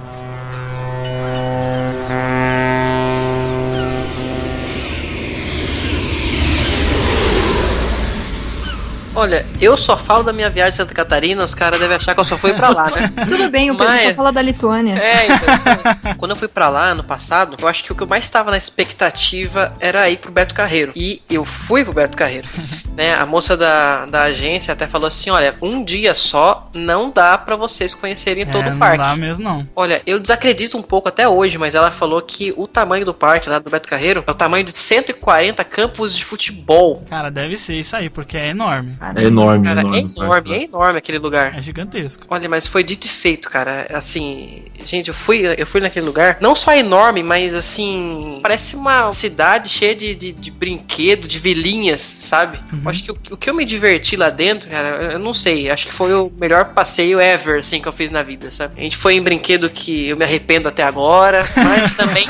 [9.25, 12.21] Olha, eu só falo da minha viagem de Santa Catarina, os caras devem achar que
[12.21, 13.11] eu só fui pra lá, né?
[13.27, 14.99] Tudo bem, o Pedro Mas- só fala da Lituânia.
[14.99, 18.07] É, então, quando eu fui pra lá ano passado, eu acho que o que eu
[18.07, 20.93] mais estava na expectativa era ir pro Beto Carreiro.
[20.95, 22.47] E eu fui pro Beto Carreiro.
[22.95, 23.15] né?
[23.15, 27.57] A moça da, da agência até falou assim: olha, um dia só não dá pra
[27.57, 28.99] vocês conhecerem todo é, o não parque.
[28.99, 29.67] dá mesmo, não.
[29.75, 33.49] Olha, eu desacredito um pouco até hoje, mas ela falou que o tamanho do parque
[33.49, 37.03] lá do Beto Carreiro é o tamanho de 140 campos de futebol.
[37.09, 38.99] Cara, deve ser isso aí, porque é enorme.
[39.15, 39.99] É enorme, Cara, enorme.
[39.99, 41.57] é enorme, é enorme aquele lugar.
[41.57, 42.27] É gigantesco.
[42.29, 43.87] Olha, mas foi dito e feito, cara.
[43.93, 46.39] Assim, gente, eu fui, eu fui naquele lugar.
[46.41, 48.41] Não só enorme, mas assim.
[48.43, 52.59] Parece uma cidade cheia de, de, de brinquedo, de vilinhas, sabe?
[52.73, 55.71] Eu acho que o, o que eu me diverti lá dentro, cara, eu, não sei.
[55.71, 58.75] Acho que foi o melhor passeio ever, assim, que eu fiz na vida, sabe?
[58.77, 62.27] A gente foi em brinquedo que eu me arrependo até agora, mas também,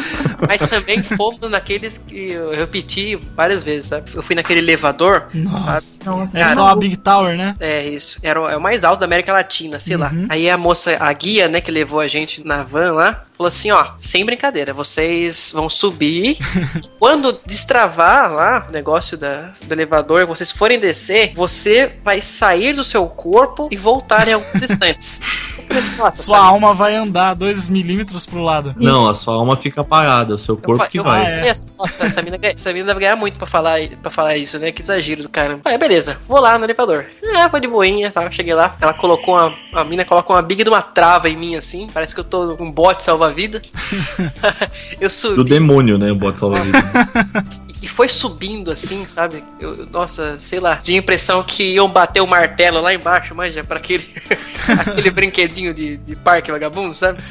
[0.47, 4.11] mas também fomos naqueles que eu repeti várias vezes, sabe?
[4.15, 5.81] Eu fui naquele elevador, Nossa.
[5.81, 6.05] sabe?
[6.19, 7.57] Nossa, É cara, só a o- Big Tower, né?
[7.61, 8.19] É isso.
[8.23, 10.11] Era o, é o mais alto da América Latina, sei lá.
[10.29, 13.71] Aí a moça, a guia, né, que levou a gente na van lá, falou assim,
[13.71, 16.39] ó, sem brincadeira, vocês vão subir.
[16.99, 22.85] Quando destravar lá o negócio da, do elevador, vocês forem descer, você vai sair do
[22.85, 25.21] seu corpo e voltar em alguns instantes.
[25.69, 26.49] Eu assim, nossa, Sua sabe?
[26.49, 28.75] alma vai andar 2 milímetros pro lado.
[28.77, 31.49] Não, a sua alma fica parada, o seu Eu corpo fa- que eu vai.
[31.49, 34.71] assim, Nossa, essa mina, essa mina deve ganhar muito pra falar, pra falar isso, né?
[34.73, 35.63] Que exagero do caramba.
[35.65, 37.07] Aí, beleza, vou lá no elevador.
[37.23, 38.31] É, foi de boinha, tá?
[38.31, 39.55] Cheguei lá, ela colocou uma.
[39.73, 41.89] A mina colocou uma big de uma trava em mim, assim.
[41.93, 43.63] Parece que eu tô um bote salva-vida.
[45.01, 45.37] eu subi.
[45.37, 46.13] Do demônio, né?
[46.13, 46.79] O bote salva-vida.
[47.85, 49.45] E foi subindo assim, sabe?
[49.61, 53.35] Eu, eu- nossa, sei lá, tinha a impressão que iam bater o martelo lá embaixo,
[53.35, 54.09] manja, pra aquele,
[54.89, 57.23] aquele brinquedinho de, de parque vagabundo, sabe?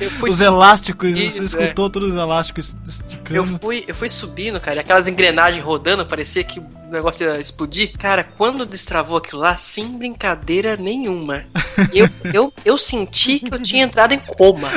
[0.00, 1.62] Eu fui Os elásticos, Isso, você é.
[1.62, 3.58] escutou todos os elásticos Eu esticando.
[3.60, 7.92] fui, eu fui subindo, cara, aquelas engrenagens rodando, parecia que o negócio ia explodir.
[7.98, 11.44] Cara, quando destravou aquilo lá, sem brincadeira nenhuma,
[11.92, 14.68] eu, eu, eu senti que eu tinha entrado em coma.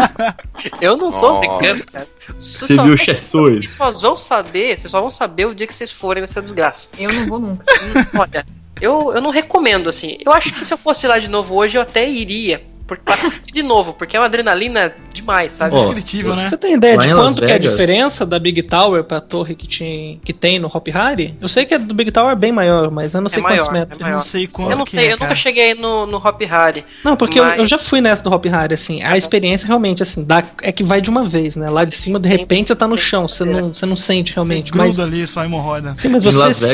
[0.80, 1.40] eu não tô Nossa.
[1.40, 2.06] brincando, cara.
[2.38, 3.56] Vocês Você só- viu Jesus?
[3.58, 6.88] Vocês só vão saber, vocês só vão saber o dia que vocês forem nessa desgraça.
[6.98, 7.64] Eu não vou nunca.
[8.18, 8.46] Olha,
[8.80, 10.16] eu, eu não recomendo, assim.
[10.24, 12.62] Eu acho que se eu fosse lá de novo hoje, eu até iria.
[12.86, 15.74] Porque pra sentir de novo, porque é uma adrenalina demais, sabe?
[15.74, 16.50] Descritível, né?
[16.50, 19.54] Você tem ideia Lá de quanto que é a diferença da Big Tower pra torre
[19.54, 21.34] que, tinha, que tem no Hop Harry?
[21.40, 23.42] Eu sei que a do Big Tower é bem maior, mas eu não sei é
[23.42, 24.00] quantos maior, metros.
[24.02, 24.04] é.
[24.04, 26.40] Eu não sei quanto Eu não que sei, é, eu nunca cheguei no, no Hop
[26.42, 26.84] Harry.
[27.02, 30.02] Não, porque eu, mas- eu já fui nessa do Hop Harry, assim, a experiência realmente,
[30.02, 31.70] assim, dá, é que vai de uma vez, né?
[31.70, 34.70] Lá de cima, de repente, você tá no chão, você não, você não sente realmente,
[34.72, 34.96] Você mas...
[34.96, 35.94] gruda ali, sua hemorroida.
[35.96, 36.68] Sim, mas Em você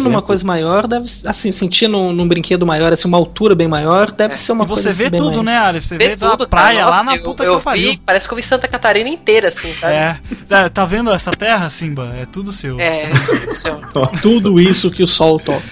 [0.00, 0.22] numa exemplo.
[0.22, 4.36] coisa maior, deve assim, sentir num, num brinquedo maior, assim, uma altura bem maior, deve
[4.36, 5.86] ser uma E você coisa vê assim, bem tudo, mais- né, Arif?
[5.86, 6.90] Você Vê vê tudo, a praia cara.
[6.90, 7.90] lá Nossa, na eu- puta eu que pariu.
[7.92, 9.94] vi, parece que eu vi Santa Catarina inteira, assim, sabe?
[9.94, 10.18] É.
[10.48, 12.14] Tá, tá vendo essa terra, Simba?
[12.20, 12.78] É tudo seu.
[12.80, 13.08] É,
[13.46, 13.80] do céu.
[14.20, 15.62] Tudo isso que o sol toca.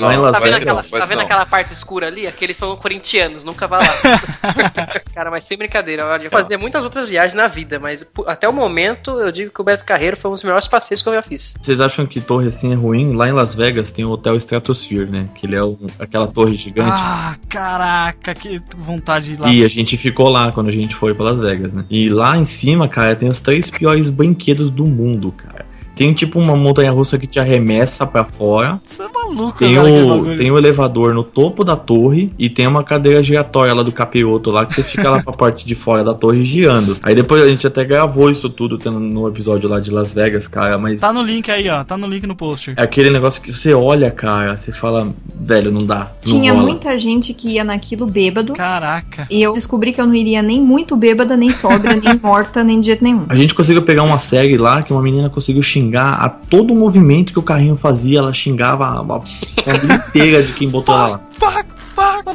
[0.00, 1.24] Não, não, Tá vendo, aquela, tá vendo não.
[1.24, 2.26] aquela parte escura ali?
[2.26, 3.84] Aqueles são corintianos, nunca vá lá.
[5.14, 8.52] Cara, mas sem brincadeira, olha, eu fazia muitas outras viagens na vida, mas até o
[8.52, 11.22] momento eu digo que o Beto Carreiro foi um dos melhores passeios que eu já
[11.22, 11.54] fiz.
[11.60, 13.14] Vocês acham que torre assim é ruim?
[13.14, 15.28] Lá em Las Vegas tem o Hotel Stratosphere, né?
[15.34, 16.90] Que ele é um- aquela torre gigante.
[16.92, 19.52] Ah, caraca, que vontade de ir lá.
[19.52, 21.84] E a gente ficou lá quando a gente foi pra Las Vegas, né?
[21.90, 25.69] E lá em cima, cara, tem os três piores brinquedos do mundo, cara.
[26.00, 28.80] Tem tipo uma montanha russa que te arremessa pra fora.
[28.86, 32.66] Você é maluco, Tem aquele o, tem o elevador no topo da torre e tem
[32.66, 36.02] uma cadeira giratória lá do capiroto lá que você fica lá pra parte de fora
[36.02, 36.96] da torre girando.
[37.02, 40.48] Aí depois a gente até gravou isso tudo tendo no episódio lá de Las Vegas,
[40.48, 41.84] cara, mas Tá no link aí, ó.
[41.84, 42.72] Tá no link no post.
[42.74, 45.06] é aquele negócio que você olha, cara, você fala,
[45.38, 46.10] velho, não dá.
[46.24, 46.64] Não Tinha rola.
[46.64, 48.54] muita gente que ia naquilo bêbado.
[48.54, 49.26] Caraca.
[49.30, 52.80] E eu descobri que eu não iria nem muito bêbada, nem sóbria, nem morta, nem
[52.80, 53.26] de jeito nenhum.
[53.28, 56.76] A gente conseguiu pegar uma série lá que uma menina conseguiu xingar a todo o
[56.76, 59.20] movimento que o carrinho fazia, ela xingava a, a
[59.62, 61.20] família inteira de quem botou ela lá.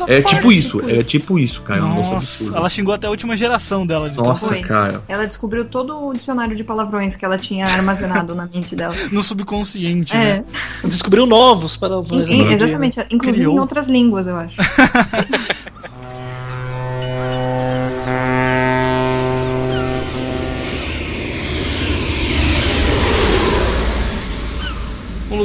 [0.07, 1.80] É tipo isso, é tipo isso, cara.
[1.80, 4.61] é Nossa, ela xingou até a última geração dela de Nossa, Foi.
[4.61, 5.02] cara.
[5.07, 8.94] Ela descobriu todo o dicionário de palavrões que ela tinha armazenado na mente dela.
[9.11, 10.45] no subconsciente, É, né?
[10.84, 12.30] Descobriu novos palavrões.
[12.30, 12.53] em- né?
[12.53, 12.99] exatamente.
[13.10, 13.56] Inclusive Criou.
[13.56, 14.56] em outras línguas, eu acho.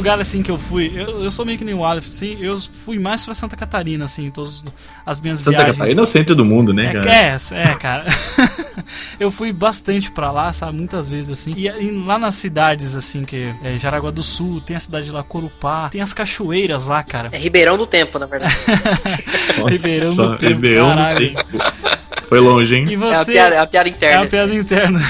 [0.01, 2.57] lugar assim que eu fui, eu, eu sou meio que nem o Aleph, assim, eu
[2.59, 4.65] fui mais pra Santa Catarina, assim, todas
[5.05, 5.77] as minhas Santa viagens.
[5.77, 7.15] Catarina é o centro do mundo, né, É, cara?
[7.15, 8.05] é, é, cara.
[9.19, 10.77] eu fui bastante pra lá, sabe?
[10.79, 11.55] Muitas vezes, assim.
[11.57, 15.23] E, e lá nas cidades, assim, que é Jaraguá do Sul, tem a cidade lá,
[15.23, 17.29] Corupá, tem as cachoeiras lá, cara.
[17.33, 18.55] É Ribeirão do Tempo, na verdade.
[19.59, 21.35] Nossa, Ribeirão do Tempo, Ribeirão do caralho.
[21.35, 21.59] Tempo.
[22.29, 22.87] Foi longe, hein?
[22.89, 23.33] E É a você.
[23.33, 24.19] piada, é a piada É interna.
[24.21, 24.59] uma isso piada aí.
[24.59, 25.01] interna.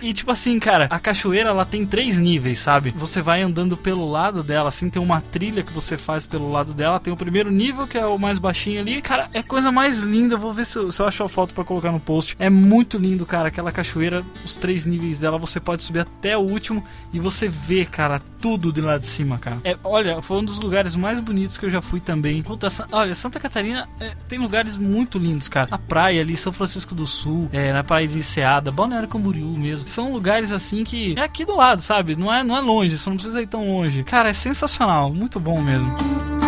[0.00, 2.94] e tipo assim, cara, a cachoeira ela tem três níveis, sabe?
[2.96, 6.72] Você vai andando pelo lado dela, assim, tem uma trilha que você faz pelo lado
[6.72, 7.00] dela.
[7.00, 9.02] Tem o primeiro nível, que é o mais baixinho ali.
[9.02, 10.36] Cara, é coisa mais linda.
[10.36, 12.36] Vou ver se eu, se eu acho a foto pra colocar no post.
[12.38, 13.48] É muito lindo, cara.
[13.48, 17.84] Aquela cachoeira, os três níveis dela, você pode subir até o último e você vê,
[17.84, 19.58] cara, tudo de lá de cima, cara.
[19.64, 22.42] É, olha, foi um dos lugares mais bonitos que eu já fui também.
[22.42, 25.68] Puta, olha, Santa Catarina é, tem lugares muito lindos, cara.
[25.70, 29.86] A praia ali, São Francisco do Sul, é, na praia de Enseada, Balneário Camboriú mesmo.
[29.86, 32.16] São lugares assim que é aqui do lado, sabe?
[32.16, 34.04] Não é, não é longe, você não precisa ir tão longe.
[34.04, 36.39] Cara, é sensacional, muito bom mesmo.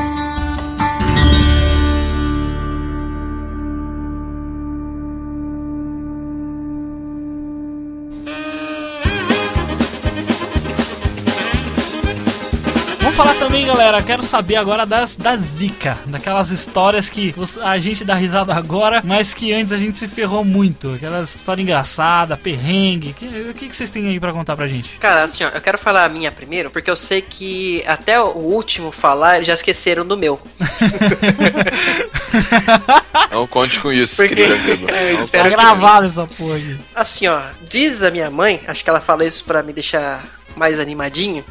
[13.22, 14.02] Falar também, galera.
[14.02, 19.32] Quero saber agora das da zica, daquelas histórias que a gente dá risada agora, mas
[19.32, 20.94] que antes a gente se ferrou muito.
[20.94, 23.12] Aquelas histórias engraçadas, perrengue.
[23.12, 24.98] Que- O que, que vocês têm aí pra contar pra gente?
[24.98, 28.30] Cara, assim, ó, eu quero falar a minha primeiro, porque eu sei que até o
[28.36, 30.40] último falar, eles já esqueceram do meu.
[33.30, 34.86] Não conte com isso, Porque- querido amigo.
[34.92, 36.78] É, eu Não espero Tá que gravado essa porra aqui.
[36.94, 40.22] Assim, ó, diz a minha mãe, acho que ela fala isso pra me deixar
[40.56, 41.44] mais animadinho,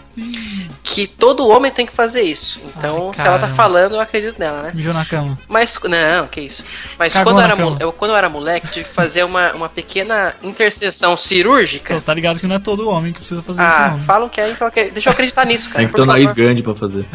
[0.84, 2.62] que todo homem tem que fazer isso.
[2.76, 4.72] Então, Ai, se ela tá falando, eu acredito nela, né?
[4.74, 5.38] Mijou na cama.
[5.48, 6.64] Mas, não, que isso.
[6.98, 7.78] Mas Cagou quando eu, era, cama.
[7.80, 11.86] eu, quando eu era moleque, tive que fazer uma, uma pequena interseção cirúrgica.
[11.86, 14.04] Então você tá ligado que não é todo homem que precisa fazer isso, Ah, não.
[14.04, 15.80] falam que é, então deixa eu acreditar nisso, cara.
[15.80, 17.06] Tem que ter o nariz grande pra fazer.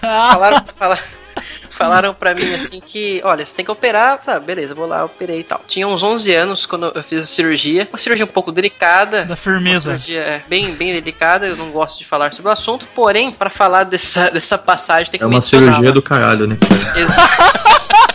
[0.00, 0.98] Falaram, fala-
[1.78, 4.18] falaram pra mim assim que, olha, você tem que operar.
[4.18, 5.60] Tá, beleza, vou lá, operei e tal.
[5.66, 7.86] Tinha uns 11 anos quando eu fiz a cirurgia.
[7.90, 9.24] Uma cirurgia um pouco delicada.
[9.24, 9.92] Da firmeza.
[9.92, 12.86] Uma cirurgia é, bem, bem delicada, eu não gosto de falar sobre o assunto.
[12.94, 15.66] Porém, pra falar dessa, dessa passagem, tem que É uma mencionar.
[15.74, 16.56] cirurgia do caralho, né?
[16.96, 17.28] Exa-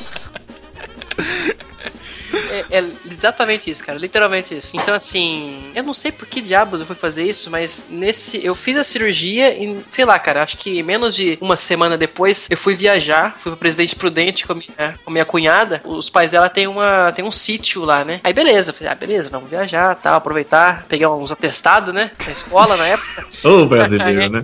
[2.73, 3.99] É, exatamente isso, cara.
[3.99, 4.75] Literalmente isso.
[4.75, 8.43] Então, assim, eu não sei por que diabos eu fui fazer isso, mas nesse.
[8.43, 12.47] Eu fiz a cirurgia e, sei lá, cara, acho que menos de uma semana depois
[12.49, 15.81] eu fui viajar, fui pro Presidente Prudente com a minha, com a minha cunhada.
[15.85, 18.19] Os pais dela têm, uma, têm um sítio lá, né?
[18.23, 22.09] Aí beleza, eu falei, ah, beleza, vamos viajar, tal, aproveitar, pegar uns atestados, né?
[22.25, 23.27] Na escola na época.
[23.47, 24.43] Ô, brasileiro, Aí- né?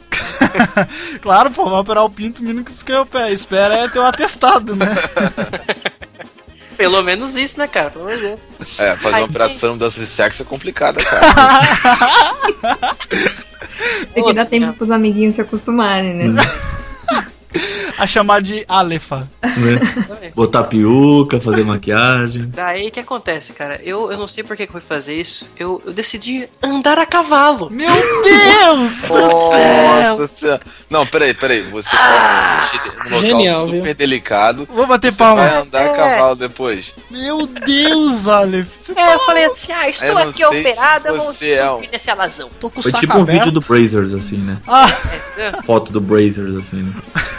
[1.20, 4.06] claro, pô, vai operar o pinto, o mínimo que você quer- espera é ter um
[4.06, 4.86] atestado, né?
[6.80, 7.90] Pelo menos isso, né, cara?
[7.90, 8.50] Pelo menos isso.
[8.78, 12.88] É, fazer Aí- uma operação de dança de sexo é complicada, cara.
[14.14, 16.42] Tem que dar tempo pros amiguinhos se acostumarem, né?
[17.98, 19.30] A chamar de Alefa.
[19.42, 20.32] né?
[20.36, 22.44] Botar peruca, fazer maquiagem.
[22.54, 23.82] Daí o que acontece, cara?
[23.84, 25.48] Eu, eu não sei por que que eu fui fazer isso.
[25.58, 27.70] Eu, eu decidi andar a cavalo.
[27.72, 27.92] Meu
[28.24, 29.18] Deus do céu!
[29.18, 30.62] Nossa senhora.
[30.90, 31.62] Não, peraí, peraí.
[31.64, 33.96] Você pode se mexer num local Genial, super viu?
[33.96, 34.68] delicado.
[34.72, 35.48] Vou bater você palma.
[35.48, 35.94] vai andar a É.
[35.96, 36.94] cavalo depois.
[37.10, 38.68] Meu Deus, Aleph.
[38.68, 42.50] Você É, eu falei assim, ah, estou aqui operada, você é um- nesse alazão.
[42.60, 44.58] Tô com Foi tipo um vídeo do Brazers, assim, né?
[44.68, 44.88] Ah,
[45.66, 46.94] Foto do Brazers, assim, né?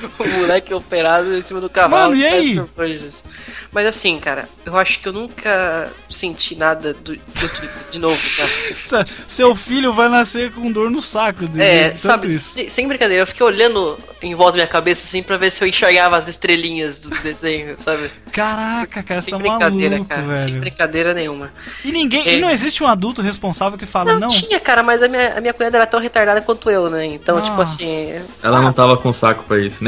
[0.18, 2.10] o moleque operado em cima do cavalo.
[2.10, 2.54] Mano, e aí?
[2.56, 3.24] Peço coisas.
[3.72, 8.20] Mas assim, cara, eu acho que eu nunca senti nada do, do tipo de novo,
[8.36, 8.48] cara.
[8.80, 11.62] se- seu filho vai nascer com dor no saco dele.
[11.64, 12.52] É, tanto sabe, isso.
[12.54, 15.62] se- sem brincadeira, eu fiquei olhando em volta da minha cabeça assim pra ver se
[15.62, 18.10] eu enxergava as estrelinhas do desenho, sabe?
[18.32, 20.36] Caraca, cara, você Sem tá brincadeira, maluco, cara.
[20.36, 20.60] Sem velho.
[20.60, 21.52] brincadeira nenhuma.
[21.84, 22.26] E ninguém.
[22.26, 22.34] É.
[22.34, 24.20] E não existe um adulto responsável que fala, não.
[24.20, 27.04] Não, tinha, cara, mas a minha, a minha cunhada era tão retardada quanto eu, né?
[27.04, 27.74] Então, tipo Nossa.
[27.74, 28.46] assim.
[28.46, 29.87] Ela não tava com saco pra isso, né?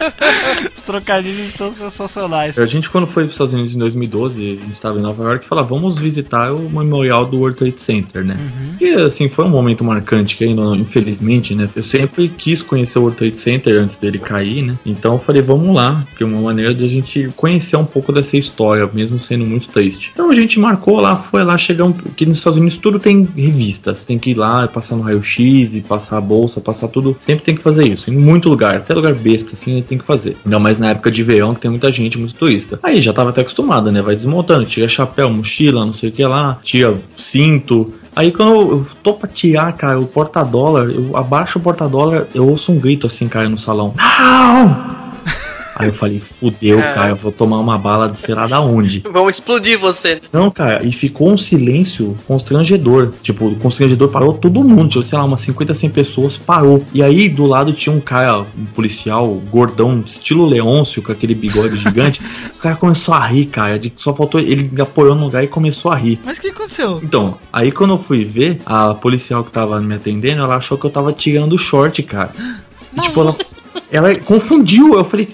[0.74, 2.58] Os trocadilhos estão sensacionais.
[2.58, 5.22] A gente, quando foi para os Estados Unidos em 2012, a gente tava em Nova
[5.24, 8.36] York e falou, vamos visitar o memorial do World Trade Center, né?
[8.80, 11.68] E assim, foi um momento marcante que ainda, infelizmente, né?
[11.74, 14.78] Eu sempre quis conhecer o World Trade Center antes dele cair, né?
[14.84, 18.12] Então eu falei, vamos lá, que é uma maneira de a gente conhecer um pouco
[18.12, 20.10] dessa história, mesmo sendo muito triste.
[20.12, 23.94] Então a gente marcou lá, foi lá, chegamos, que nos Estados Unidos tudo tem revista,
[23.94, 27.44] você tem que ir lá, passar no raio-x e passar a bolsa, passar tudo, sempre
[27.44, 30.36] tem que fazer isso, em muito lugar, até lugar besta, assim, tem que fazer.
[30.44, 32.78] Ainda mais na época de verão, que tem muita gente, muito turista.
[32.82, 34.00] Aí já tava até acostumado, né?
[34.00, 37.92] Vai desmontando, tira chapéu, mochila, não sei o que lá, tira cinto.
[38.14, 42.48] Aí quando eu, eu tô pra tirar, cara, o porta-dólar, eu abaixo o porta-dólar, eu
[42.48, 43.94] ouço um grito assim, cara, no salão.
[43.96, 44.99] Não!
[45.80, 46.92] Aí eu falei, fudeu, É.
[46.94, 49.00] cara, eu vou tomar uma bala de sei lá da onde.
[49.10, 50.20] Vão explodir você.
[50.32, 53.12] Não, cara, e ficou um silêncio constrangedor.
[53.22, 54.88] Tipo, o constrangedor parou todo mundo.
[54.88, 56.84] Tipo, sei lá, umas 50, 100 pessoas parou.
[56.92, 61.76] E aí do lado tinha um cara, um policial, gordão, estilo Leôncio, com aquele bigode
[61.80, 62.20] gigante.
[62.56, 63.78] O cara começou a rir, cara.
[63.78, 66.18] de- Só faltou ele apoiou no lugar e começou a rir.
[66.24, 67.00] Mas o que aconteceu?
[67.02, 70.84] Então, aí quando eu fui ver, a policial que tava me atendendo, ela achou que
[70.86, 72.30] eu tava tirando o short, cara.
[72.96, 73.34] E, tipo, ela,
[73.90, 74.94] ela confundiu.
[74.94, 75.26] Eu falei,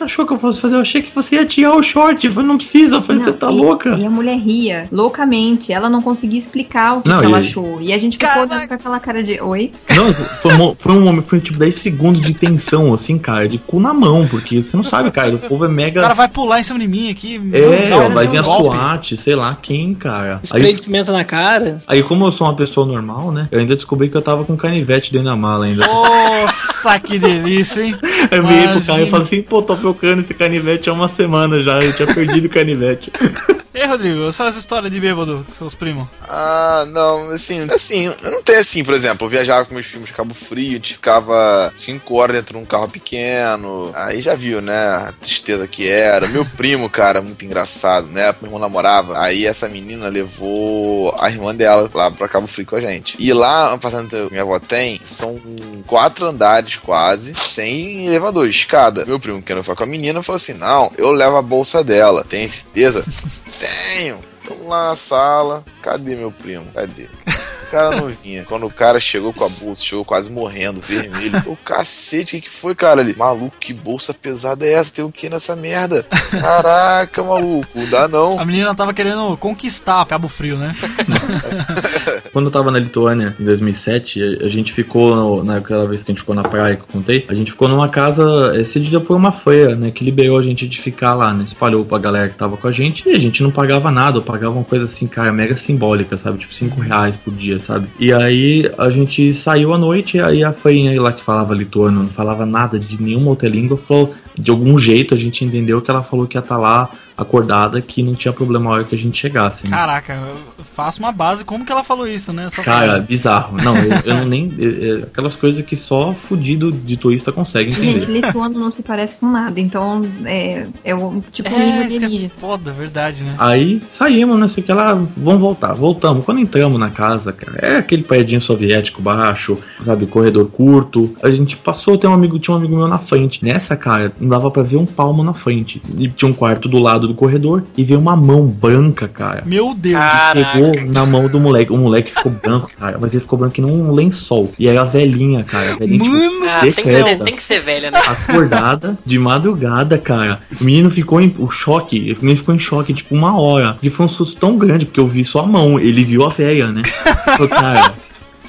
[0.00, 0.76] você achou que eu fosse fazer?
[0.76, 2.26] Eu achei que você ia tirar o short.
[2.26, 2.96] Eu falei, não precisa.
[2.96, 3.90] Eu falei, Não, você tá e- louca?
[3.96, 5.72] E a mulher ria loucamente.
[5.72, 7.78] Ela não conseguia explicar o que, Não, que ela e- achou.
[7.80, 9.40] E a gente ficou olhando com aquela cara de.
[9.40, 9.72] Oi?
[9.94, 13.58] Não, foi, um- foi um momento, foi tipo 10 segundos de tensão, assim, cara, de
[13.58, 16.00] cu na mão, porque você não sabe, cara, o povo é O mega.
[16.00, 17.40] cara vai pular em cima de mim aqui.
[17.52, 18.76] É, ó, vai vir a golpe.
[18.76, 20.40] SWAT, sei lá quem, cara.
[20.42, 21.82] Spray Aí, de pimenta na cara.
[21.86, 23.48] aí, como eu sou uma pessoa normal, né?
[23.50, 25.86] Eu ainda descobri que eu tava com canivete dentro da mala ainda.
[25.86, 27.96] Nossa, que delícia, hein?
[28.30, 31.08] Aí eu virei pro cara e falei assim, pô, tô procurando esse canivete há uma
[31.08, 33.10] semana já, eu tinha perdido o canivete.
[33.72, 36.08] E aí, Rodrigo, só essa história de bêbado com seus primos?
[36.28, 40.12] Ah, não, assim, assim, eu não tenho assim, por exemplo, eu viajava com meus de
[40.12, 44.60] Cabo Frio, a gente ficava 5 horas dentro de um carro pequeno, aí já viu,
[44.60, 46.26] né, a tristeza que era.
[46.26, 51.54] Meu primo, cara, muito engraçado, né, meu irmão namorava, aí essa menina levou a irmã
[51.54, 53.16] dela lá pra Cabo Frio com a gente.
[53.20, 55.40] E lá, passando que minha avó tem, são
[55.86, 59.06] quatro andares quase, sem elevador, escada.
[59.06, 61.84] Meu primo, que não foi com a menina, falou assim, não, eu levo a bolsa
[61.84, 63.04] dela, tem certeza?
[64.00, 64.18] Tenho.
[64.48, 65.62] Tamo lá na sala.
[65.82, 66.64] Cadê meu primo?
[66.74, 67.02] Cadê?
[67.04, 68.46] O cara não vinha.
[68.46, 71.42] Quando o cara chegou com a bolsa, chegou quase morrendo, vermelho.
[71.44, 73.02] O cacete, o que, que foi, cara?
[73.02, 74.94] Ali, maluco, que bolsa pesada é essa?
[74.94, 76.06] Tem o que nessa merda?
[76.32, 78.40] Caraca, maluco, não dá não.
[78.40, 80.74] A menina tava querendo conquistar Cabo Frio, né?
[82.32, 86.20] Quando eu tava na Lituânia, em 2007, a gente ficou, naquela vez que a gente
[86.20, 89.74] ficou na praia que eu contei, a gente ficou numa casa cedida por uma feira,
[89.74, 92.68] né, que liberou a gente de ficar lá, né, espalhou pra galera que tava com
[92.68, 95.56] a gente, e a gente não pagava nada, eu pagava uma coisa assim, cara, mega
[95.56, 97.88] simbólica, sabe, tipo 5 reais por dia, sabe.
[97.98, 102.02] E aí a gente saiu à noite, e aí a feirinha lá que falava lituano,
[102.02, 105.90] não falava nada de nenhuma outra língua, falou, de algum jeito a gente entendeu que
[105.90, 106.88] ela falou que ia estar lá
[107.20, 109.64] acordada que não tinha problema a hora que a gente chegasse.
[109.68, 109.76] né?
[109.76, 111.44] Caraca, eu faço uma base.
[111.44, 112.46] Como que ela falou isso, né?
[112.46, 113.00] Essa Cara, frase?
[113.06, 113.56] bizarro.
[113.62, 114.52] Não, eu, eu não nem.
[114.58, 118.12] é- é aquelas coisas que só fudido de turista consegue Gente, entender.
[118.26, 122.26] lituano não se parece com nada, então é, é o tipo um É, nível isso
[122.26, 123.34] é foda, verdade, né?
[123.38, 125.72] Aí saímos, não sei o que lá, vamos voltar.
[125.74, 126.24] Voltamos.
[126.24, 131.14] Quando entramos na casa, cara, é aquele prédio soviético baixo, sabe, corredor curto.
[131.22, 133.44] A gente passou, tem um amigo, tinha um amigo meu na frente.
[133.44, 135.82] Nessa, cara, não dava pra ver um palmo na frente.
[135.98, 139.42] E tinha um quarto do lado do corredor e veio uma mão branca, cara.
[139.44, 140.02] Meu Deus.
[140.32, 141.72] Chegou na mão do moleque.
[141.72, 142.98] O moleque ficou branco, cara.
[143.00, 144.52] Mas ele ficou branco que nem um lençol.
[144.58, 145.72] E era a velhinha, cara.
[145.72, 145.98] A velhinha,
[146.30, 147.98] tipo, Ah, tem, que ser, tem que ser velha, né?
[148.06, 150.40] acordada de madrugada, cara.
[150.60, 153.76] O menino ficou em o choque, o menino ficou em choque tipo uma hora.
[153.82, 156.28] E foi um susto tão grande porque eu vi só a mão, ele viu a
[156.28, 156.82] velha, né?
[157.36, 157.94] Falei, cara,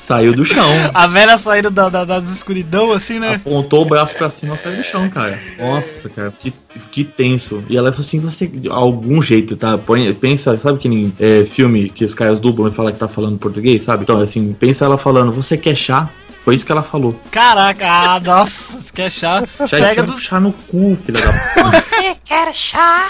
[0.01, 0.67] saiu do chão.
[0.93, 3.35] A velha saindo da, da, da escuridão, assim, né?
[3.35, 5.39] Apontou o braço pra cima, saiu do chão, cara.
[5.59, 6.53] Nossa, cara, que,
[6.91, 7.63] que tenso.
[7.69, 9.77] E ela falou assim: você, algum jeito, tá?
[9.77, 13.07] Põe, pensa, sabe que nem é, filme que os caras dublam e falam que tá
[13.07, 14.03] falando português, sabe?
[14.03, 16.09] Então, assim, pensa ela falando: você quer chá?
[16.43, 17.15] Foi isso que ela falou.
[17.29, 22.15] Caraca, ah, nossa, se quer chá, Chá, pega do, chá no cu, filha da Você
[22.25, 23.07] quer chá?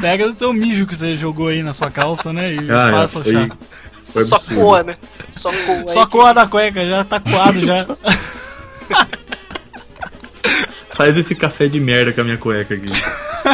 [0.00, 2.54] pega do seu mijo que você jogou aí na sua calça, né?
[2.54, 3.30] E Cara, faça o chá.
[3.30, 3.50] foi
[4.12, 4.60] Só absurdo.
[4.60, 4.96] coa, né?
[5.30, 5.88] Só coa.
[5.88, 6.06] Só aí.
[6.06, 7.86] coa da cueca, já tá coado já.
[10.92, 12.86] Faz esse café de merda com a minha cueca aqui.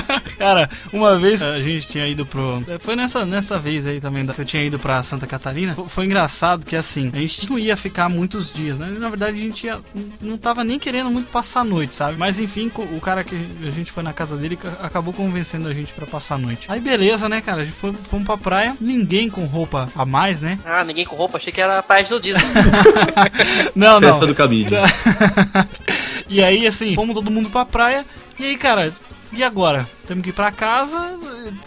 [0.38, 2.62] Cara, uma vez a gente tinha ido pro.
[2.80, 5.74] Foi nessa, nessa vez aí também que eu tinha ido pra Santa Catarina.
[5.74, 8.86] Fo- Foi engraçado que assim, a gente não ia ficar muitos dias, né?
[8.98, 9.78] Na verdade, a gente ia,
[10.20, 12.18] não tava nem querendo muito passar a noite, sabe?
[12.18, 13.34] Mas enfim, o cara que
[13.66, 16.66] a gente foi na casa dele ca- acabou convencendo a gente pra passar a noite.
[16.70, 17.62] Aí beleza, né, cara?
[17.62, 20.58] A gente foi, fomos pra praia, ninguém com roupa a mais, né?
[20.64, 22.42] Ah, ninguém com roupa, achei que era a praia do Disney.
[23.74, 24.10] Não, não.
[24.12, 24.74] Festa do cabide.
[26.28, 28.04] e aí, assim, fomos todo mundo pra praia.
[28.38, 28.92] E aí, cara,
[29.32, 29.88] e agora?
[30.06, 31.18] Temos que ir pra casa,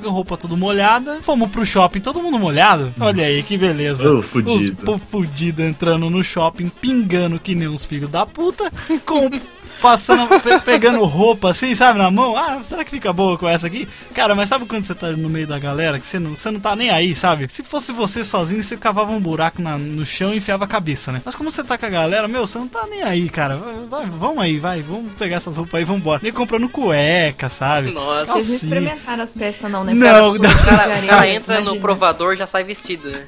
[0.03, 1.21] roupa tudo molhada.
[1.21, 2.93] Fomos pro shopping, todo mundo molhado.
[2.99, 4.21] Olha aí, que beleza.
[4.23, 4.53] Fudido.
[4.53, 8.71] Os povo fudido entrando no shopping, pingando que nem uns filhos da puta.
[9.05, 9.29] Com,
[9.81, 12.35] passando, pe- pegando roupa assim, sabe, na mão.
[12.37, 13.87] Ah, será que fica boa com essa aqui?
[14.13, 16.59] Cara, mas sabe quando você tá no meio da galera, que você não, você não
[16.59, 17.47] tá nem aí, sabe?
[17.49, 21.11] Se fosse você sozinho, você cavava um buraco na- no chão e enfiava a cabeça,
[21.11, 21.21] né?
[21.25, 23.57] Mas como você tá com a galera, meu, você não tá nem aí, cara.
[23.89, 26.19] Vai, vamos aí, vai, vamos pegar essas roupas aí, vamos embora.
[26.23, 27.91] Nem comprando cueca, sabe?
[27.91, 28.09] Nossa.
[28.09, 28.55] Vocês não Calcinha.
[28.55, 29.93] experimentaram as peças não, né?
[29.93, 30.35] Não, não.
[30.35, 31.81] O cara, o areia, cara entra no imagina.
[31.81, 33.23] provador e já sai vestido, né?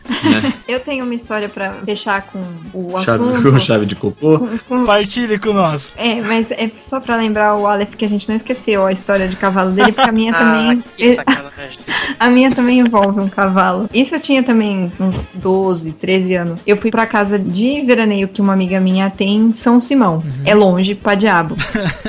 [0.68, 3.52] Eu tenho uma história pra fechar com o Chave, assunto.
[3.52, 4.40] com chave de cocô.
[4.40, 5.94] Com- com- Partilhe com nós.
[5.98, 9.28] É, mas é só pra lembrar o Aleph que a gente não esqueceu a história
[9.28, 10.84] de cavalo dele, porque a minha Ah, também.
[11.16, 11.80] sacanagem.
[12.20, 13.90] A minha também envolve um cavalo.
[13.94, 16.64] Isso eu tinha também uns 12, 13 anos.
[16.66, 20.24] Eu fui pra casa de veraneio que uma amiga minha tem em São Simão.
[20.46, 21.56] É longe pra diabo.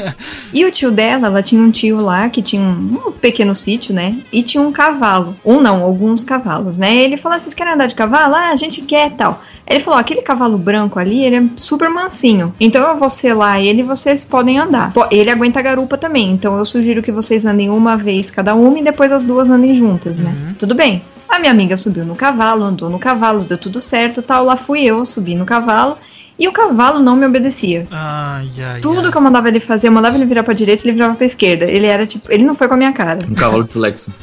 [0.53, 3.95] e o tio dela, ela tinha um tio lá que tinha um, um pequeno sítio,
[3.95, 4.19] né?
[4.33, 5.37] E tinha um cavalo.
[5.45, 6.95] Um não, alguns cavalos, né?
[6.95, 8.35] Ele falou: vocês querem andar de cavalo?
[8.35, 9.43] Ah, a gente quer tal.
[9.67, 12.55] Ele falou: aquele cavalo branco ali, ele é super mansinho.
[12.61, 14.93] Então eu vou selar ele e vocês podem andar.
[15.11, 16.31] Ele aguenta a garupa também.
[16.31, 19.75] Então eu sugiro que vocês andem uma vez cada uma e depois as duas andem
[19.77, 20.55] juntas, né?
[20.59, 21.03] Tudo bem.
[21.29, 24.45] A minha amiga subiu no cavalo, andou no cavalo, deu tudo certo, tal.
[24.45, 25.97] Lá fui eu, subi no cavalo.
[26.39, 27.87] E o cavalo não me obedecia.
[27.91, 30.93] Ai, ai, Tudo que eu mandava ele fazer, eu mandava ele virar pra direita, ele
[30.93, 31.65] virava pra esquerda.
[31.67, 33.21] Ele era tipo, ele não foi com a minha cara.
[33.31, 34.15] Um cavalo de Lexus.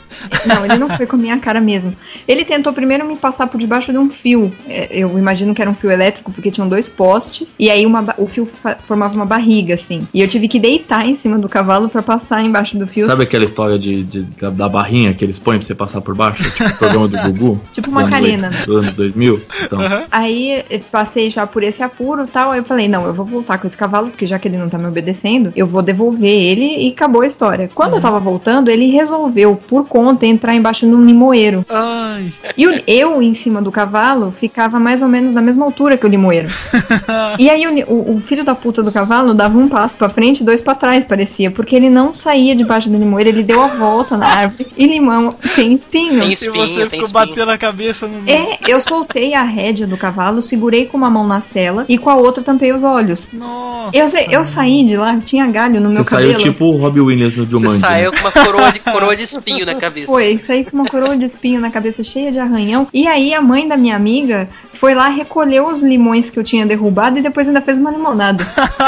[0.46, 1.94] Não, ele não foi com a minha cara mesmo.
[2.28, 4.54] Ele tentou primeiro me passar por debaixo de um fio.
[4.68, 7.56] É, Eu imagino que era um fio elétrico, porque tinham dois postes.
[7.60, 8.48] E aí uma o fio
[8.86, 10.08] formava uma barriga, assim.
[10.14, 13.06] E eu tive que deitar em cima do cavalo pra passar embaixo do fio.
[13.08, 16.16] Sabe aquela história de, de- da, da barrinha que eles põem pra você passar por
[16.16, 16.44] baixo?
[16.44, 17.62] Tipo o programa do Gugu?
[17.72, 18.48] Tipo Macarena.
[18.50, 19.42] oit- Dos anos 2000?
[19.64, 19.80] Então,
[20.12, 22.52] Aí eu passei já por esse apuro e tal.
[22.52, 24.70] Aí eu falei, não, eu vou voltar com esse cavalo, porque já que ele não
[24.70, 27.70] tá me obedecendo, eu vou devolver ele e acabou a história.
[27.76, 31.66] Quando eu tava voltando, ele resolveu, por conta, entrar embaixo de um limoeiro.
[31.70, 32.32] Ai.
[32.58, 36.06] E o- eu, em cima do cavalo, ficava mais ou menos na mesma altura que
[36.06, 36.48] o limoeiro.
[37.38, 40.44] e aí o, o- filho da puta do cavalo dava um passo pra frente e
[40.44, 41.52] dois pra trás, parecia.
[41.52, 44.68] Porque ele não saía debaixo do limoeiro, ele deu a volta na árvore.
[44.78, 46.20] E limão tem espinho.
[46.20, 47.28] Tem E espinho, você tem ficou espinho.
[47.28, 48.30] batendo a cabeça no.
[48.30, 52.10] É, eu soltei a rédea do cavalo, segurei com uma mão na sela e com
[52.12, 53.28] a outra tampei os olhos.
[53.34, 53.98] Nossa.
[53.98, 54.08] Eu,
[54.40, 56.44] eu saí de lá, tinha galho no meu você saiu cabelo.
[56.44, 57.80] tipo o Robbie Williams no Você Jumanji.
[57.80, 58.18] saiu né?
[58.18, 60.06] com uma coroa de, coroa de espinho na cabeça.
[60.06, 62.88] Foi, saí com uma coroa de espinho na cabeça cheia de arranhão.
[62.94, 64.48] E aí a mãe da minha amiga
[64.80, 68.46] foi lá, recolheu os limões que eu tinha derrubado e depois ainda fez uma limonada.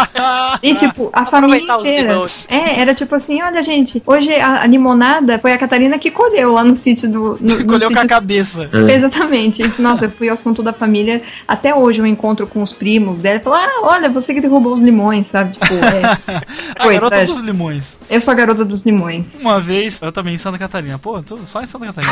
[0.64, 2.26] e tipo, a família Aproveitar inteira.
[2.48, 6.54] É, era tipo assim, olha gente, hoje a, a limonada foi a Catarina que colheu
[6.54, 7.38] lá no sítio do...
[7.42, 8.70] No, no Colheu com a sítio- cabeça.
[8.72, 8.94] É.
[8.94, 9.82] Exatamente.
[9.82, 11.22] Nossa, eu fui ao assunto da família.
[11.46, 14.74] Até hoje eu encontro com os primos dela e falo, ah, olha, você que derrubou
[14.76, 15.52] os limões, sabe?
[15.52, 16.42] Tipo, é.
[16.80, 17.38] A Foi, garota trágico.
[17.38, 18.00] dos limões.
[18.10, 19.36] Eu sou a garota dos limões.
[19.40, 20.98] Uma vez, eu também em Santa Catarina.
[20.98, 22.12] Pô, só em Santa Catarina.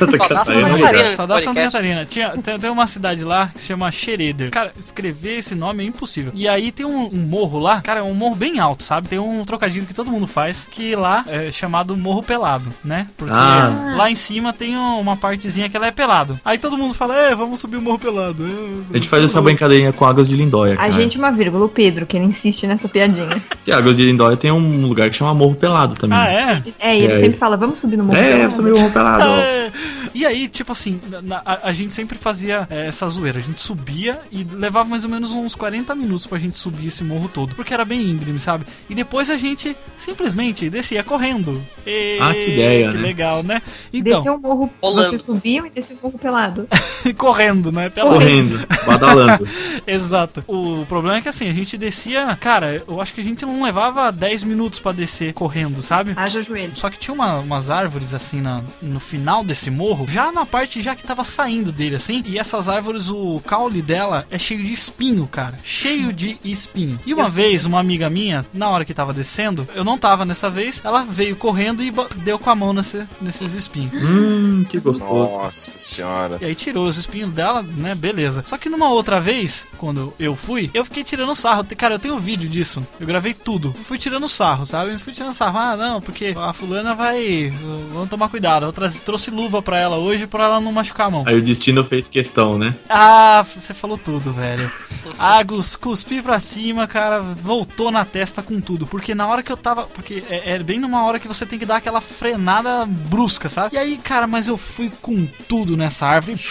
[0.20, 1.72] Só dá Santa Catarina Só dá Santa podcast.
[1.72, 2.04] Catarina.
[2.06, 2.86] Tinha, tem, tem uma
[3.20, 4.50] cidade lá que se chama Xereder.
[4.50, 6.32] Cara, escrever esse nome é impossível.
[6.34, 9.08] E aí tem um, um morro lá, cara, é um morro bem alto, sabe?
[9.08, 13.06] Tem um trocadilho que todo mundo faz, que lá é chamado Morro Pelado, né?
[13.16, 13.94] Porque Ah.
[13.96, 16.40] lá em cima tem uma partezinha que ela é pelado.
[16.44, 18.44] Aí todo mundo fala, é, vamos subir o Morro Pelado.
[18.46, 20.92] É, A gente faz essa brincadeirinha com Águas de Lindóia, A cara.
[20.92, 23.40] gente, uma vírgula, o Pedro, que ele insiste nessa piadinha.
[23.64, 26.16] Que Águas de Lindóia tem um lugar que chama Morro Pelado também.
[26.18, 26.62] Ah, é?
[26.78, 28.18] É, e ele É, sempre fala, vamos subir no morro.
[28.18, 29.24] É, pelado?" subiu o Morro Pelado.
[29.40, 29.70] É.
[30.14, 33.38] E aí, tipo assim, na- a, a gente sempre fazia é, essa zoeira.
[33.38, 37.04] A gente subia e levava mais ou menos uns 40 minutos pra gente subir esse
[37.04, 37.54] morro todo.
[37.54, 38.64] Porque era bem íngreme, sabe?
[38.88, 41.60] E depois a gente simplesmente descia correndo.
[41.86, 43.02] E, Ah, que ideia, Que né?
[43.02, 43.60] legal, né?
[43.92, 45.08] Então, Desceu o morro, Rolando.
[45.10, 46.66] você subiu e desceu o morro pelado.
[47.16, 47.88] correndo, né?
[47.90, 49.46] Pela Correndo, badalando.
[49.86, 50.44] Exato.
[50.46, 52.36] O problema é que assim, a gente descia.
[52.40, 56.12] Cara, eu acho que a gente não levava 10 minutos pra descer correndo, sabe?
[56.16, 56.74] Haja joelho.
[56.76, 60.80] Só que tinha uma- umas árvores assim na- no final desse morro, já na parte
[60.82, 64.72] já que tava saindo dele assim, e essas árvores, o caule dela é cheio de
[64.72, 65.58] espinho, cara.
[65.62, 66.98] Cheio de espinho.
[67.06, 70.50] E uma vez, uma amiga minha, na hora que tava descendo, eu não tava nessa
[70.50, 73.92] vez, ela veio correndo e deu com a mão nesse- nesses espinhos.
[73.94, 75.08] hum, que gostoso.
[75.10, 76.38] Nossa senhora.
[76.40, 77.94] E aí tirou os espinhos dela, né?
[77.94, 78.42] Beleza.
[78.46, 81.64] Só que numa outra vez, quando eu fui, eu fiquei tirando sarro.
[81.76, 82.84] Cara, eu tenho vídeo disso.
[82.98, 83.72] Eu gravei tudo.
[83.72, 84.98] Fui tirando sarro, sabe?
[84.98, 85.58] Fui tirando sarro.
[85.58, 87.52] Ah, não, porque a fulana vai.
[87.92, 88.66] Vamos tomar cuidado.
[88.66, 91.24] Eu trouxe luva pra ela hoje pra ela não machucar a mão.
[91.26, 92.74] Aí o destino fez questão, né?
[92.92, 94.70] Ah, você falou tudo, velho.
[95.16, 98.84] Ah, Gus, cuspi pra cima, cara, voltou na testa com tudo.
[98.84, 99.84] Porque na hora que eu tava.
[99.84, 103.76] Porque é, é bem numa hora que você tem que dar aquela frenada brusca, sabe?
[103.76, 106.44] E aí, cara, mas eu fui com tudo nessa árvore.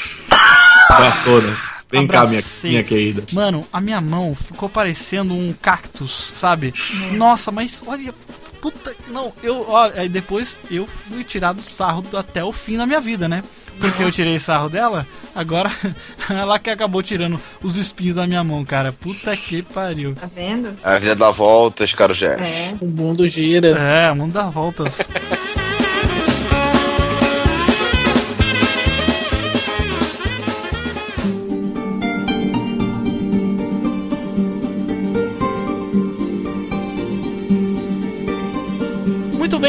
[0.89, 1.57] Abraçou, né?
[1.91, 2.71] Vem cá, minha, Abracei.
[2.71, 3.23] minha querida.
[3.33, 6.73] Mano, a minha mão ficou parecendo um cactus, sabe?
[7.13, 8.13] Nossa, mas olha.
[8.61, 8.95] Puta.
[9.07, 9.69] Não, eu.
[9.69, 13.43] Olha, aí depois eu fui tirado sarro até o fim da minha vida, né?
[13.79, 15.71] Porque eu tirei sarro dela, agora
[16.29, 18.91] ela que acabou tirando os espinhos da minha mão, cara.
[18.91, 20.13] Puta que pariu.
[20.15, 20.77] Tá vendo?
[20.83, 22.43] A vida dá voltas, caro Jeff.
[22.43, 22.75] É.
[22.81, 23.69] O mundo gira.
[23.69, 24.99] É, o mundo dá voltas.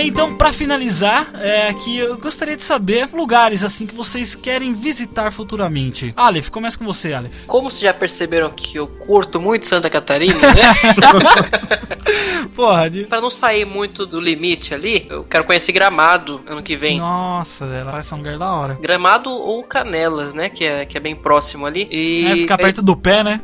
[0.01, 4.72] bem, então pra finalizar, é aqui eu gostaria de saber lugares assim que vocês querem
[4.72, 6.12] visitar futuramente.
[6.16, 7.47] Aleph, começa com você, Aleph.
[7.47, 10.62] Como vocês já perceberam que eu curto muito Santa Catarina, né?
[12.55, 13.05] Porra, de...
[13.05, 16.98] Pra não sair muito do limite ali, eu quero conhecer Gramado ano que vem.
[16.98, 18.78] Nossa, ela parece um lugar da hora.
[18.81, 20.48] Gramado ou Canelas, né?
[20.48, 21.89] Que é, que é bem próximo ali.
[21.90, 23.40] E É, ficar perto do pé, né?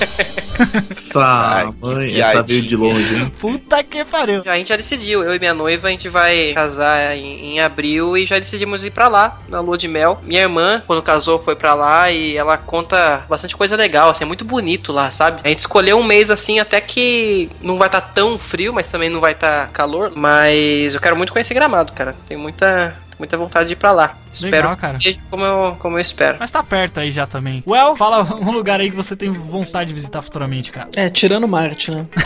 [1.14, 3.32] Nossa, mãe, essa veio de longe, hein?
[3.40, 4.42] Puta que pariu.
[4.46, 8.16] A gente já decidiu, eu e minha noiva, a gente vai casar em, em abril
[8.16, 10.20] e já decidimos ir pra lá, na lua de mel.
[10.22, 14.26] Minha irmã, quando casou, foi pra lá e ela conta bastante coisa legal, assim, é
[14.26, 15.40] muito bonito lá, sabe?
[15.42, 19.10] A gente escolheu um mês assim, até que não vai estar tão frio, mas também
[19.10, 20.12] não vai estar calor.
[20.14, 22.14] Mas eu quero muito conhecer Gramado, cara.
[22.28, 24.16] Tenho muita, muita vontade de ir pra lá.
[24.32, 24.96] Espero Legal, cara.
[24.96, 26.38] que seja como eu, como eu espero.
[26.40, 27.62] Mas tá perto aí já também.
[27.66, 30.88] Well, fala um lugar aí que você tem vontade de visitar futuramente, cara.
[30.96, 32.06] É, tirando Marte, né?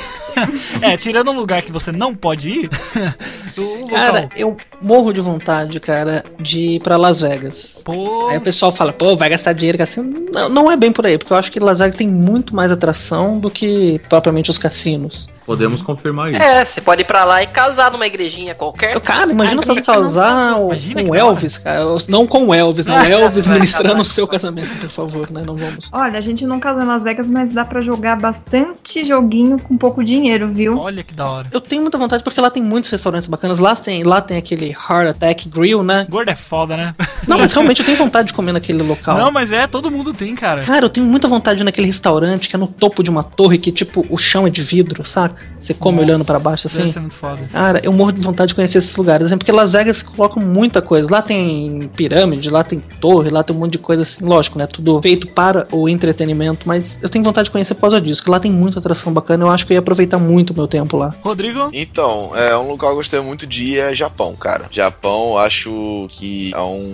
[0.83, 2.69] É, tirando um lugar que você não pode ir,
[3.89, 7.81] Cara, eu morro de vontade, cara, de ir pra Las Vegas.
[7.85, 8.29] Pô.
[8.29, 10.03] Aí o pessoal fala, pô, vai gastar dinheiro assim.
[10.33, 12.73] Não, não é bem por aí, porque eu acho que Las Vegas tem muito mais
[12.73, 15.29] atração do que propriamente os cassinos.
[15.47, 16.43] Podemos confirmar isso.
[16.43, 18.99] É, você pode ir pra lá e casar numa igrejinha qualquer.
[19.01, 21.15] Cara, imagina você não casar o- Imagina com.
[21.15, 21.85] Elvis, cara.
[22.09, 22.99] Não com o Elvis, né?
[22.99, 25.43] O Elvis ministrando o seu casamento, por favor, né?
[25.45, 25.91] Não vamos.
[25.93, 29.77] Olha, a gente não casou em Las Vegas, mas dá pra jogar bastante joguinho com
[29.77, 30.79] pouco dinheiro, viu?
[30.79, 31.49] Olha que da hora.
[31.53, 33.59] Eu tenho muita vontade porque lá tem muitos restaurantes bacanas.
[33.59, 36.07] Lá tem, lá tem aquele Heart Attack Grill, né?
[36.09, 36.95] Gordo é foda, né?
[37.29, 39.17] Não, mas realmente eu tenho vontade de comer naquele local.
[39.19, 40.63] Não, mas é, todo mundo tem, cara.
[40.65, 43.23] Cara, eu tenho muita vontade de ir naquele restaurante que é no topo de uma
[43.23, 45.34] torre que, tipo, o chão é de vidro, saca?
[45.61, 46.79] Você come Nossa, olhando pra baixo assim.
[46.79, 47.49] Deve ser muito foda.
[47.51, 49.27] Cara, eu morro de vontade de conhecer esses lugares.
[49.27, 51.11] assim, Porque Las Vegas colocam muita coisa.
[51.11, 54.25] Lá tem pirâmide, lá tem torre, lá tem um monte de coisa assim.
[54.25, 54.67] Lógico, né?
[54.67, 56.69] Tudo feito para o entretenimento.
[56.69, 58.23] Mas eu tenho vontade de conhecer por causa disso.
[58.23, 59.45] Que lá tem muita atração bacana.
[59.45, 61.15] Eu acho que eu ia aproveitar muito o meu tempo lá.
[61.23, 61.71] Rodrigo?
[61.73, 64.67] Então, é um lugar que eu gostei muito de ir é Japão, cara.
[64.71, 66.85] Japão, acho que é um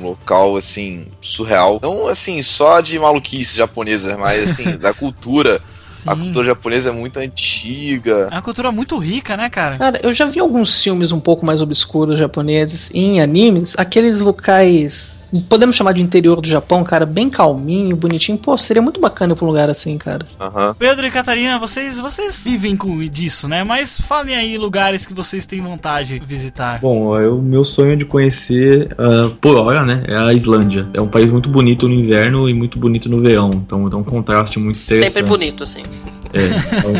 [0.00, 1.78] um local, assim, surreal.
[1.82, 5.60] Não, assim, só de maluquice japonesa, mas, assim, da cultura.
[6.06, 8.28] A cultura japonesa é muito antiga.
[8.30, 9.76] É uma cultura muito rica, né, cara?
[9.76, 15.19] Cara, eu já vi alguns filmes um pouco mais obscuros japoneses em animes, aqueles locais.
[15.48, 18.38] Podemos chamar de interior do Japão, cara, bem calminho, bonitinho.
[18.38, 20.24] Pô, seria muito bacana ir pra um lugar assim, cara.
[20.78, 23.64] Pedro e Catarina, vocês, vocês vivem com disso, né?
[23.64, 26.80] Mas falem aí lugares que vocês têm vontade de visitar.
[26.80, 30.86] Bom, o meu sonho de conhecer, uh, por hora, né, é a Islândia.
[30.92, 33.50] É um país muito bonito no inverno e muito bonito no verão.
[33.54, 35.12] Então é um contraste muito interessante.
[35.12, 35.82] Sempre bonito, assim.
[36.32, 36.90] É, então,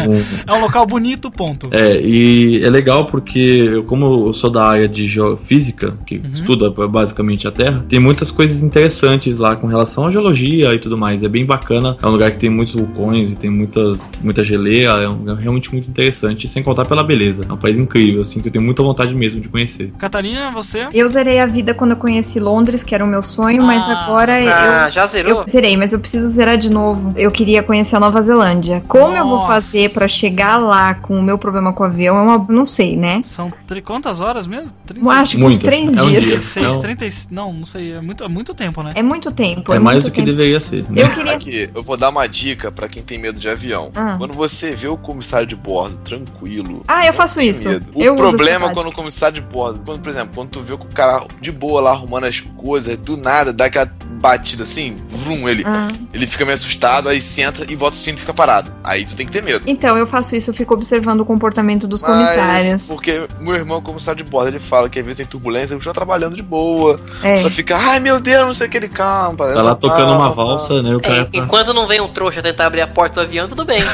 [0.55, 1.69] É um local bonito, ponto.
[1.71, 6.71] É, e é legal porque, eu, como eu sou da área de geofísica, que estuda
[6.89, 11.23] basicamente a Terra, tem muitas coisas interessantes lá com relação à geologia e tudo mais.
[11.23, 15.05] É bem bacana, é um lugar que tem muitos vulcões e tem muitas, muita geleira,
[15.05, 17.45] é um lugar realmente muito interessante, sem contar pela beleza.
[17.49, 19.93] É um país incrível, assim, que eu tenho muita vontade mesmo de conhecer.
[19.99, 20.89] Catarina, você?
[20.93, 24.33] Eu zerei a vida quando eu conheci Londres, que era o meu sonho, mas agora
[24.35, 24.93] Ah, eu.
[24.93, 25.41] já zerou?
[25.43, 27.13] Eu zerei, mas eu preciso zerar de novo.
[27.17, 28.83] Eu queria conhecer a Nova Zelândia.
[28.89, 32.23] Como eu vou fazer pra chegar lá com o meu problema com o avião é
[32.23, 32.47] uma.
[32.49, 33.21] Não sei, né?
[33.25, 34.77] São tri- quantas horas mesmo?
[34.95, 36.25] Eu acho que uns três É um dias.
[36.25, 36.33] dia.
[36.33, 36.81] 36, Não.
[36.81, 38.93] 30, não, não sei, é muito, é muito tempo, né?
[38.95, 39.73] É muito tempo.
[39.73, 40.31] É mais muito do que tempo.
[40.37, 40.83] deveria ser.
[40.91, 41.03] né?
[41.03, 41.33] Eu queria.
[41.33, 43.91] Aqui, eu vou dar uma dica pra quem tem medo de avião.
[43.95, 44.17] Ah.
[44.19, 46.83] Quando você vê o comissário de bordo tranquilo.
[46.89, 47.69] Ah, eu faço isso.
[47.69, 47.87] medo.
[47.95, 50.73] O Eu problema é quando o comissário de bordo, quando, por exemplo, quando tu vê
[50.73, 53.91] o cara de boa lá arrumando as coisas, do nada dá aquela
[54.21, 55.89] batida assim, vrum, ele, Ah.
[56.13, 58.71] ele fica meio assustado, aí senta e volta o cinto e fica parado.
[58.85, 59.63] Aí tu tem que ter medo.
[59.67, 62.87] Então, eu faço isso, eu fico observando o comportamento dos Mas, comissários.
[62.87, 65.75] porque meu irmão é comissário de bordo, ele fala que às vezes tem turbulência, ele
[65.77, 67.01] continua trabalhando de boa.
[67.23, 67.37] É.
[67.37, 69.53] Só fica, ai meu Deus, não sei o que ele campa.
[69.53, 70.95] Tá lá tocando uma valsa, né?
[70.95, 71.31] O cara É, tá...
[71.33, 73.81] enquanto não vem um trouxa tentar abrir a porta do avião, tudo bem.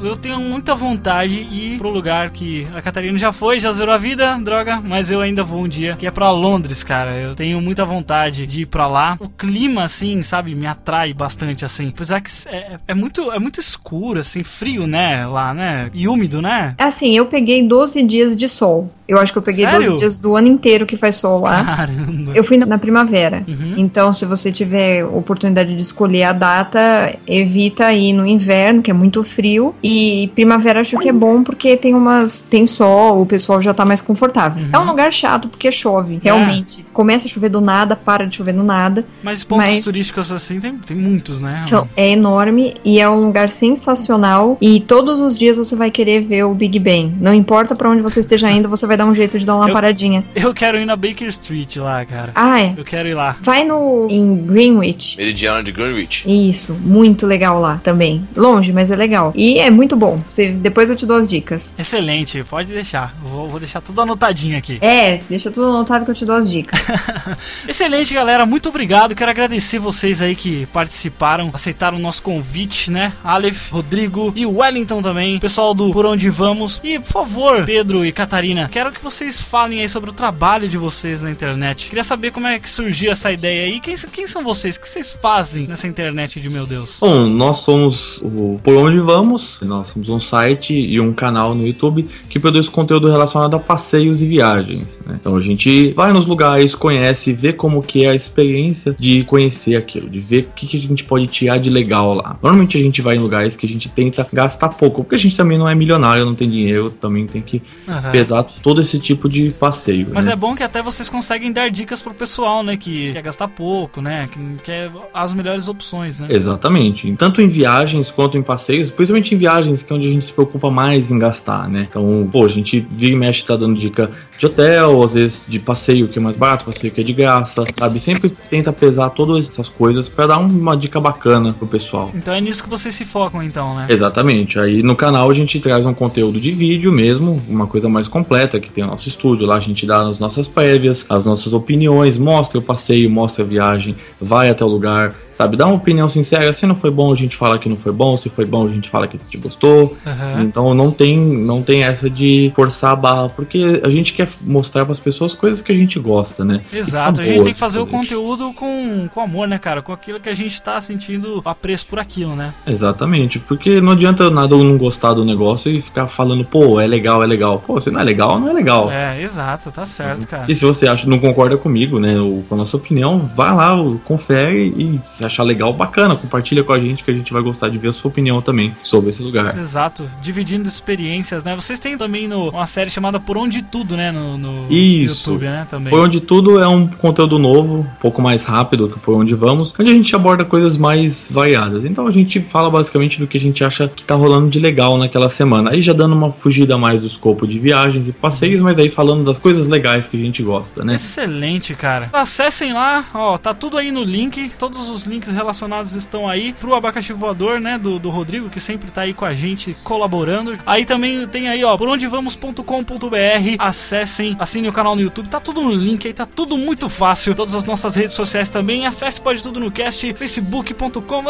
[0.00, 3.92] Eu tenho muita vontade de ir pro lugar que a Catarina já foi, já zerou
[3.94, 7.16] a vida, droga, mas eu ainda vou um dia, que é pra Londres, cara.
[7.16, 9.16] Eu tenho muita vontade de ir pra lá.
[9.18, 11.88] O clima, assim, sabe, me atrai bastante, assim.
[11.88, 15.90] Apesar que é, é muito, é muito escuro, assim, frio, né, lá, né?
[15.94, 16.74] E úmido, né?
[16.78, 18.90] Assim, eu peguei 12 dias de sol.
[19.06, 19.86] Eu acho que eu peguei Sério?
[19.86, 21.64] 12 dias do ano inteiro que faz sol lá.
[21.64, 22.32] Caramba.
[22.34, 23.42] Eu fui na, na primavera.
[23.48, 23.72] Uhum.
[23.78, 28.94] Então, se você tiver oportunidade de escolher a data, evita ir no inverno, que é
[28.94, 29.74] muito frio.
[29.82, 32.42] E primavera acho que é bom porque tem umas.
[32.42, 34.62] tem sol, o pessoal já tá mais confortável.
[34.62, 34.70] Uhum.
[34.74, 36.84] É um lugar chato porque chove, realmente.
[36.92, 39.06] Começa a chover do nada, para de chover do nada.
[39.22, 41.62] Mas pontos Mas- turísticos, assim, tem, tem muitos, né?
[41.64, 42.37] São- é enorme
[42.84, 44.56] e é um lugar sensacional.
[44.60, 47.14] E todos os dias você vai querer ver o Big Ben.
[47.20, 49.68] Não importa pra onde você esteja indo, você vai dar um jeito de dar uma
[49.68, 50.24] Eu- paradinha.
[50.34, 52.32] Eu quero ir na Baker Street lá, cara.
[52.34, 52.74] Ah, é.
[52.76, 53.36] Eu quero ir lá.
[53.40, 55.16] Vai no em Greenwich.
[55.16, 56.24] Meridiano de Greenwich.
[56.48, 58.26] Isso, muito legal lá também.
[58.36, 59.32] Longe, mas é legal.
[59.34, 60.20] E é muito bom.
[60.30, 61.72] Você, depois eu te dou as dicas.
[61.78, 63.14] Excelente, pode deixar.
[63.22, 64.78] Vou, vou deixar tudo anotadinho aqui.
[64.80, 66.78] É, deixa tudo anotado que eu te dou as dicas.
[67.68, 68.44] Excelente, galera.
[68.46, 69.14] Muito obrigado.
[69.14, 73.14] Quero agradecer vocês aí que participaram, aceitaram o nosso convite, né?
[73.24, 75.38] Aleph, Rodrigo e Wellington também.
[75.38, 76.78] Pessoal do Por Onde Vamos.
[76.84, 80.76] E, por favor, Pedro e Catarina, quero que vocês falem aí sobre o trabalho de
[80.76, 81.88] vocês na internet.
[81.88, 83.80] Queria saber como é que surgiu essa ideia aí.
[83.80, 84.76] Quem, quem são vocês?
[84.76, 86.98] O que vocês fazem nessa internet de meu Deus?
[87.00, 91.66] Bom, nós somos o Por Onde Vamos, nós somos um site e um canal no
[91.66, 94.86] YouTube que produz conteúdo relacionado a passeios e viagens.
[95.06, 95.16] né?
[95.18, 99.76] Então a gente vai nos lugares, conhece, vê como que é a experiência de conhecer
[99.76, 102.36] aquilo, de ver o que, que a gente pode tirar de legal lá.
[102.42, 105.36] Normalmente a gente vai em lugares que a gente tenta gastar pouco, porque a gente
[105.36, 108.10] também não é milionário, não tem dinheiro, também tem que Aham.
[108.10, 110.08] pesar todo esse tipo de passeio.
[110.12, 110.32] Mas né?
[110.32, 112.76] é bom que até vocês conseguem dar dicas pro pessoal, né?
[112.76, 114.28] Que quer gastar pouco, né?
[114.30, 116.28] Que quer as melhores opções, né?
[116.30, 117.12] Exatamente.
[117.16, 120.32] Tanto em viagens quanto em passeios, principalmente em viagens, que é onde a gente se
[120.32, 121.86] preocupa mais em gastar, né?
[121.88, 125.58] Então, pô, a gente vira e mexe tá dando dica de hotel, às vezes de
[125.58, 128.00] passeio que é mais barato, passeio que é de graça, sabe?
[128.00, 132.07] Sempre tenta pesar todas essas coisas pra dar uma dica bacana pro pessoal.
[132.14, 133.86] Então é nisso que vocês se focam, então, né?
[133.88, 134.58] Exatamente.
[134.58, 138.60] Aí no canal a gente traz um conteúdo de vídeo mesmo, uma coisa mais completa,
[138.60, 139.46] que tem o nosso estúdio.
[139.46, 143.46] Lá a gente dá as nossas prévias, as nossas opiniões, mostra o passeio, mostra a
[143.46, 145.56] viagem, vai até o lugar, sabe?
[145.56, 146.52] Dá uma opinião sincera.
[146.52, 148.16] Se não foi bom, a gente fala que não foi bom.
[148.16, 149.96] Se foi bom, a gente fala que gente gostou.
[150.04, 150.42] Aham.
[150.42, 154.84] Então não tem, não tem essa de forçar a barra, porque a gente quer mostrar
[154.84, 156.62] para as pessoas coisas que a gente gosta, né?
[156.72, 159.80] Exato, a gente tem que fazer o conteúdo com, com amor, né, cara?
[159.80, 162.52] Com aquilo que a gente tá sentindo apreço por aquilo, né?
[162.66, 166.86] Exatamente, porque não adianta nada eu não gostar do negócio e ficar falando, pô, é
[166.86, 167.62] legal, é legal.
[167.64, 168.90] Pô, se não é legal, não é legal.
[168.90, 170.46] É, exato, tá certo, cara.
[170.48, 173.70] E se você acha não concorda comigo, né, ou com a nossa opinião, vai lá,
[174.04, 177.78] confere e achar legal, bacana, compartilha com a gente que a gente vai gostar de
[177.78, 179.56] ver a sua opinião também sobre esse lugar.
[179.56, 181.54] Exato, dividindo experiências, né?
[181.54, 184.10] Vocês têm também no, uma série chamada Por Onde Tudo, né?
[184.10, 185.30] No, no Isso.
[185.30, 185.66] YouTube, né?
[185.68, 185.90] Também.
[185.90, 189.74] Por onde tudo é um conteúdo novo, um pouco mais rápido que por onde vamos,
[189.78, 191.84] onde a gente aborda coisas mais variadas.
[191.84, 194.98] Então a gente fala basicamente do que a gente acha que tá rolando de legal
[194.98, 195.70] naquela semana.
[195.72, 199.24] Aí já dando uma fugida mais do escopo de viagens e passeios, mas aí falando
[199.24, 200.94] das coisas legais que a gente gosta, né?
[200.94, 202.10] Excelente, cara.
[202.12, 204.50] Acessem lá, ó, tá tudo aí no link.
[204.58, 207.78] Todos os links relacionados estão aí pro abacaxi voador, né?
[207.78, 210.58] Do, do Rodrigo, que sempre tá aí com a gente colaborando.
[210.64, 213.56] Aí também tem aí, ó, por onde vamos.com.br.
[213.58, 217.34] Acessem, assinem o canal no YouTube, tá tudo no link aí, tá tudo muito fácil.
[217.34, 218.86] Todas as nossas redes sociais também.
[218.86, 221.22] Acesse Pode Tudo no Cast, facebook.com,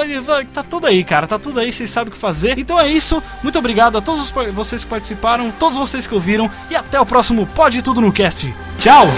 [0.53, 2.59] tá tudo aí, cara, tá tudo aí, vocês sabem o que fazer.
[2.59, 6.77] Então é isso, muito obrigado a todos vocês que participaram, todos vocês que ouviram, e
[6.77, 8.53] até o próximo Pode Tudo no Cast.
[8.79, 9.09] Tchau!